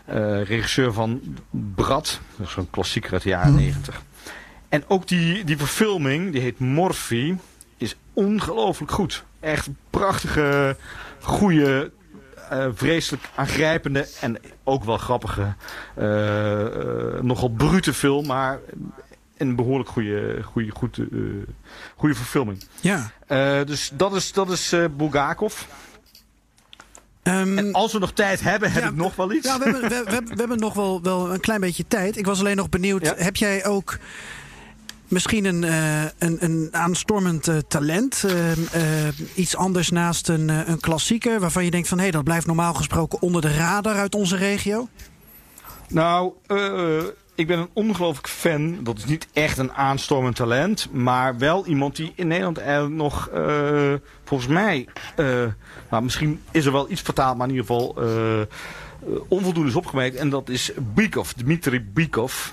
uh, 0.08 0.42
regisseur 0.42 0.92
van 0.92 1.20
Brad. 1.50 2.20
Dat 2.36 2.46
is 2.46 2.52
zo'n 2.52 2.70
klassieker 2.70 3.12
uit 3.12 3.22
de 3.22 3.28
jaren 3.28 3.54
negentig. 3.54 3.94
Mm. 3.94 4.06
En 4.68 4.84
ook 4.88 5.08
die, 5.08 5.44
die 5.44 5.56
verfilming, 5.56 6.32
die 6.32 6.40
heet 6.40 6.58
Morphy, 6.58 7.34
is 7.76 7.96
ongelooflijk 8.12 8.92
goed. 8.92 9.24
Echt 9.40 9.68
prachtige, 9.90 10.76
goede, 11.20 11.90
uh, 12.52 12.66
vreselijk 12.74 13.22
aangrijpende 13.34 14.08
en 14.20 14.38
ook 14.64 14.84
wel 14.84 14.96
grappige, 14.96 15.54
nogal 17.22 17.48
brute 17.48 17.94
film, 17.94 18.26
maar 18.26 18.58
een 19.40 19.56
behoorlijk 19.56 19.88
goede, 19.88 20.42
goede, 20.42 20.70
goed, 20.70 20.98
uh, 20.98 21.46
goede 21.96 22.14
verfilming. 22.14 22.64
Ja. 22.80 23.10
Uh, 23.28 23.64
dus 23.64 23.90
dat 23.94 24.14
is, 24.14 24.32
dat 24.32 24.50
is 24.50 24.72
uh, 24.72 24.84
Bulgakov. 24.96 25.62
Um, 27.22 27.58
en 27.58 27.72
als 27.72 27.92
we 27.92 27.98
nog 27.98 28.12
tijd 28.12 28.40
hebben, 28.40 28.72
heb 28.72 28.82
ja, 28.82 28.88
ik 28.88 28.94
nog 28.94 29.16
wel 29.16 29.32
iets. 29.32 29.46
Ja, 29.46 29.58
we 29.58 29.64
hebben, 29.64 29.82
we, 29.82 30.04
we, 30.04 30.22
we 30.24 30.34
hebben 30.36 30.58
nog 30.58 30.74
wel, 30.74 31.02
wel 31.02 31.32
een 31.32 31.40
klein 31.40 31.60
beetje 31.60 31.84
tijd. 31.88 32.16
Ik 32.16 32.26
was 32.26 32.40
alleen 32.40 32.56
nog 32.56 32.68
benieuwd, 32.68 33.04
ja. 33.04 33.14
heb 33.16 33.36
jij 33.36 33.66
ook 33.66 33.98
misschien 35.08 35.44
een, 35.44 35.62
uh, 35.62 36.02
een, 36.02 36.36
een 36.44 36.68
aanstormend 36.70 37.48
uh, 37.48 37.56
talent. 37.68 38.24
Uh, 38.26 39.08
iets 39.34 39.56
anders 39.56 39.90
naast 39.90 40.28
een, 40.28 40.48
een 40.48 40.80
klassieker 40.80 41.40
waarvan 41.40 41.64
je 41.64 41.70
denkt 41.70 41.88
van 41.88 41.96
hé, 41.96 42.02
hey, 42.02 42.12
dat 42.12 42.24
blijft 42.24 42.46
normaal 42.46 42.74
gesproken 42.74 43.22
onder 43.22 43.40
de 43.40 43.54
radar 43.54 43.96
uit 43.96 44.14
onze 44.14 44.36
regio? 44.36 44.88
Nou, 45.88 46.32
ik 47.40 47.46
ben 47.46 47.58
een 47.58 47.70
ongelooflijk 47.72 48.28
fan. 48.28 48.78
Dat 48.82 48.98
is 48.98 49.04
niet 49.04 49.28
echt 49.32 49.58
een 49.58 49.72
aanstormend 49.72 50.36
talent. 50.36 50.88
Maar 50.92 51.38
wel 51.38 51.66
iemand 51.66 51.96
die 51.96 52.12
in 52.14 52.26
Nederland 52.26 52.58
eigenlijk 52.58 52.94
nog, 52.94 53.30
volgens 54.24 54.50
mij, 54.50 54.86
nou, 55.90 56.02
misschien 56.02 56.40
is 56.50 56.66
er 56.66 56.72
wel 56.72 56.90
iets 56.90 57.00
vertaald, 57.00 57.36
maar 57.36 57.48
in 57.48 57.54
ieder 57.54 57.66
geval 57.66 57.96
onvoldoende 59.28 59.70
is 59.70 59.76
opgemerkt. 59.76 60.16
En 60.16 60.30
dat 60.30 60.48
is 60.48 60.72
Bikov, 60.94 61.30
Dmitri 61.30 61.80
Bikov. 61.80 62.50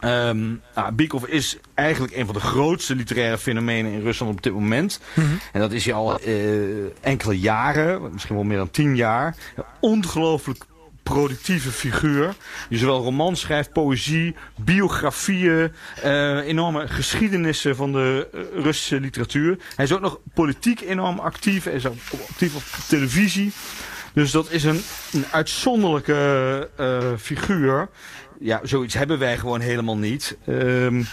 Um, 0.00 0.60
nou, 0.74 0.92
Bikov 0.92 1.24
is 1.24 1.58
eigenlijk 1.74 2.16
een 2.16 2.24
van 2.24 2.34
de 2.34 2.40
grootste 2.40 2.94
literaire 2.94 3.38
fenomenen 3.38 3.92
in 3.92 4.00
Rusland 4.00 4.32
op 4.32 4.42
dit 4.42 4.52
moment. 4.52 5.00
Mm 5.14 5.24
-hmm. 5.24 5.38
En 5.52 5.60
dat 5.60 5.72
is 5.72 5.84
hij 5.84 5.94
al 5.94 6.20
uh, 6.26 6.86
enkele 7.00 7.38
jaren, 7.38 8.12
misschien 8.12 8.34
wel 8.34 8.44
meer 8.44 8.56
dan 8.56 8.70
tien 8.70 8.96
jaar. 8.96 9.36
Ongelooflijk 9.80 10.66
productieve 11.14 11.70
figuur. 11.70 12.34
Die 12.68 12.78
zowel 12.78 13.02
romans 13.02 13.40
schrijft, 13.40 13.72
poëzie, 13.72 14.34
biografieën, 14.56 15.72
uh, 16.04 16.46
enorme 16.46 16.88
geschiedenissen 16.88 17.76
van 17.76 17.92
de 17.92 18.28
uh, 18.34 18.62
Russische 18.62 19.00
literatuur. 19.00 19.58
Hij 19.76 19.84
is 19.84 19.92
ook 19.92 20.00
nog 20.00 20.18
politiek 20.34 20.80
enorm 20.80 21.18
actief. 21.18 21.64
Hij 21.64 21.72
is 21.72 21.86
actief 21.86 22.54
op 22.54 22.62
televisie. 22.88 23.52
Dus 24.12 24.30
dat 24.30 24.50
is 24.50 24.64
een, 24.64 24.82
een 25.12 25.24
uitzonderlijke 25.30 26.70
uh, 26.80 26.98
figuur 27.18 27.88
ja, 28.40 28.60
zoiets 28.62 28.94
hebben 28.94 29.18
wij 29.18 29.38
gewoon 29.38 29.60
helemaal 29.60 29.96
niet. 29.96 30.36
Um, 30.46 31.06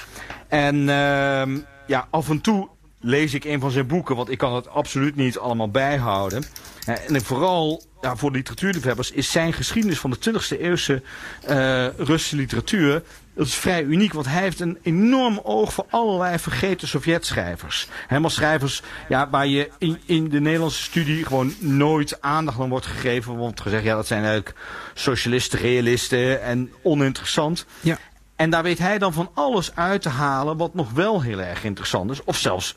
en 0.47 0.75
um, 0.89 1.65
ja, 1.87 2.07
af 2.09 2.29
en 2.29 2.41
toe 2.41 2.69
lees 2.99 3.33
ik 3.33 3.43
een 3.43 3.59
van 3.59 3.71
zijn 3.71 3.87
boeken, 3.87 4.15
want 4.15 4.29
ik 4.29 4.37
kan 4.37 4.55
het 4.55 4.69
absoluut 4.69 5.15
niet 5.15 5.37
allemaal 5.37 5.69
bijhouden. 5.69 6.43
En 6.85 7.21
vooral 7.21 7.83
ja, 8.03 8.15
voor 8.15 8.31
literatuurliefhebbers 8.31 9.11
is 9.11 9.31
zijn 9.31 9.53
geschiedenis 9.53 9.99
van 9.99 10.09
de 10.11 10.17
20e 10.31 10.59
eeuwse 10.59 11.01
uh, 11.49 11.87
Russische 11.97 12.35
literatuur. 12.35 13.03
Dat 13.35 13.47
is 13.47 13.55
vrij 13.55 13.83
uniek, 13.83 14.13
want 14.13 14.25
hij 14.25 14.41
heeft 14.41 14.59
een 14.59 14.77
enorm 14.81 15.39
oog 15.43 15.73
voor 15.73 15.85
allerlei 15.89 16.39
vergeten 16.39 16.87
Sovjetschrijvers. 16.87 17.87
Helemaal 18.07 18.29
schrijvers 18.29 18.81
ja, 19.09 19.29
waar 19.29 19.47
je 19.47 19.69
in, 19.77 19.99
in 20.05 20.29
de 20.29 20.39
Nederlandse 20.39 20.81
studie 20.81 21.25
gewoon 21.25 21.53
nooit 21.59 22.21
aandacht 22.21 22.59
aan 22.59 22.69
wordt 22.69 22.85
gegeven. 22.85 23.37
Want 23.37 23.61
gezegd, 23.61 23.83
ja, 23.83 23.95
dat 23.95 24.07
zijn 24.07 24.23
eigenlijk 24.23 24.55
socialisten, 24.93 25.59
realisten 25.59 26.41
en 26.41 26.71
oninteressant. 26.81 27.65
Ja. 27.79 27.97
En 28.35 28.49
daar 28.49 28.63
weet 28.63 28.79
hij 28.79 28.97
dan 28.97 29.13
van 29.13 29.31
alles 29.33 29.75
uit 29.75 30.01
te 30.01 30.09
halen 30.09 30.57
wat 30.57 30.73
nog 30.73 30.91
wel 30.91 31.21
heel 31.21 31.39
erg 31.39 31.63
interessant 31.63 32.11
is. 32.11 32.23
Of 32.23 32.37
zelfs 32.37 32.75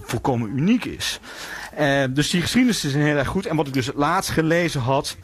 volkomen 0.00 0.50
uniek 0.56 0.84
is. 0.84 1.20
Uh, 1.78 2.04
dus 2.10 2.30
die 2.30 2.40
geschiedenis 2.40 2.84
is 2.84 2.94
heel 2.94 3.16
erg 3.16 3.28
goed. 3.28 3.46
En 3.46 3.56
wat 3.56 3.66
ik 3.66 3.72
dus 3.72 3.86
het 3.86 3.96
laatst 3.96 4.30
gelezen 4.30 4.80
had... 4.80 5.16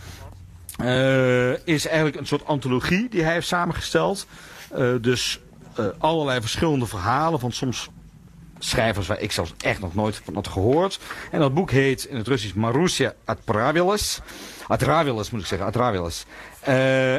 Uh, 0.83 1.67
is 1.67 1.87
eigenlijk 1.87 2.17
een 2.17 2.27
soort 2.27 2.47
antologie 2.47 3.09
die 3.09 3.23
hij 3.23 3.33
heeft 3.33 3.47
samengesteld. 3.47 4.27
Uh, 4.79 4.95
dus 5.01 5.41
allerlei 5.99 6.41
verschillende 6.41 6.87
verhalen 6.87 7.41
van 7.41 7.53
soms 7.53 7.89
schrijvers 8.59 9.07
waar 9.07 9.21
ik 9.21 9.33
zelfs 9.33 9.55
echt 9.59 9.81
nog 9.81 9.95
nooit 9.95 10.21
van 10.25 10.35
had 10.35 10.49
gehoord. 10.49 10.99
En 11.31 11.41
dat 11.41 11.55
boek 11.55 11.71
heet 11.71 12.05
in 12.05 12.17
het 12.17 12.29
Russisch 12.29 12.55
Marussia 12.55 13.15
Atravilas. 13.25 14.21
Atravilas 14.67 15.31
moet 15.31 15.41
ik 15.41 15.47
zeggen, 15.47 15.67
Atravilas. 15.67 16.25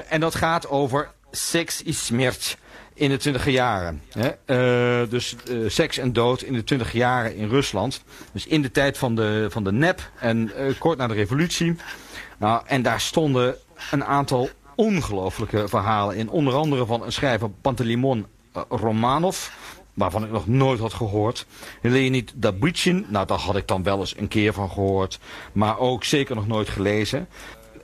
en 0.10 0.20
dat 0.20 0.36
gaat 0.36 0.70
over 0.70 1.12
seks 1.32 1.84
is 1.84 2.06
smert 2.06 2.58
in 2.94 3.10
de 3.10 3.18
twintige 3.18 3.52
jaren. 3.52 4.02
Hè? 4.10 4.30
Uh, 5.02 5.10
dus 5.10 5.36
uh, 5.50 5.70
seks 5.70 5.98
en 5.98 6.14
dood 6.14 6.42
in 6.42 6.54
de 6.54 6.64
twintig 6.64 6.92
jaren 6.92 7.36
in 7.36 7.50
Rusland. 7.50 8.04
Dus 8.32 8.48
in 8.48 8.62
de 8.62 8.72
tijd 8.72 8.98
van 8.98 9.16
de, 9.16 9.48
van 9.50 9.64
de 9.64 9.72
NEP 9.72 10.12
en 10.20 10.52
uh, 10.58 10.80
kort 10.80 10.98
na 10.98 11.08
de 11.08 11.14
revolutie. 11.14 11.76
Nou, 12.38 12.62
en 12.66 12.82
daar 12.82 13.02
stonden 13.02 13.56
een 13.92 14.06
aantal 14.06 14.50
ongelooflijke 14.76 15.68
verhalen 15.68 16.16
in. 16.16 16.30
Onder 16.30 16.54
andere 16.54 16.86
van 16.86 17.04
een 17.04 17.12
schrijver 17.12 17.50
Pantelimon 17.50 18.26
Romanov. 18.70 19.48
Waarvan 19.94 20.24
ik 20.24 20.32
nog 20.32 20.48
nooit 20.48 20.80
had 20.80 20.94
gehoord. 20.94 21.46
Leonid 21.82 22.34
Dabuchin. 22.36 23.06
Nou, 23.10 23.26
daar 23.26 23.38
had 23.38 23.56
ik 23.56 23.68
dan 23.68 23.84
wel 23.84 24.00
eens 24.00 24.18
een 24.18 24.28
keer 24.28 24.54
van 24.54 24.70
gehoord. 24.70 25.20
Maar 25.52 25.80
ook 25.80 26.04
zeker 26.04 26.36
nog 26.36 26.48
nooit 26.48 26.70
gelezen. 26.70 27.28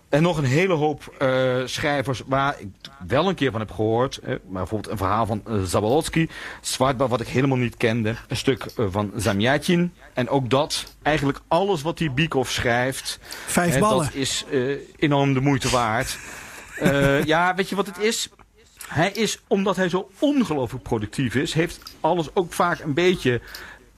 En 0.09 0.21
nog 0.21 0.37
een 0.37 0.43
hele 0.43 0.73
hoop 0.73 1.15
uh, 1.21 1.55
schrijvers 1.65 2.23
waar 2.25 2.55
ik 2.59 2.67
wel 3.07 3.29
een 3.29 3.35
keer 3.35 3.51
van 3.51 3.59
heb 3.59 3.71
gehoord. 3.71 4.19
maar 4.21 4.39
bijvoorbeeld 4.51 4.91
een 4.91 4.97
verhaal 4.97 5.25
van 5.25 5.43
uh, 5.47 5.63
Zabolotsky. 5.63 6.27
Zwartbaar 6.61 7.07
wat 7.07 7.21
ik 7.21 7.27
helemaal 7.27 7.57
niet 7.57 7.77
kende. 7.77 8.15
Een 8.27 8.37
stuk 8.37 8.65
uh, 8.77 8.85
van 8.89 9.11
Zamyatin. 9.15 9.93
En 10.13 10.29
ook 10.29 10.49
dat, 10.49 10.95
eigenlijk 11.01 11.39
alles 11.47 11.81
wat 11.81 11.97
die 11.97 12.11
Bikov 12.11 12.49
schrijft. 12.49 13.19
Vijf 13.45 13.79
ballen. 13.79 14.05
Dat 14.05 14.13
is 14.13 14.45
enorm 14.95 15.33
de 15.33 15.41
moeite 15.41 15.69
waard. 15.69 16.17
ja, 17.25 17.55
weet 17.55 17.69
je 17.69 17.75
wat 17.75 17.85
het 17.85 17.97
is? 17.97 18.29
Hij 18.87 19.11
is, 19.11 19.39
omdat 19.47 19.75
hij 19.75 19.89
zo 19.89 20.09
ongelooflijk 20.19 20.83
productief 20.83 21.35
is, 21.35 21.53
heeft 21.53 21.79
alles 21.99 22.35
ook 22.35 22.53
vaak 22.53 22.79
een 22.79 22.93
beetje 22.93 23.41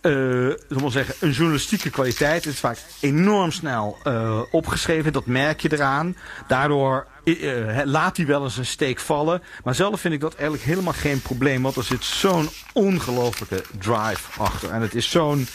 uh, 0.02 0.88
zeggen, 0.88 1.16
een 1.20 1.32
journalistieke 1.32 1.89
kwaliteit. 1.89 2.43
Het 2.43 2.54
is 2.54 2.60
vaak 2.60 2.78
enorm 2.99 3.52
snel 3.52 3.97
uh, 4.04 4.41
opgeschreven, 4.52 5.14
dat 5.14 5.26
merk 5.26 5.60
je 5.62 5.74
eraan. 5.74 6.16
Daardoor 6.47 7.08
uh, 7.24 7.80
laat 7.84 8.18
hij 8.18 8.26
wel 8.26 8.43
eens 8.43 8.58
een 8.58 8.66
steek 8.66 8.99
vallen. 8.99 9.41
Maar 9.64 9.76
zelf 9.76 10.02
vind 10.02 10.14
ik 10.14 10.20
dat 10.20 10.34
eigenlijk 10.34 10.64
helemaal 10.64 10.93
geen 10.93 11.22
probleem. 11.22 11.62
Want 11.62 11.76
er 11.76 11.84
zit 11.84 12.04
zo'n 12.04 12.49
ongelofelijke 12.74 13.64
drive 13.80 14.41
achter. 14.41 14.70
En 14.70 14.82
het 14.82 14.95
is 14.95 15.10
zo'n 15.10 15.47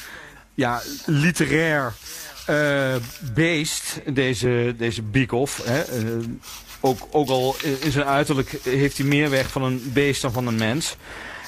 ja, 0.55 0.83
literair 1.07 1.93
beest, 3.35 4.01
deze, 4.07 4.75
deze 4.79 5.03
ook, 6.81 7.09
ook 7.11 7.29
al 7.29 7.57
in 7.81 7.93
zijn 7.93 8.07
uiterlijk 8.07 8.59
heeft 8.63 8.99
hij 8.99 9.07
meer 9.07 9.31
weg 9.31 9.51
van 9.51 9.63
een 9.63 9.91
beest 9.93 10.23
dan 10.23 10.33
van 10.33 10.47
een 10.47 10.57
mens. 10.57 10.97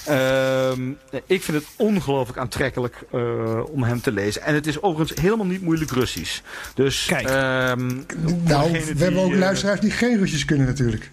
Ehm, 0.09 0.91
ik 1.27 1.43
vind 1.43 1.57
het 1.57 1.67
ongelooflijk 1.77 2.39
aantrekkelijk 2.39 3.05
uh, 3.15 3.71
om 3.71 3.83
hem 3.83 4.01
te 4.01 4.13
lezen. 4.13 4.43
En 4.43 4.55
het 4.55 4.67
is 4.67 4.83
overigens 4.83 5.21
helemaal 5.21 5.47
niet 5.47 5.63
moeilijk 5.63 5.91
Russisch. 5.91 6.41
Dus, 6.75 7.05
Kijk. 7.07 7.29
Um, 7.79 8.07
nou, 8.45 8.73
we 8.73 9.03
hebben 9.05 9.23
ook 9.23 9.33
uh, 9.33 9.39
luisteraars 9.39 9.81
die 9.81 9.91
geen 9.91 10.19
Russisch 10.19 10.45
kunnen 10.45 10.67
natuurlijk. 10.67 11.11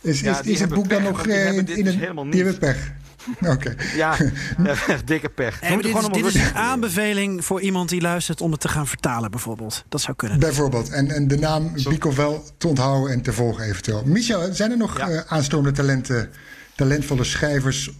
Is, 0.00 0.20
ja, 0.20 0.40
is, 0.40 0.46
is 0.46 0.60
het 0.60 0.74
boek 0.74 0.88
dan 0.88 1.02
nog 1.02 1.26
uh, 1.26 1.52
in, 1.52 1.66
in 1.66 1.86
een... 1.86 2.30
Die 2.30 2.42
hebben 2.42 2.58
pech. 2.58 2.92
Oké. 3.40 3.50
Okay. 3.50 3.76
Ja, 3.96 4.16
dikke 5.04 5.28
pech. 5.28 5.60
Hey, 5.60 5.76
dit, 5.76 5.96
is, 5.96 6.08
dit 6.08 6.24
is 6.24 6.34
een 6.34 6.54
aanbeveling 6.54 7.44
voor 7.44 7.60
iemand 7.60 7.88
die 7.88 8.00
luistert 8.00 8.40
om 8.40 8.50
het 8.50 8.60
te 8.60 8.68
gaan 8.68 8.86
vertalen 8.86 9.30
bijvoorbeeld. 9.30 9.84
Dat 9.88 10.00
zou 10.00 10.16
kunnen. 10.16 10.38
Bijvoorbeeld. 10.38 10.90
En, 10.90 11.10
en 11.10 11.28
de 11.28 11.38
naam 11.38 11.72
Bikov 11.88 12.16
wel 12.16 12.44
te 12.58 12.68
onthouden 12.68 13.12
en 13.12 13.22
te 13.22 13.32
volgen 13.32 13.64
eventueel. 13.64 14.02
Michel, 14.04 14.54
zijn 14.54 14.70
er 14.70 14.76
nog 14.76 14.98
ja. 14.98 15.10
uh, 15.10 15.20
aanstormende 15.26 15.76
talenten, 15.76 16.30
talentvolle 16.76 17.24
schrijvers 17.24 17.90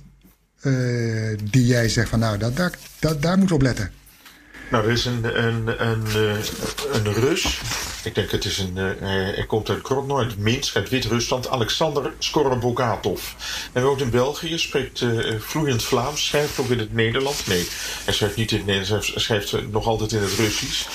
uh, 0.63 1.39
die 1.51 1.67
jij 1.67 1.89
zegt 1.89 2.09
van 2.09 2.19
nou, 2.19 2.39
dat, 2.39 2.53
daar 3.23 3.39
moeten 3.39 3.49
we 3.49 3.55
op 3.55 3.63
letten? 3.63 3.93
Nou, 4.71 4.85
er 4.85 4.91
is 4.91 5.05
een, 5.05 5.45
een, 5.45 5.87
een, 5.89 6.05
uh, 6.07 6.37
een 6.93 7.13
Rus. 7.13 7.61
Ik 8.05 8.15
denk 8.15 8.31
het 8.31 8.45
is 8.45 8.59
een. 8.59 8.77
Hij 8.77 9.45
komt 9.47 9.69
uit 9.69 9.85
Grodno, 9.85 10.19
uit 10.19 10.39
Minsk, 10.39 10.77
uit 10.77 10.89
Wit-Rusland. 10.89 11.49
Alexander 11.49 12.13
Skorobogatov. 12.19 13.23
Hij 13.73 13.83
woont 13.83 14.01
in 14.01 14.11
België, 14.11 14.59
spreekt 14.59 15.05
vloeiend 15.39 15.83
Vlaams, 15.83 16.27
schrijft 16.27 16.59
ook 16.59 16.69
in 16.69 16.79
het 16.79 16.93
Nederlands. 16.93 17.47
Nee, 17.47 17.69
hij 18.05 18.15
schrijft 18.15 18.37
niet 18.37 18.51
in 18.51 18.57
het 18.57 18.67
Nederlands, 18.67 19.13
hij 19.13 19.23
schrijft 19.23 19.71
nog 19.71 19.87
altijd 19.87 20.13
in 20.13 20.23
het 20.23 20.33
Russisch. 20.33 20.87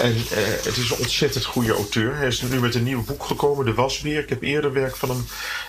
En 0.00 0.14
uh, 0.16 0.22
het 0.62 0.76
is 0.76 0.90
een 0.90 0.96
ontzettend 0.98 1.44
goede 1.44 1.72
auteur. 1.72 2.16
Hij 2.16 2.26
is 2.26 2.42
nu 2.42 2.60
met 2.60 2.74
een 2.74 2.82
nieuw 2.82 3.04
boek 3.04 3.24
gekomen, 3.24 3.64
De 3.64 3.74
Wasbeer. 3.74 4.22
Ik 4.22 4.28
heb 4.28 4.42
eerder 4.42 4.72
werk 4.72 4.96
van 4.96 5.08
hem 5.08 5.24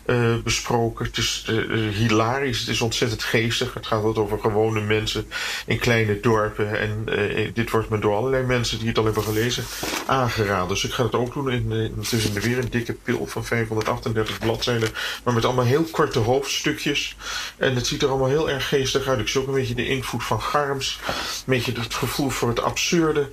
uh, 0.06 0.44
besproken. 0.44 1.06
Het 1.06 1.18
is 1.18 1.46
uh, 1.50 1.96
hilarisch, 1.96 2.60
het 2.60 2.68
is 2.68 2.82
ontzettend 2.82 3.24
geestig. 3.24 3.74
Het 3.74 3.88
gaat 3.88 4.04
over 4.04 4.40
gewone 4.40 4.82
mensen 4.82 5.28
in 5.66 5.80
kleine 5.80 6.20
dorpen. 6.20 6.80
En 6.80 7.06
dit 7.54 7.70
wordt 7.70 7.90
me 7.90 8.00
door 8.00 8.16
allerlei 8.16 8.46
mensen 8.46 8.80
die 8.80 8.88
het 8.88 8.98
al 8.98 9.06
hebben 9.06 9.24
gelezen 9.24 9.64
aangeraden. 10.06 10.68
Dus 10.68 10.84
ik 10.84 10.92
ga 10.92 11.04
het 11.04 11.16
ook 11.16 11.34
doen. 11.34 11.52
In, 11.52 11.72
het 11.98 12.12
is 12.12 12.32
weer 12.32 12.58
een 12.58 12.70
dikke 12.70 12.94
pil 12.94 13.28
van 13.28 13.46
538 13.46 14.40
bladzijden. 14.40 14.90
Maar 15.24 15.34
met 15.34 15.46
allemaal 15.46 15.66
heel 15.66 15.84
korte 15.84 16.20
hoofdstukjes. 16.20 17.16
En 17.58 17.76
het 17.76 17.88
ziet 17.88 18.02
er 18.02 18.10
allemaal 18.10 18.28
heel 18.28 18.50
erg 18.50 18.68
geestig 18.68 19.08
uit. 19.08 19.20
Ik 19.20 19.28
zie 19.28 19.42
ook 19.42 19.48
een 19.48 19.54
beetje 19.54 19.76
de 19.76 19.88
invloed 19.88 20.24
van 20.24 20.42
Garms. 20.42 21.00
Een 21.08 21.44
beetje 21.46 21.72
het 21.72 21.94
gevoel 21.94 22.30
voor 22.30 22.50
het 22.50 22.62
absurde 22.62 23.30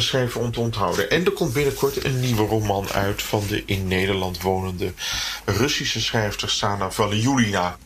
schrijver 0.00 0.40
om 0.40 0.52
te 0.52 0.60
onthouden. 0.60 1.10
En 1.10 1.24
er 1.24 1.32
komt 1.32 1.52
binnenkort 1.52 2.04
een 2.04 2.20
nieuwe 2.20 2.46
roman 2.46 2.88
uit 2.88 3.22
van 3.22 3.42
de 3.48 3.62
in 3.66 3.88
Nederland 3.88 4.42
wonende 4.42 4.92
Russische 5.44 6.00
schrijfster 6.00 6.50
Sana 6.50 6.90
Valiulina. 6.90 7.78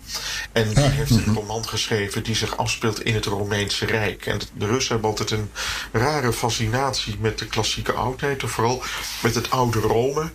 En 0.53 0.69
die 0.69 0.85
heeft 0.85 1.11
een 1.11 1.35
roman 1.35 1.69
geschreven 1.69 2.23
die 2.23 2.35
zich 2.35 2.57
afspeelt 2.57 3.03
in 3.03 3.15
het 3.15 3.25
Romeinse 3.25 3.87
Rijk. 3.87 4.27
En 4.27 4.41
de 4.53 4.67
Russen 4.67 4.93
hebben 4.93 5.11
altijd 5.11 5.31
een 5.31 5.51
rare 5.93 6.33
fascinatie 6.33 7.17
met 7.21 7.39
de 7.39 7.47
klassieke 7.47 7.93
oudheid. 7.93 8.45
Of 8.45 8.51
vooral 8.51 8.83
met 9.23 9.35
het 9.35 9.51
oude 9.51 9.81
Rome. 9.81 10.31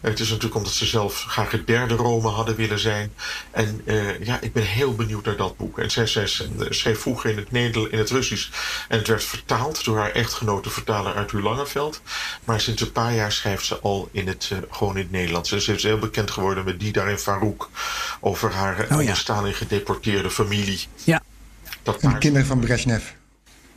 Het 0.00 0.20
is 0.20 0.28
natuurlijk 0.28 0.54
omdat 0.54 0.72
ze 0.72 0.86
zelf 0.86 1.24
graag 1.28 1.50
het 1.50 1.66
derde 1.66 1.94
Rome 1.94 2.28
hadden 2.28 2.56
willen 2.56 2.78
zijn. 2.78 3.12
En 3.50 3.80
uh, 3.84 4.24
ja, 4.24 4.40
ik 4.40 4.52
ben 4.52 4.64
heel 4.64 4.94
benieuwd 4.94 5.24
naar 5.24 5.36
dat 5.36 5.56
boek. 5.56 5.78
En 5.78 5.90
zij, 5.90 6.06
zij 6.06 6.28
schreef 6.68 7.00
vroeger 7.00 7.30
in 7.30 7.36
het, 7.36 7.50
Nederlands, 7.50 7.92
in 7.92 7.98
het 7.98 8.10
Russisch. 8.10 8.48
En 8.88 8.98
het 8.98 9.08
werd 9.08 9.24
vertaald 9.24 9.84
door 9.84 9.98
haar 9.98 10.10
echtgenote 10.10 10.70
vertaler 10.70 11.14
Arthur 11.14 11.42
Langeveld. 11.42 12.00
Maar 12.44 12.60
sinds 12.60 12.82
een 12.82 12.92
paar 12.92 13.14
jaar 13.14 13.32
schrijft 13.32 13.64
ze 13.64 13.78
al 13.78 14.08
in 14.12 14.28
het, 14.28 14.50
uh, 14.52 14.58
gewoon 14.70 14.96
in 14.96 15.02
het 15.02 15.10
Nederlands. 15.10 15.52
En 15.52 15.60
ze 15.60 15.74
is 15.74 15.82
heel 15.82 15.98
bekend 15.98 16.30
geworden 16.30 16.64
met 16.64 16.80
Didar 16.80 17.08
en 17.08 17.20
Farouk. 17.20 17.68
Over 18.20 18.52
haar 18.52 18.86
oh, 18.90 19.02
ja. 19.02 19.14
Stalin 19.24 19.54
gedeporteerde 19.54 20.30
familie. 20.30 20.80
Ja. 21.04 21.22
Dat 21.82 21.96
en 21.96 22.10
de 22.10 22.18
kinderen 22.18 22.46
van 22.46 22.60
Brezhnev. 22.60 23.04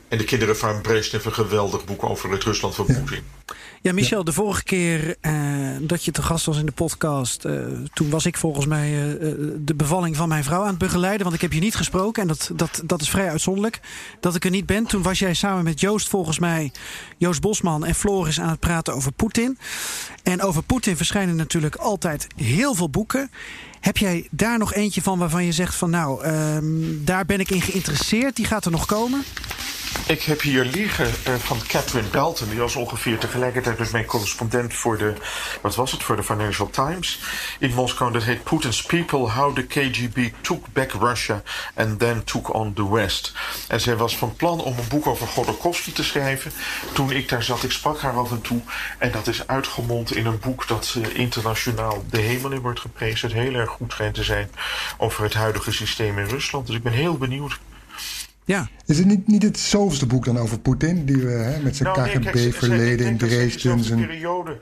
En 0.08 0.18
de 0.18 0.24
kinderen 0.24 0.56
van 0.56 0.80
Brezhnev, 0.80 1.24
een 1.24 1.32
geweldig 1.32 1.84
boek 1.84 2.04
over 2.04 2.30
het 2.30 2.42
Rusland 2.42 2.74
van 2.74 2.86
Poetin. 2.86 3.22
Ja, 3.82 3.92
Michel, 3.92 4.24
de 4.24 4.32
vorige 4.32 4.64
keer 4.64 5.16
uh, 5.22 5.76
dat 5.80 6.04
je 6.04 6.10
te 6.10 6.22
gast 6.22 6.46
was 6.46 6.58
in 6.58 6.66
de 6.66 6.72
podcast... 6.72 7.44
Uh, 7.44 7.64
toen 7.92 8.10
was 8.10 8.26
ik 8.26 8.36
volgens 8.36 8.66
mij 8.66 8.90
uh, 8.92 9.34
de 9.58 9.74
bevalling 9.74 10.16
van 10.16 10.28
mijn 10.28 10.44
vrouw 10.44 10.60
aan 10.60 10.68
het 10.68 10.78
begeleiden. 10.78 11.22
Want 11.22 11.34
ik 11.34 11.40
heb 11.40 11.52
je 11.52 11.60
niet 11.60 11.76
gesproken 11.76 12.22
en 12.22 12.28
dat, 12.28 12.50
dat, 12.54 12.82
dat 12.84 13.00
is 13.00 13.10
vrij 13.10 13.30
uitzonderlijk. 13.30 13.80
Dat 14.20 14.34
ik 14.34 14.44
er 14.44 14.50
niet 14.50 14.66
ben. 14.66 14.84
Toen 14.86 15.02
was 15.02 15.18
jij 15.18 15.34
samen 15.34 15.64
met 15.64 15.80
Joost 15.80 16.08
volgens 16.08 16.38
mij... 16.38 16.72
Joost 17.16 17.40
Bosman 17.40 17.84
en 17.84 17.94
Floris 17.94 18.40
aan 18.40 18.48
het 18.48 18.60
praten 18.60 18.94
over 18.94 19.12
Poetin. 19.12 19.58
En 20.22 20.42
over 20.42 20.62
Poetin 20.62 20.96
verschijnen 20.96 21.36
natuurlijk 21.36 21.76
altijd 21.76 22.26
heel 22.36 22.74
veel 22.74 22.90
boeken. 22.90 23.30
Heb 23.80 23.96
jij 23.96 24.28
daar 24.30 24.58
nog 24.58 24.74
eentje 24.74 25.02
van 25.02 25.18
waarvan 25.18 25.44
je 25.44 25.52
zegt 25.52 25.74
van 25.74 25.90
nou, 25.90 26.26
um, 26.26 27.04
daar 27.04 27.24
ben 27.24 27.40
ik 27.40 27.50
in 27.50 27.62
geïnteresseerd, 27.62 28.36
die 28.36 28.44
gaat 28.44 28.64
er 28.64 28.70
nog 28.70 28.86
komen? 28.86 29.24
Ik 30.08 30.22
heb 30.22 30.40
hier 30.40 30.64
liggen 30.64 31.06
uh, 31.06 31.34
van 31.34 31.60
Catherine 31.66 32.08
Belton. 32.08 32.48
Die 32.48 32.58
was 32.58 32.76
ongeveer 32.76 33.18
tegelijkertijd 33.18 33.78
met 33.78 33.92
mijn 33.92 34.04
correspondent 34.04 34.74
voor 34.74 34.98
de... 34.98 35.14
Wat 35.60 35.74
was 35.74 35.92
het? 35.92 36.02
Voor 36.02 36.16
de 36.16 36.22
Financial 36.22 36.70
Times 36.70 37.20
in 37.58 37.74
Moskou. 37.74 38.12
Dat 38.12 38.22
heet 38.22 38.44
Putin's 38.44 38.82
People. 38.82 39.18
How 39.18 39.54
the 39.54 39.62
KGB 39.62 40.32
took 40.40 40.72
back 40.72 40.92
Russia 40.92 41.42
and 41.74 41.98
then 41.98 42.24
took 42.24 42.54
on 42.54 42.72
the 42.72 42.90
West. 42.90 43.32
En 43.68 43.80
zij 43.80 43.96
was 43.96 44.16
van 44.16 44.36
plan 44.36 44.60
om 44.60 44.78
een 44.78 44.88
boek 44.88 45.06
over 45.06 45.26
Godorkovsky 45.26 45.92
te 45.92 46.04
schrijven. 46.04 46.52
Toen 46.92 47.10
ik 47.10 47.28
daar 47.28 47.42
zat, 47.42 47.62
ik 47.62 47.70
sprak 47.70 48.00
haar 48.00 48.16
af 48.16 48.30
en 48.30 48.40
toe. 48.40 48.60
En 48.98 49.12
dat 49.12 49.26
is 49.26 49.46
uitgemond 49.46 50.14
in 50.14 50.26
een 50.26 50.38
boek 50.38 50.68
dat 50.68 50.94
uh, 50.98 51.18
internationaal 51.18 52.04
de 52.10 52.20
hemel 52.20 52.50
in 52.50 52.60
wordt 52.60 52.80
geprezen. 52.80 53.28
Het 53.28 53.38
heel 53.38 53.54
erg 53.68 53.76
goed 53.76 53.92
schijnt 53.92 54.14
te 54.14 54.24
zijn 54.24 54.50
over 54.98 55.22
het 55.22 55.34
huidige 55.34 55.72
systeem 55.72 56.18
in 56.18 56.26
Rusland. 56.26 56.66
Dus 56.66 56.76
ik 56.76 56.82
ben 56.82 56.92
heel 56.92 57.16
benieuwd 57.16 57.58
ja. 58.48 58.68
Is 58.86 58.98
het 58.98 59.06
niet, 59.06 59.26
niet 59.26 59.42
het 59.42 59.58
zoveelste 59.58 60.06
boek 60.06 60.24
dan 60.24 60.38
over 60.38 60.58
Poetin? 60.58 61.04
Die 61.04 61.16
we 61.16 61.30
hè, 61.30 61.62
met 61.62 61.76
zijn 61.76 61.92
nou, 61.92 62.08
KGB-verleden 62.08 63.06
in 63.06 63.16
Dresden. 63.16 63.84
Zijn... 63.84 64.06
periode. 64.06 64.60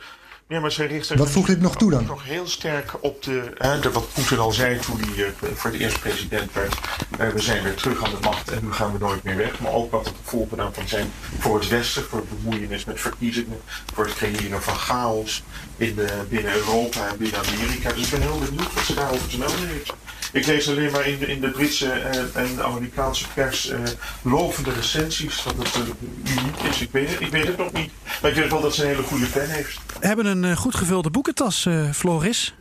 Nee, 0.48 0.60
maar 0.60 0.72
zij 0.72 0.86
richt 0.86 1.14
Wat 1.14 1.30
voegt 1.30 1.46
dit 1.46 1.60
nog 1.60 1.76
toe 1.76 1.90
dan? 1.90 2.04
Nog 2.04 2.24
heel 2.24 2.46
sterk 2.46 2.92
op 3.00 3.22
de, 3.22 3.52
hè, 3.54 3.80
de 3.80 3.90
wat 3.90 4.12
Poetin 4.14 4.38
al 4.38 4.52
zei 4.52 4.78
toen 4.78 5.00
hij 5.00 5.24
uh, 5.24 5.28
voor 5.54 5.70
de 5.70 5.78
eerste 5.78 6.00
president 6.00 6.52
werd. 6.52 6.74
Uh, 7.20 7.28
we 7.28 7.40
zijn 7.40 7.62
weer 7.62 7.74
terug 7.74 8.04
aan 8.04 8.10
de 8.10 8.20
macht 8.20 8.50
en 8.50 8.64
nu 8.64 8.72
gaan 8.72 8.92
we 8.92 8.98
nooit 8.98 9.22
meer 9.22 9.36
weg. 9.36 9.60
Maar 9.60 9.72
ook 9.72 9.90
wat 9.90 10.04
de 10.04 10.10
gevolgen 10.24 10.56
daarvan 10.56 10.88
zijn 10.88 11.12
voor 11.38 11.58
het 11.58 11.68
Westen, 11.68 12.04
voor 12.04 12.20
de 12.20 12.34
bemoeienis 12.42 12.84
met 12.84 13.00
verkiezingen, 13.00 13.60
voor 13.94 14.04
het 14.04 14.14
creëren 14.14 14.62
van 14.62 14.74
chaos 14.74 15.42
in 15.76 15.94
de, 15.94 16.24
binnen 16.28 16.54
Europa 16.54 17.08
en 17.08 17.16
binnen 17.18 17.40
Amerika. 17.40 17.92
Dus 17.92 18.04
ik 18.04 18.10
ben 18.10 18.20
heel 18.20 18.38
benieuwd 18.38 18.74
wat 18.74 18.84
ze 18.84 18.94
daarover 18.94 19.28
te 19.28 19.38
melden 19.38 19.68
heeft. 19.68 19.92
Ik 20.36 20.46
lees 20.46 20.68
alleen 20.68 20.90
maar 20.90 21.06
in 21.06 21.18
de, 21.18 21.26
in 21.26 21.40
de 21.40 21.50
Britse 21.50 21.90
en 22.34 22.56
de 22.56 22.62
Amerikaanse 22.62 23.24
pers 23.34 23.70
uh, 23.70 23.78
lovende 24.22 24.70
recensies 24.70 25.42
dat 25.42 25.54
het 25.58 25.76
uh, 25.76 26.38
uniek 26.38 26.60
is. 26.70 26.80
Ik 26.80 26.88
weet, 26.92 27.10
het, 27.10 27.20
ik 27.20 27.30
weet 27.30 27.46
het 27.46 27.56
nog 27.56 27.72
niet. 27.72 27.90
Maar 28.22 28.30
ik 28.30 28.36
weet 28.36 28.50
wel 28.50 28.60
dat 28.60 28.74
ze 28.74 28.82
een 28.82 28.88
hele 28.88 29.02
goede 29.02 29.26
pen 29.26 29.50
heeft. 29.50 29.78
We 30.00 30.06
hebben 30.06 30.26
een 30.26 30.56
goed 30.56 30.74
gevulde 30.74 31.10
boekentas, 31.10 31.68
Floris. 31.92 32.54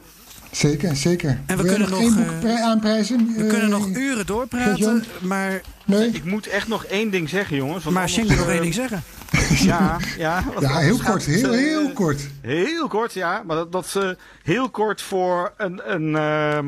Zeker, 0.51 0.95
zeker. 0.95 1.29
En 1.45 1.57
we 1.57 1.63
Wil 1.63 1.71
kunnen 1.71 1.89
nog, 1.89 1.99
één 1.99 2.39
boek 2.41 2.49
aanprijzen? 2.59 3.33
We 3.37 3.47
kunnen 3.47 3.69
nog 3.69 3.87
uren 3.87 4.25
doorpraten, 4.25 5.03
maar... 5.21 5.61
Nee? 5.85 6.09
Ik 6.09 6.23
moet 6.23 6.47
echt 6.47 6.67
nog 6.67 6.85
één 6.85 7.09
ding 7.09 7.29
zeggen, 7.29 7.55
jongens. 7.55 7.83
Maar 7.83 7.93
anders, 7.93 8.13
Schenk 8.13 8.29
nog 8.29 8.49
één 8.49 8.61
ding 8.61 8.73
zeggen. 8.73 9.03
Ja, 9.57 9.97
ja, 10.17 10.43
ja 10.59 10.77
heel 10.77 10.97
kort, 10.97 11.25
heel, 11.25 11.51
heel 11.51 11.91
kort. 11.93 12.21
Heel 12.41 12.87
kort, 12.87 13.13
ja. 13.13 13.43
Maar 13.45 13.55
dat, 13.55 13.71
dat 13.71 14.17
heel 14.43 14.69
kort 14.69 15.01
voor 15.01 15.53
een... 15.57 15.81
een 15.93 16.15
ehm, 16.15 16.65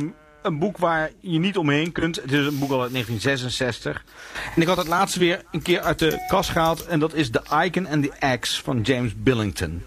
een 0.47 0.59
boek 0.59 0.77
waar 0.77 1.11
je 1.19 1.39
niet 1.39 1.57
omheen 1.57 1.91
kunt. 1.91 2.15
Het 2.15 2.31
is 2.31 2.45
een 2.45 2.59
boek 2.59 2.71
al 2.71 2.81
uit 2.81 2.91
1966. 2.91 4.03
En 4.55 4.61
ik 4.61 4.67
had 4.67 4.77
het 4.77 4.87
laatst 4.87 5.15
weer 5.15 5.43
een 5.51 5.61
keer 5.61 5.81
uit 5.81 5.99
de 5.99 6.25
kast 6.27 6.49
gehaald. 6.49 6.85
En 6.85 6.99
dat 6.99 7.13
is 7.13 7.29
The 7.29 7.41
Icon 7.63 7.87
and 7.87 8.03
the 8.03 8.11
Axe 8.19 8.63
van 8.63 8.81
James 8.81 9.11
Billington. 9.15 9.83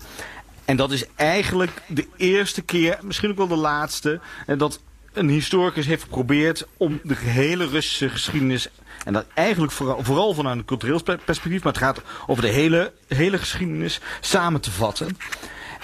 En 0.64 0.76
dat 0.76 0.90
is 0.90 1.04
eigenlijk 1.16 1.70
de 1.86 2.06
eerste 2.16 2.62
keer, 2.62 2.98
misschien 3.02 3.30
ook 3.30 3.36
wel 3.36 3.48
de 3.48 3.56
laatste... 3.56 4.20
dat 4.46 4.80
een 5.12 5.28
historicus 5.28 5.86
heeft 5.86 6.02
geprobeerd 6.02 6.66
om 6.76 7.00
de 7.02 7.14
gehele 7.14 7.66
Russische 7.66 8.08
geschiedenis... 8.08 8.68
en 9.04 9.12
dat 9.12 9.24
eigenlijk 9.34 9.72
vooral, 9.72 10.34
vanuit 10.34 10.58
een 10.58 10.64
cultureel 10.64 11.02
perspectief... 11.02 11.62
maar 11.62 11.72
het 11.72 11.82
gaat 11.82 12.02
over 12.26 12.42
de 12.42 12.48
hele, 12.48 12.92
hele 13.08 13.38
geschiedenis 13.38 14.00
samen 14.20 14.61
te 14.61 14.70
vatten. 14.70 15.16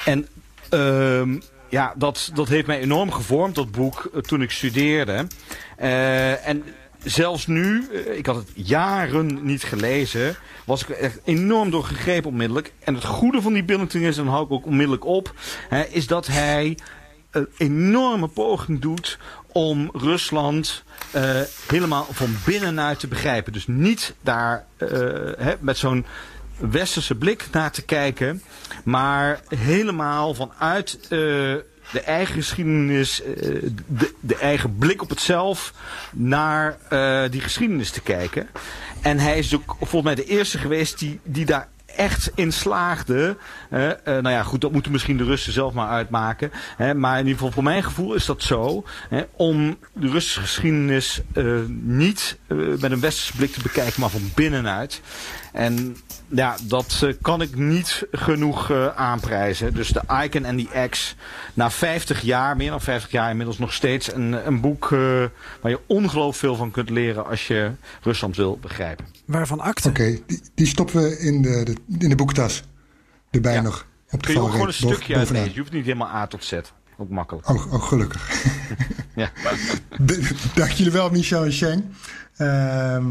En... 0.05 0.29
Uh, 0.71 1.41
ja, 1.69 1.95
dat, 1.97 2.31
dat 2.35 2.49
heeft 2.49 2.67
mij 2.67 2.81
enorm 2.81 3.13
gevormd, 3.13 3.55
dat 3.55 3.71
boek, 3.71 4.11
eh, 4.15 4.21
toen 4.21 4.43
ik 4.43 4.51
studeerde. 4.51 5.27
Uh, 5.81 6.47
en 6.47 6.65
zelfs 7.05 7.47
nu, 7.47 7.89
uh, 7.93 8.17
ik 8.17 8.27
had 8.27 8.37
het 8.37 8.51
jaren 8.55 9.39
niet 9.43 9.65
gelezen, 9.65 10.37
was 10.65 10.83
ik 10.83 10.89
echt 10.89 11.19
enorm 11.25 11.71
door 11.71 11.85
gegrepen 11.85 12.31
onmiddellijk. 12.31 12.73
En 12.79 12.95
het 12.95 13.05
goede 13.05 13.43
van 13.43 13.53
die 13.53 13.65
Billington 13.65 14.01
is, 14.01 14.19
en 14.19 14.25
dan 14.25 14.33
hou 14.33 14.45
ik 14.45 14.53
ook 14.53 14.67
onmiddellijk 14.67 15.05
op, 15.05 15.35
hè, 15.69 15.83
is 15.83 16.07
dat 16.07 16.27
hij 16.27 16.79
een 17.31 17.49
enorme 17.57 18.29
poging 18.29 18.81
doet 18.81 19.19
om 19.53 19.91
Rusland 19.93 20.85
helemaal 21.67 22.07
van 22.11 22.37
binnenuit 22.45 23.01
te 23.01 23.09
begrijpen. 23.09 23.53
Dus 23.53 23.67
niet 23.67 24.15
daar 24.21 24.67
uh, 24.79 25.53
met 25.61 25.79
zo'n 25.79 26.07
westerse 26.59 27.15
blik 27.15 27.49
naar 27.53 27.71
te 27.71 27.83
kijken. 27.83 28.43
Maar 28.85 29.41
helemaal 29.49 30.35
vanuit 30.35 30.99
uh, 31.03 31.09
de 31.93 32.01
eigen 32.05 32.35
geschiedenis, 32.35 33.23
uh, 33.23 33.35
de, 33.87 34.15
de, 34.21 34.37
eigen 34.37 34.77
blik 34.79 35.03
op 35.03 35.09
het 35.09 35.21
zelf, 35.21 35.73
naar 36.13 36.79
uh, 36.91 37.23
die 37.31 37.41
geschiedenis 37.41 37.91
te 37.91 38.01
kijken. 38.01 38.49
En 39.03 39.19
hij 39.19 39.39
is 39.39 39.55
ook 39.55 39.77
volgens 39.79 40.03
mij 40.03 40.15
de 40.15 40.25
eerste 40.25 40.59
geweest 40.59 40.99
die, 40.99 41.21
die 41.23 41.45
daar 41.45 41.69
echt 41.87 42.31
in 42.35 42.53
slaagde. 42.53 43.37
Nou 44.05 44.29
ja, 44.29 44.43
goed, 44.43 44.61
dat 44.61 44.73
moeten 44.73 44.93
misschien 44.93 45.17
de 45.17 45.25
Russen 45.25 45.53
zelf 45.53 45.73
maar 45.73 45.89
uitmaken. 45.89 46.51
Maar 46.79 47.19
in 47.19 47.27
ieder 47.27 47.39
geval 47.39 47.51
voor 47.51 47.63
mijn 47.63 47.83
gevoel 47.83 48.15
is 48.15 48.25
dat 48.25 48.43
zo. 48.43 48.85
Om 49.33 49.79
de 49.93 50.09
Russische 50.09 50.41
geschiedenis 50.41 51.21
niet 51.69 52.39
met 52.49 52.91
een 52.91 53.01
westerse 53.01 53.37
blik 53.37 53.53
te 53.53 53.63
bekijken, 53.63 54.01
maar 54.01 54.11
van 54.11 54.31
binnenuit. 54.35 55.01
En 55.57 55.97
ja, 56.29 56.57
dat 56.63 57.01
uh, 57.05 57.13
kan 57.21 57.41
ik 57.41 57.57
niet 57.57 58.07
genoeg 58.11 58.71
uh, 58.71 58.87
aanprijzen. 58.87 59.75
Dus 59.75 59.89
de 59.89 60.03
Icon 60.25 60.45
en 60.45 60.57
die 60.57 60.69
X. 60.91 61.17
Na 61.55 61.71
50 61.71 62.21
jaar, 62.21 62.57
meer 62.57 62.71
dan 62.71 62.81
50 62.81 63.11
jaar 63.11 63.31
inmiddels 63.31 63.59
nog 63.59 63.73
steeds 63.73 64.13
een, 64.13 64.47
een 64.47 64.61
boek 64.61 64.91
uh, 64.91 65.01
waar 65.61 65.71
je 65.71 65.81
ongelooflijk 65.87 66.37
veel 66.39 66.55
van 66.55 66.71
kunt 66.71 66.91
leren 66.91 67.27
als 67.27 67.47
je 67.47 67.71
Rusland 68.03 68.37
wil 68.37 68.59
begrijpen. 68.59 69.07
Waarvan 69.25 69.61
akte? 69.61 69.89
Oké, 69.89 70.19
die, 70.27 70.41
die, 70.55 70.67
stoppen 70.67 71.03
we 71.03 71.19
in 71.19 71.43
de, 71.43 71.63
de, 71.65 71.77
in 71.99 72.09
de 72.09 72.17
boektas. 72.17 72.63
Erbij 73.31 73.55
ja. 73.55 73.61
nog. 73.61 73.87
Op 74.11 74.23
de 74.23 74.27
Kun 74.27 74.35
je 74.35 74.41
ook 74.41 74.51
gewoon 74.51 74.67
een 74.67 74.73
stukje 74.73 75.17
uitlezen. 75.17 75.53
Je 75.53 75.59
hoeft 75.59 75.73
niet 75.73 75.85
helemaal 75.85 76.09
A 76.09 76.27
tot 76.27 76.45
Z. 76.45 76.53
Ook 76.97 77.11
makkelijk. 77.11 77.49
Oh, 77.49 77.73
oh 77.73 77.83
gelukkig. 77.83 78.45
ja. 79.15 79.31
Dank 80.55 80.71
jullie 80.71 80.93
wel, 80.93 81.11
Michel 81.11 81.45
en 81.45 81.53
Sheng. 81.53 81.85
Uh, 82.39 83.07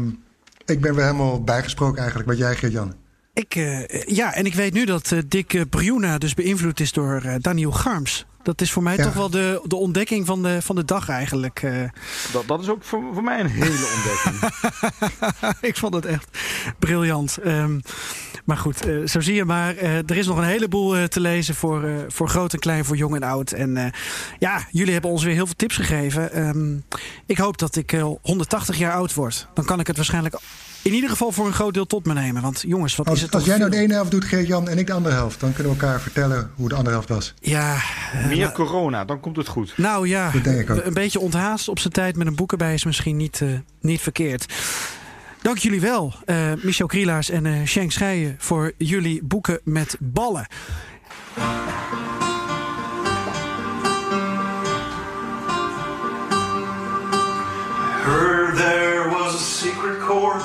ik 0.66 0.80
ben 0.80 0.94
weer 0.94 1.04
helemaal 1.04 1.42
bijgesproken 1.42 1.98
eigenlijk. 1.98 2.28
Wat 2.28 2.38
jij, 2.38 2.56
Geert-Jan? 2.56 2.94
Ik, 3.32 3.54
uh, 3.54 3.88
ja, 4.06 4.34
en 4.34 4.46
ik 4.46 4.54
weet 4.54 4.72
nu 4.72 4.84
dat 4.84 5.10
uh, 5.10 5.20
Dick 5.28 5.64
Bruna 5.70 6.18
dus 6.18 6.34
beïnvloed 6.34 6.80
is 6.80 6.92
door 6.92 7.22
uh, 7.24 7.34
Daniel 7.38 7.72
Garms. 7.72 8.26
Dat 8.42 8.60
is 8.60 8.72
voor 8.72 8.82
mij 8.82 8.96
ja. 8.96 9.04
toch 9.04 9.14
wel 9.14 9.30
de, 9.30 9.60
de 9.64 9.76
ontdekking 9.76 10.26
van 10.26 10.42
de, 10.42 10.62
van 10.62 10.76
de 10.76 10.84
dag 10.84 11.08
eigenlijk. 11.08 11.66
Dat, 12.32 12.46
dat 12.46 12.60
is 12.60 12.68
ook 12.68 12.84
voor, 12.84 13.02
voor 13.12 13.22
mij 13.22 13.40
een 13.40 13.46
hele 13.46 13.88
ontdekking. 13.94 14.52
ik 15.70 15.76
vond 15.76 15.94
het 15.94 16.06
echt 16.06 16.38
briljant. 16.78 17.38
Um, 17.44 17.80
maar 18.46 18.56
goed, 18.56 18.86
uh, 18.86 19.06
zo 19.06 19.20
zie 19.20 19.34
je 19.34 19.44
maar. 19.44 19.74
Uh, 19.74 19.96
er 19.96 20.16
is 20.16 20.26
nog 20.26 20.36
een 20.36 20.44
heleboel 20.44 20.98
uh, 20.98 21.04
te 21.04 21.20
lezen 21.20 21.54
voor, 21.54 22.04
voor 22.08 22.28
groot 22.28 22.52
en 22.52 22.58
klein, 22.58 22.84
voor 22.84 22.96
jong 22.96 23.14
en 23.14 23.22
oud. 23.22 23.52
En 23.52 23.92
ja, 24.38 24.66
jullie 24.70 24.92
hebben 24.92 25.10
ons 25.10 25.24
weer 25.24 25.34
heel 25.34 25.46
veel 25.46 25.56
tips 25.56 25.76
gegeven. 25.76 26.46
Um, 26.46 26.84
ik 27.26 27.38
hoop 27.38 27.58
dat 27.58 27.76
ik 27.76 27.90
180 28.22 28.78
jaar 28.78 28.92
oud 28.92 29.14
word. 29.14 29.48
Dan 29.54 29.64
kan 29.64 29.80
ik 29.80 29.86
het 29.86 29.96
waarschijnlijk 29.96 30.36
in 30.86 30.94
ieder 30.94 31.10
geval 31.10 31.32
voor 31.32 31.46
een 31.46 31.52
groot 31.52 31.74
deel 31.74 31.86
tot 31.86 32.06
me 32.06 32.12
nemen. 32.12 32.42
Want 32.42 32.64
jongens, 32.66 32.96
wat 32.96 33.06
als, 33.06 33.16
is 33.16 33.22
het 33.22 33.34
Als 33.34 33.44
jij 33.44 33.58
nou 33.58 33.70
de 33.70 33.76
ene 33.76 33.94
helft 33.94 34.10
doet, 34.10 34.24
Geert-Jan, 34.24 34.68
en 34.68 34.78
ik 34.78 34.86
de 34.86 34.92
andere 34.92 35.14
helft... 35.14 35.40
dan 35.40 35.52
kunnen 35.52 35.72
we 35.72 35.80
elkaar 35.80 36.00
vertellen 36.00 36.50
hoe 36.54 36.68
de 36.68 36.74
andere 36.74 36.94
helft 36.94 37.08
was. 37.08 37.34
Ja. 37.40 37.76
Meer 38.28 38.36
nou, 38.36 38.52
corona, 38.52 39.04
dan 39.04 39.20
komt 39.20 39.36
het 39.36 39.48
goed. 39.48 39.72
Nou 39.76 40.08
ja, 40.08 40.30
een 40.84 40.94
beetje 40.94 41.20
onthaast 41.20 41.68
op 41.68 41.78
zijn 41.78 41.92
tijd 41.92 42.16
met 42.16 42.26
een 42.26 42.34
boek 42.34 42.52
erbij... 42.52 42.74
is 42.74 42.84
misschien 42.84 43.16
niet, 43.16 43.40
uh, 43.40 43.48
niet 43.80 44.00
verkeerd. 44.00 44.46
Dank 45.42 45.58
jullie 45.58 45.80
wel, 45.80 46.14
uh, 46.26 46.52
Michel 46.62 46.86
Krielaars 46.86 47.30
en 47.30 47.44
uh, 47.44 47.64
Shank 47.64 47.92
Scheijen... 47.92 48.36
voor 48.38 48.72
jullie 48.78 49.22
boeken 49.22 49.60
met 49.64 49.96
ballen. 50.00 50.46
heard 58.02 58.56
there 58.56 59.08
was 59.08 59.34
a 59.34 59.38
secret 59.38 60.00
chord 60.00 60.42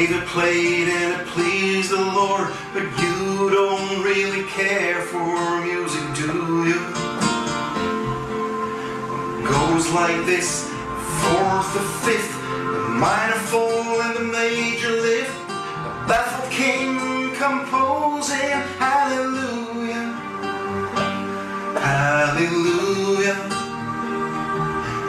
David 0.00 0.24
played 0.28 0.88
and 0.88 1.20
it 1.20 1.26
pleased 1.26 1.90
the 1.90 2.00
Lord. 2.00 2.48
But 2.72 2.84
you 3.02 3.50
don't 3.50 4.02
really 4.02 4.44
care 4.44 5.02
for 5.02 5.60
music, 5.60 6.04
do 6.14 6.68
you? 6.68 6.80
Goes 9.44 9.92
like 9.92 10.24
this 10.26 10.68
fourth, 11.20 11.74
the 11.74 11.84
fifth, 12.06 12.39
minor 13.00 13.40
fall, 13.50 14.02
and 14.02 14.14
the 14.16 14.24
major 14.24 14.90
lift. 14.90 15.36
The 15.84 15.92
baffled 16.06 16.50
king 16.52 17.34
composing 17.34 18.60
hallelujah, 18.84 20.06
hallelujah, 21.88 23.38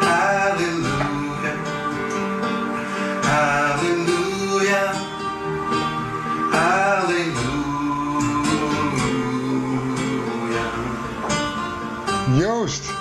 hallelujah. 0.08 1.02
Halleluja, 3.32 4.84
halleluja. 6.52 7.52
Joost, 12.38 12.92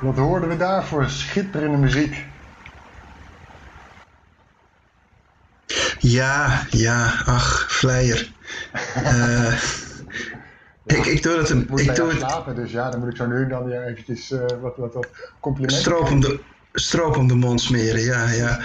wat 0.00 0.16
hoorden 0.16 0.48
we 0.48 0.56
daar 0.56 0.84
voor 0.84 1.08
schitterende 1.08 1.76
muziek? 1.76 2.31
Ja, 6.02 6.66
ja, 6.70 7.12
ach, 7.24 7.66
flyer. 7.68 8.32
Eh, 8.94 9.52
ik, 10.86 11.06
ik 11.06 11.22
doe 11.22 11.36
het 11.36 11.50
een. 11.50 11.68
Ik 11.74 11.94
doe 11.94 12.08
het. 12.08 12.18
slapen, 12.18 12.54
dus 12.54 12.70
ja, 12.70 12.90
dan 12.90 13.00
moet 13.00 13.08
ik 13.08 13.16
zo 13.16 13.26
nu 13.26 13.42
en 13.42 13.48
dan 13.48 13.64
weer 13.64 13.86
eventjes 13.86 14.30
eh, 14.30 14.40
wat, 14.60 14.76
wat, 14.76 14.94
wat 14.94 15.08
complimenten 15.40 15.80
Stroop 15.80 16.10
om, 16.10 16.20
de, 16.20 16.40
stroop 16.72 17.16
om 17.16 17.28
de 17.28 17.34
mond 17.34 17.60
smeren, 17.60 18.00
ja, 18.00 18.30
ja. 18.30 18.60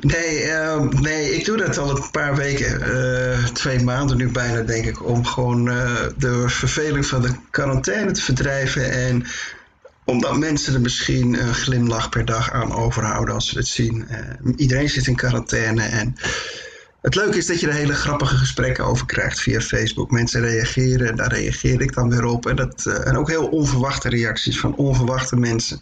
Nee, 0.00 0.42
ehm, 0.42 0.88
nee, 1.00 1.34
ik 1.34 1.44
doe 1.44 1.56
dat 1.56 1.78
al 1.78 1.90
een 1.90 2.10
paar 2.10 2.36
weken, 2.36 2.82
eh, 2.82 3.44
twee 3.44 3.82
maanden 3.82 4.16
nu 4.16 4.30
bijna, 4.30 4.60
denk 4.60 4.84
ik, 4.84 5.06
om 5.06 5.24
gewoon 5.24 5.64
de 6.16 6.44
verveling 6.46 7.06
van 7.06 7.22
de 7.22 7.32
quarantaine 7.50 8.10
te 8.10 8.22
verdrijven. 8.22 8.90
En 8.90 9.26
omdat 10.04 10.38
mensen 10.38 10.74
er 10.74 10.80
misschien 10.80 11.42
een 11.42 11.54
glimlach 11.54 12.08
per 12.08 12.24
dag 12.24 12.52
aan 12.52 12.74
overhouden 12.74 13.34
als 13.34 13.48
ze 13.48 13.58
het 13.58 13.66
zien. 13.66 14.08
Iedereen 14.56 14.88
zit 14.88 15.06
in 15.06 15.16
quarantaine 15.16 15.82
en 15.82 16.16
het 17.02 17.14
leuke 17.14 17.36
is 17.36 17.46
dat 17.46 17.60
je 17.60 17.66
er 17.66 17.72
hele 17.74 17.94
grappige 17.94 18.36
gesprekken 18.36 18.84
over 18.84 19.06
krijgt 19.06 19.40
via 19.40 19.60
Facebook. 19.60 20.10
Mensen 20.10 20.40
reageren, 20.40 21.16
daar 21.16 21.32
reageer 21.32 21.80
ik 21.80 21.94
dan 21.94 22.10
weer 22.10 22.24
op. 22.24 22.46
En, 22.46 22.56
dat, 22.56 22.86
eh, 22.86 23.06
en 23.06 23.16
ook 23.16 23.28
heel 23.28 23.48
onverwachte 23.48 24.08
reacties 24.08 24.60
van 24.60 24.76
onverwachte 24.76 25.36
mensen. 25.36 25.80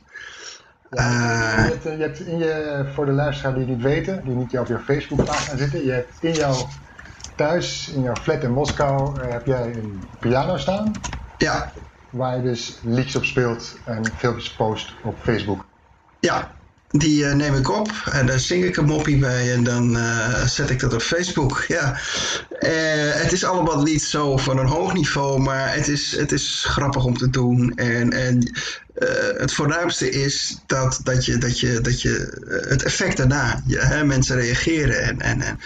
Ja, 0.90 1.58
Eh, 1.58 1.64
je, 1.64 1.70
hebt, 1.70 1.86
eh, 1.86 1.96
je 1.96 2.02
hebt 2.02 2.20
in 2.20 2.38
je, 2.38 2.84
voor 2.94 3.06
de 3.06 3.12
luisteraar 3.12 3.54
die 3.54 3.66
niet 3.66 3.82
weten, 3.82 4.24
die 4.24 4.34
niet 4.34 4.58
op 4.58 4.66
je 4.66 4.78
Facebookpagina 4.78 5.56
zitten, 5.56 5.84
je 5.84 5.90
hebt 5.90 6.16
in 6.20 6.32
jouw 6.32 6.68
thuis, 7.36 7.88
in 7.88 8.02
jouw 8.02 8.16
flat 8.16 8.42
in 8.42 8.52
Moskou, 8.52 9.20
heb 9.20 9.46
jij 9.46 9.74
een 9.74 10.10
piano 10.18 10.56
staan, 10.56 11.04
ja, 11.36 11.72
waar 12.10 12.36
je 12.36 12.42
dus 12.42 12.80
liedjes 12.82 13.16
op 13.16 13.24
speelt 13.24 13.80
en 13.84 14.14
filmpjes 14.16 14.54
post 14.54 14.94
op 15.02 15.18
Facebook. 15.22 15.64
ja, 16.18 16.59
die 16.91 17.26
eh, 17.26 17.34
neem 17.34 17.55
ik 17.55 17.70
op 17.70 17.91
en 18.12 18.26
daar 18.26 18.38
zing 18.38 18.64
ik 18.64 18.76
een 18.76 18.84
moppie 18.84 19.18
bij 19.18 19.53
en 19.53 19.64
dan 19.64 19.97
eh, 19.97 20.47
zet 20.47 20.70
ik 20.70 20.80
dat 20.80 20.95
op 20.95 21.03
Facebook. 21.03 21.64
Ja. 21.70 21.99
Eh, 22.59 22.70
het 23.22 23.32
is 23.32 23.45
allemaal 23.45 23.82
niet 23.82 24.03
zo 24.03 24.36
van 24.36 24.59
een 24.59 24.66
hoog 24.66 24.93
niveau, 24.93 25.41
maar 25.41 25.74
het 25.74 25.88
is, 25.88 26.16
het 26.16 26.32
is 26.32 26.64
grappig 26.68 27.05
om 27.05 27.16
te 27.16 27.30
doen. 27.30 27.72
En, 27.74 28.12
en 28.12 28.53
het 29.38 29.53
voornaamste 29.53 30.11
is 30.11 30.59
dat, 30.66 31.01
dat 31.05 31.24
je, 31.24 31.38
dat 31.38 31.61
je, 31.61 31.80
dat 31.80 32.03
je 32.03 32.43
het 32.68 32.82
effect 32.82 33.16
daarna, 33.16 33.62
je, 33.66 33.78
hè, 33.78 34.05
mensen 34.05 34.36
reageren 34.36 35.03
en. 35.03 35.20
en, 35.20 35.41
en 35.41 35.59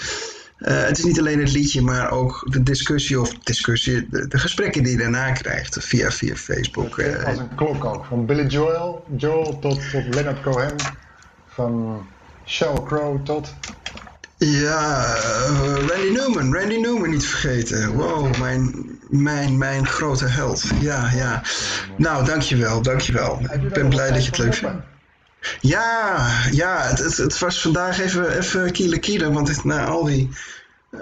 het 0.58 0.98
is 0.98 1.04
niet 1.04 1.18
alleen 1.18 1.38
het 1.38 1.52
liedje, 1.52 1.82
maar 1.82 2.10
ook 2.10 2.46
de 2.50 2.62
discussie 2.62 3.20
of 3.20 3.34
discussie, 3.34 4.08
de, 4.10 4.28
de 4.28 4.38
gesprekken 4.38 4.82
die 4.82 4.92
je 4.92 4.98
daarna 4.98 5.32
krijgt 5.32 5.76
via, 5.80 6.10
via 6.10 6.34
Facebook. 6.34 7.02
Als 7.26 7.38
een 7.38 7.54
klok 7.54 7.84
ook, 7.84 8.04
van 8.04 8.26
Billy 8.26 8.46
Joel, 8.46 9.04
Joel 9.16 9.58
tot, 9.58 9.90
tot 9.90 10.14
Leonard 10.14 10.42
Cohen, 10.42 10.74
van 11.54 12.06
Sheryl 12.46 12.82
Crow 12.82 13.24
tot... 13.24 13.54
Ja, 14.38 15.14
eh, 15.14 15.86
Randy 15.86 16.10
Newman, 16.12 16.54
Randy 16.54 16.76
Newman 16.76 17.10
niet 17.10 17.26
vergeten. 17.26 17.92
Wow, 17.92 18.36
mijn, 18.38 18.86
mijn, 19.08 19.58
mijn 19.58 19.86
grote 19.86 20.24
held. 20.26 20.64
Ja, 20.80 21.10
ja. 21.14 21.42
Nou, 21.96 22.24
dankjewel, 22.24 22.82
dankjewel. 22.82 23.40
Ik 23.52 23.68
ben 23.72 23.88
blij 23.88 24.10
dat 24.10 24.24
je 24.24 24.30
het 24.30 24.38
leuk 24.38 24.54
vindt. 24.54 24.74
Ja, 25.60 26.26
ja 26.50 26.82
het, 26.82 26.98
het, 26.98 27.16
het 27.16 27.38
was 27.38 27.60
vandaag 27.60 28.00
even, 28.00 28.38
even 28.38 28.72
kiele 28.72 28.98
kiele, 28.98 29.32
want 29.32 29.48
het- 29.48 29.64
na 29.64 29.84
al 29.84 30.04
die 30.04 30.30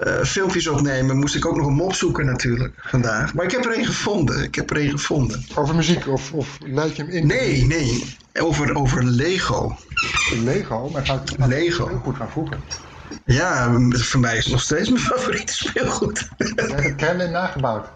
eh, 0.00 0.22
filmpjes 0.24 0.68
opnemen 0.68 1.16
moest 1.16 1.34
ik 1.34 1.46
ook 1.46 1.56
nog 1.56 1.66
een 1.66 1.74
mop 1.74 1.94
zoeken 1.94 2.26
natuurlijk 2.26 2.74
vandaag. 2.76 3.34
Maar 3.34 3.44
ik 3.44 3.50
heb 3.50 3.64
er 3.64 3.78
een 3.78 3.84
gevonden, 3.84 4.42
ik 4.42 4.54
heb 4.54 4.70
er 4.70 4.76
een 4.76 4.90
gevonden. 4.90 5.44
Over 5.54 5.74
muziek, 5.74 6.08
of, 6.08 6.32
of 6.32 6.58
leid 6.64 6.96
je 6.96 7.02
hem 7.02 7.12
in? 7.12 7.26
Nee, 7.26 7.66
nee, 7.66 8.16
over, 8.40 8.74
over 8.74 9.04
Lego. 9.04 9.76
Lego, 10.44 10.88
maar 10.92 11.06
gaat 11.06 11.28
het 11.28 11.46
Lego. 11.46 11.88
heel 11.88 12.00
goed 12.04 12.16
van 12.16 12.30
vroeger. 12.30 12.58
Ja, 13.24 13.78
voor 13.90 14.20
mij 14.20 14.36
is 14.36 14.44
het 14.44 14.52
nog 14.52 14.62
steeds 14.62 14.88
mijn 14.88 15.04
favoriete 15.12 15.52
speelgoed. 15.52 16.28
Je 16.36 16.92
hebt 16.96 17.30
nagebouwd. 17.30 17.86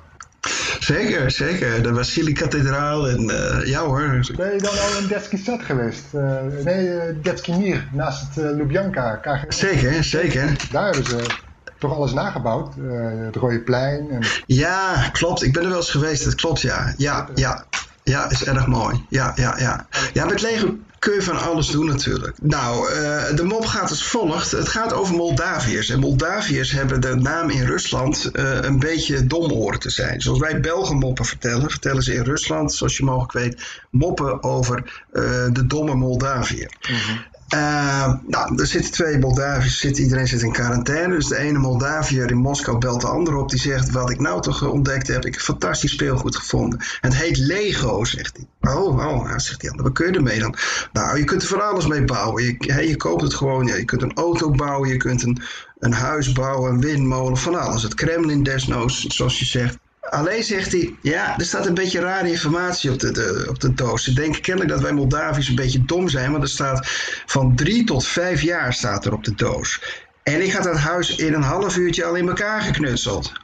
Zeker, 0.81 1.31
zeker. 1.31 1.83
De 1.83 1.95
Vasili-kathedraal 1.95 3.09
en 3.09 3.31
eh, 3.31 3.67
ja 3.67 3.81
hoor. 3.81 4.27
Ben 4.37 4.53
je 4.53 4.59
dan 4.61 4.79
al 4.79 5.01
in 5.01 5.07
Detski 5.09 5.37
Sad 5.37 5.63
geweest? 5.63 6.05
Eh, 6.13 6.37
nee, 6.65 6.87
uh, 6.87 7.03
Detski 7.23 7.53
Mir, 7.53 7.89
naast 7.93 8.21
het 8.21 8.45
uh, 8.45 8.57
Lubjanka. 8.57 9.21
Zeker, 9.49 10.05
zeker. 10.05 10.57
Daar 10.71 10.85
hebben 10.85 11.05
ze 11.05 11.45
toch 11.79 11.95
alles 11.95 12.13
nagebouwd. 12.13 12.75
Uh, 12.77 13.09
het 13.25 13.37
Rode 13.37 13.61
Plein. 13.61 14.11
En... 14.11 14.23
Ja, 14.47 15.09
klopt. 15.13 15.43
Ik 15.43 15.53
ben 15.53 15.63
er 15.63 15.69
wel 15.69 15.79
eens 15.79 15.91
geweest. 15.91 16.25
Dat 16.25 16.35
klopt, 16.35 16.61
ja. 16.61 16.95
Ja, 16.97 17.29
ja. 17.35 17.65
Ja, 18.03 18.31
is 18.31 18.45
erg 18.45 18.67
mooi. 18.67 19.05
Ja, 19.09 19.33
ja, 19.37 19.59
ja. 19.59 19.87
Ja, 20.13 20.25
met 20.25 20.41
Lego 20.41 20.77
kun 20.99 21.15
je 21.15 21.23
van 21.23 21.39
alles 21.41 21.67
doen 21.67 21.87
natuurlijk. 21.87 22.37
Nou, 22.43 22.91
uh, 22.91 23.37
de 23.37 23.45
mop 23.45 23.67
gaat 23.67 23.91
als 23.91 24.05
volgt. 24.05 24.51
Het 24.51 24.69
gaat 24.69 24.93
over 24.93 25.15
Moldaviërs. 25.15 25.89
En 25.89 25.99
Moldaviërs 25.99 26.73
hebben 26.73 27.01
de 27.01 27.15
naam 27.15 27.51
in 27.51 27.65
Rusland 27.65 28.31
uh, 28.33 28.59
een 28.61 28.79
beetje 28.79 29.27
dom 29.27 29.51
horen 29.51 29.81
te 29.81 29.91
zijn. 29.91 30.21
Zoals 30.21 30.39
wij 30.39 30.61
Belgen 30.61 30.97
moppen 30.97 31.25
vertellen, 31.25 31.71
vertellen 31.71 32.03
ze 32.03 32.15
in 32.15 32.23
Rusland, 32.23 32.75
zoals 32.75 32.97
je 32.97 33.05
mogelijk 33.05 33.33
weet, 33.33 33.81
moppen 33.91 34.43
over 34.43 35.03
uh, 35.13 35.23
de 35.53 35.67
domme 35.67 35.95
Moldaviër. 35.95 36.71
Mm 36.89 36.97
-hmm. 36.97 37.25
Uh, 37.55 38.15
nou, 38.27 38.61
er 38.61 38.67
zitten 38.67 38.93
twee 38.93 39.19
Moldaviërs, 39.19 39.79
zit, 39.79 39.99
iedereen 39.99 40.27
zit 40.27 40.43
in 40.43 40.53
quarantaine. 40.53 41.15
Dus 41.15 41.27
de 41.27 41.37
ene 41.37 41.59
Moldaviër 41.59 42.31
in 42.31 42.37
Moskou 42.37 42.79
belt 42.79 43.01
de 43.01 43.07
andere 43.07 43.37
op. 43.37 43.51
Die 43.51 43.59
zegt, 43.59 43.91
wat 43.91 44.11
ik 44.11 44.21
nou 44.21 44.43
toch 44.43 44.69
ontdekt 44.69 45.07
heb, 45.07 45.25
ik 45.25 45.33
heb 45.33 45.43
fantastisch 45.43 45.93
speelgoed 45.93 46.37
gevonden. 46.37 46.81
Het 47.01 47.15
heet 47.15 47.37
Lego, 47.37 48.05
zegt 48.05 48.37
hij. 48.37 48.75
Oh, 48.75 48.87
oh, 48.87 49.25
nou, 49.25 49.41
zegt 49.41 49.61
die 49.61 49.71
andere, 49.71 49.89
wat 49.89 49.99
kun 49.99 50.07
je 50.07 50.13
ermee 50.13 50.39
dan? 50.39 50.55
Nou, 50.93 51.19
je 51.19 51.25
kunt 51.25 51.43
er 51.43 51.49
van 51.49 51.69
alles 51.69 51.87
mee 51.87 52.05
bouwen. 52.05 52.57
Je, 52.59 52.97
koopt 52.97 53.23
het 53.23 53.35
gewoon, 53.35 53.67
je 53.67 53.85
kunt 53.85 54.03
een 54.03 54.17
auto 54.17 54.51
bouwen, 54.51 54.89
je 54.89 54.97
kunt 54.97 55.23
een, 55.23 55.43
een 55.79 55.93
huis 55.93 56.33
bouwen, 56.33 56.73
een 56.73 56.81
windmolen, 56.81 57.37
van 57.37 57.61
alles. 57.61 57.83
Het 57.83 57.95
Kremlin 57.95 58.43
desnoods, 58.43 59.05
zoals 59.07 59.39
je 59.39 59.45
zegt. 59.45 59.79
Alleen 60.17 60.45
zegt 60.45 60.73
hij, 60.73 60.99
ja, 61.03 61.39
er 61.39 61.45
staat 61.45 61.67
een 61.67 61.75
beetje 61.75 62.01
rare 62.01 62.31
informatie 62.31 62.91
op 62.91 62.99
de, 62.99 63.11
de, 63.11 63.47
op 63.49 63.61
de 63.61 63.75
doos. 63.75 64.05
Ze 64.05 64.13
denken 64.13 64.43
kennelijk 64.43 64.73
dat 64.73 64.83
wij 64.83 64.93
Moldaviërs 64.93 65.49
een 65.49 65.55
beetje 65.55 65.85
dom 65.85 66.09
zijn, 66.09 66.31
want 66.31 66.43
er 66.43 66.49
staat 66.49 66.87
van 67.27 67.57
drie 67.57 67.85
tot 67.85 68.07
vijf 68.07 68.43
jaar 68.43 68.73
staat 68.73 69.05
er 69.05 69.13
op 69.13 69.25
de 69.25 69.35
doos. 69.35 69.83
En 70.23 70.43
ik 70.43 70.53
had 70.53 70.65
dat 70.65 70.77
huis 70.77 71.17
in 71.17 71.35
een 71.35 71.43
half 71.43 71.77
uurtje 71.77 72.05
al 72.05 72.15
in 72.15 72.29
elkaar 72.29 72.63
geknutseld. 72.63 73.33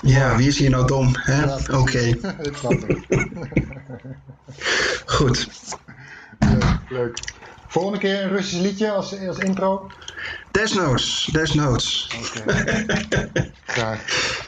Ja, 0.00 0.36
wie 0.36 0.48
is 0.48 0.58
hier 0.58 0.70
nou 0.70 0.86
dom? 0.86 1.16
Ja, 1.26 1.58
Oké. 1.70 1.76
Okay. 1.80 2.16
Goed. 5.16 5.48
Leuk, 6.38 6.64
leuk. 6.88 7.18
Volgende 7.68 7.98
keer 7.98 8.22
een 8.22 8.28
Russisch 8.28 8.62
liedje 8.62 8.90
als, 8.90 9.26
als 9.26 9.38
intro. 9.38 9.90
Desnoods, 10.58 11.28
desnoods. 11.32 12.08
Oké. 12.18 12.54
Okay. 13.68 13.98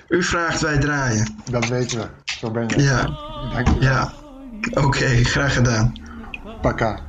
U 0.09 0.23
vraagt, 0.23 0.61
wij 0.61 0.79
draaien. 0.79 1.43
Dat 1.51 1.69
weten 1.69 1.99
we. 1.99 2.07
Zo 2.25 2.51
ben 2.51 2.69
je. 2.69 2.83
Ja. 2.83 3.19
Ja. 3.81 4.13
Oké, 4.71 4.81
okay, 4.81 5.25
graag 5.25 5.55
gedaan. 5.55 5.93
Paka. 6.61 7.01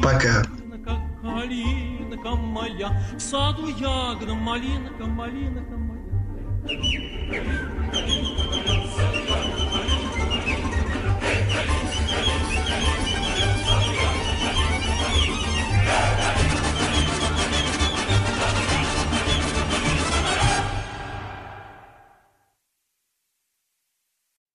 Paka. 0.00 0.44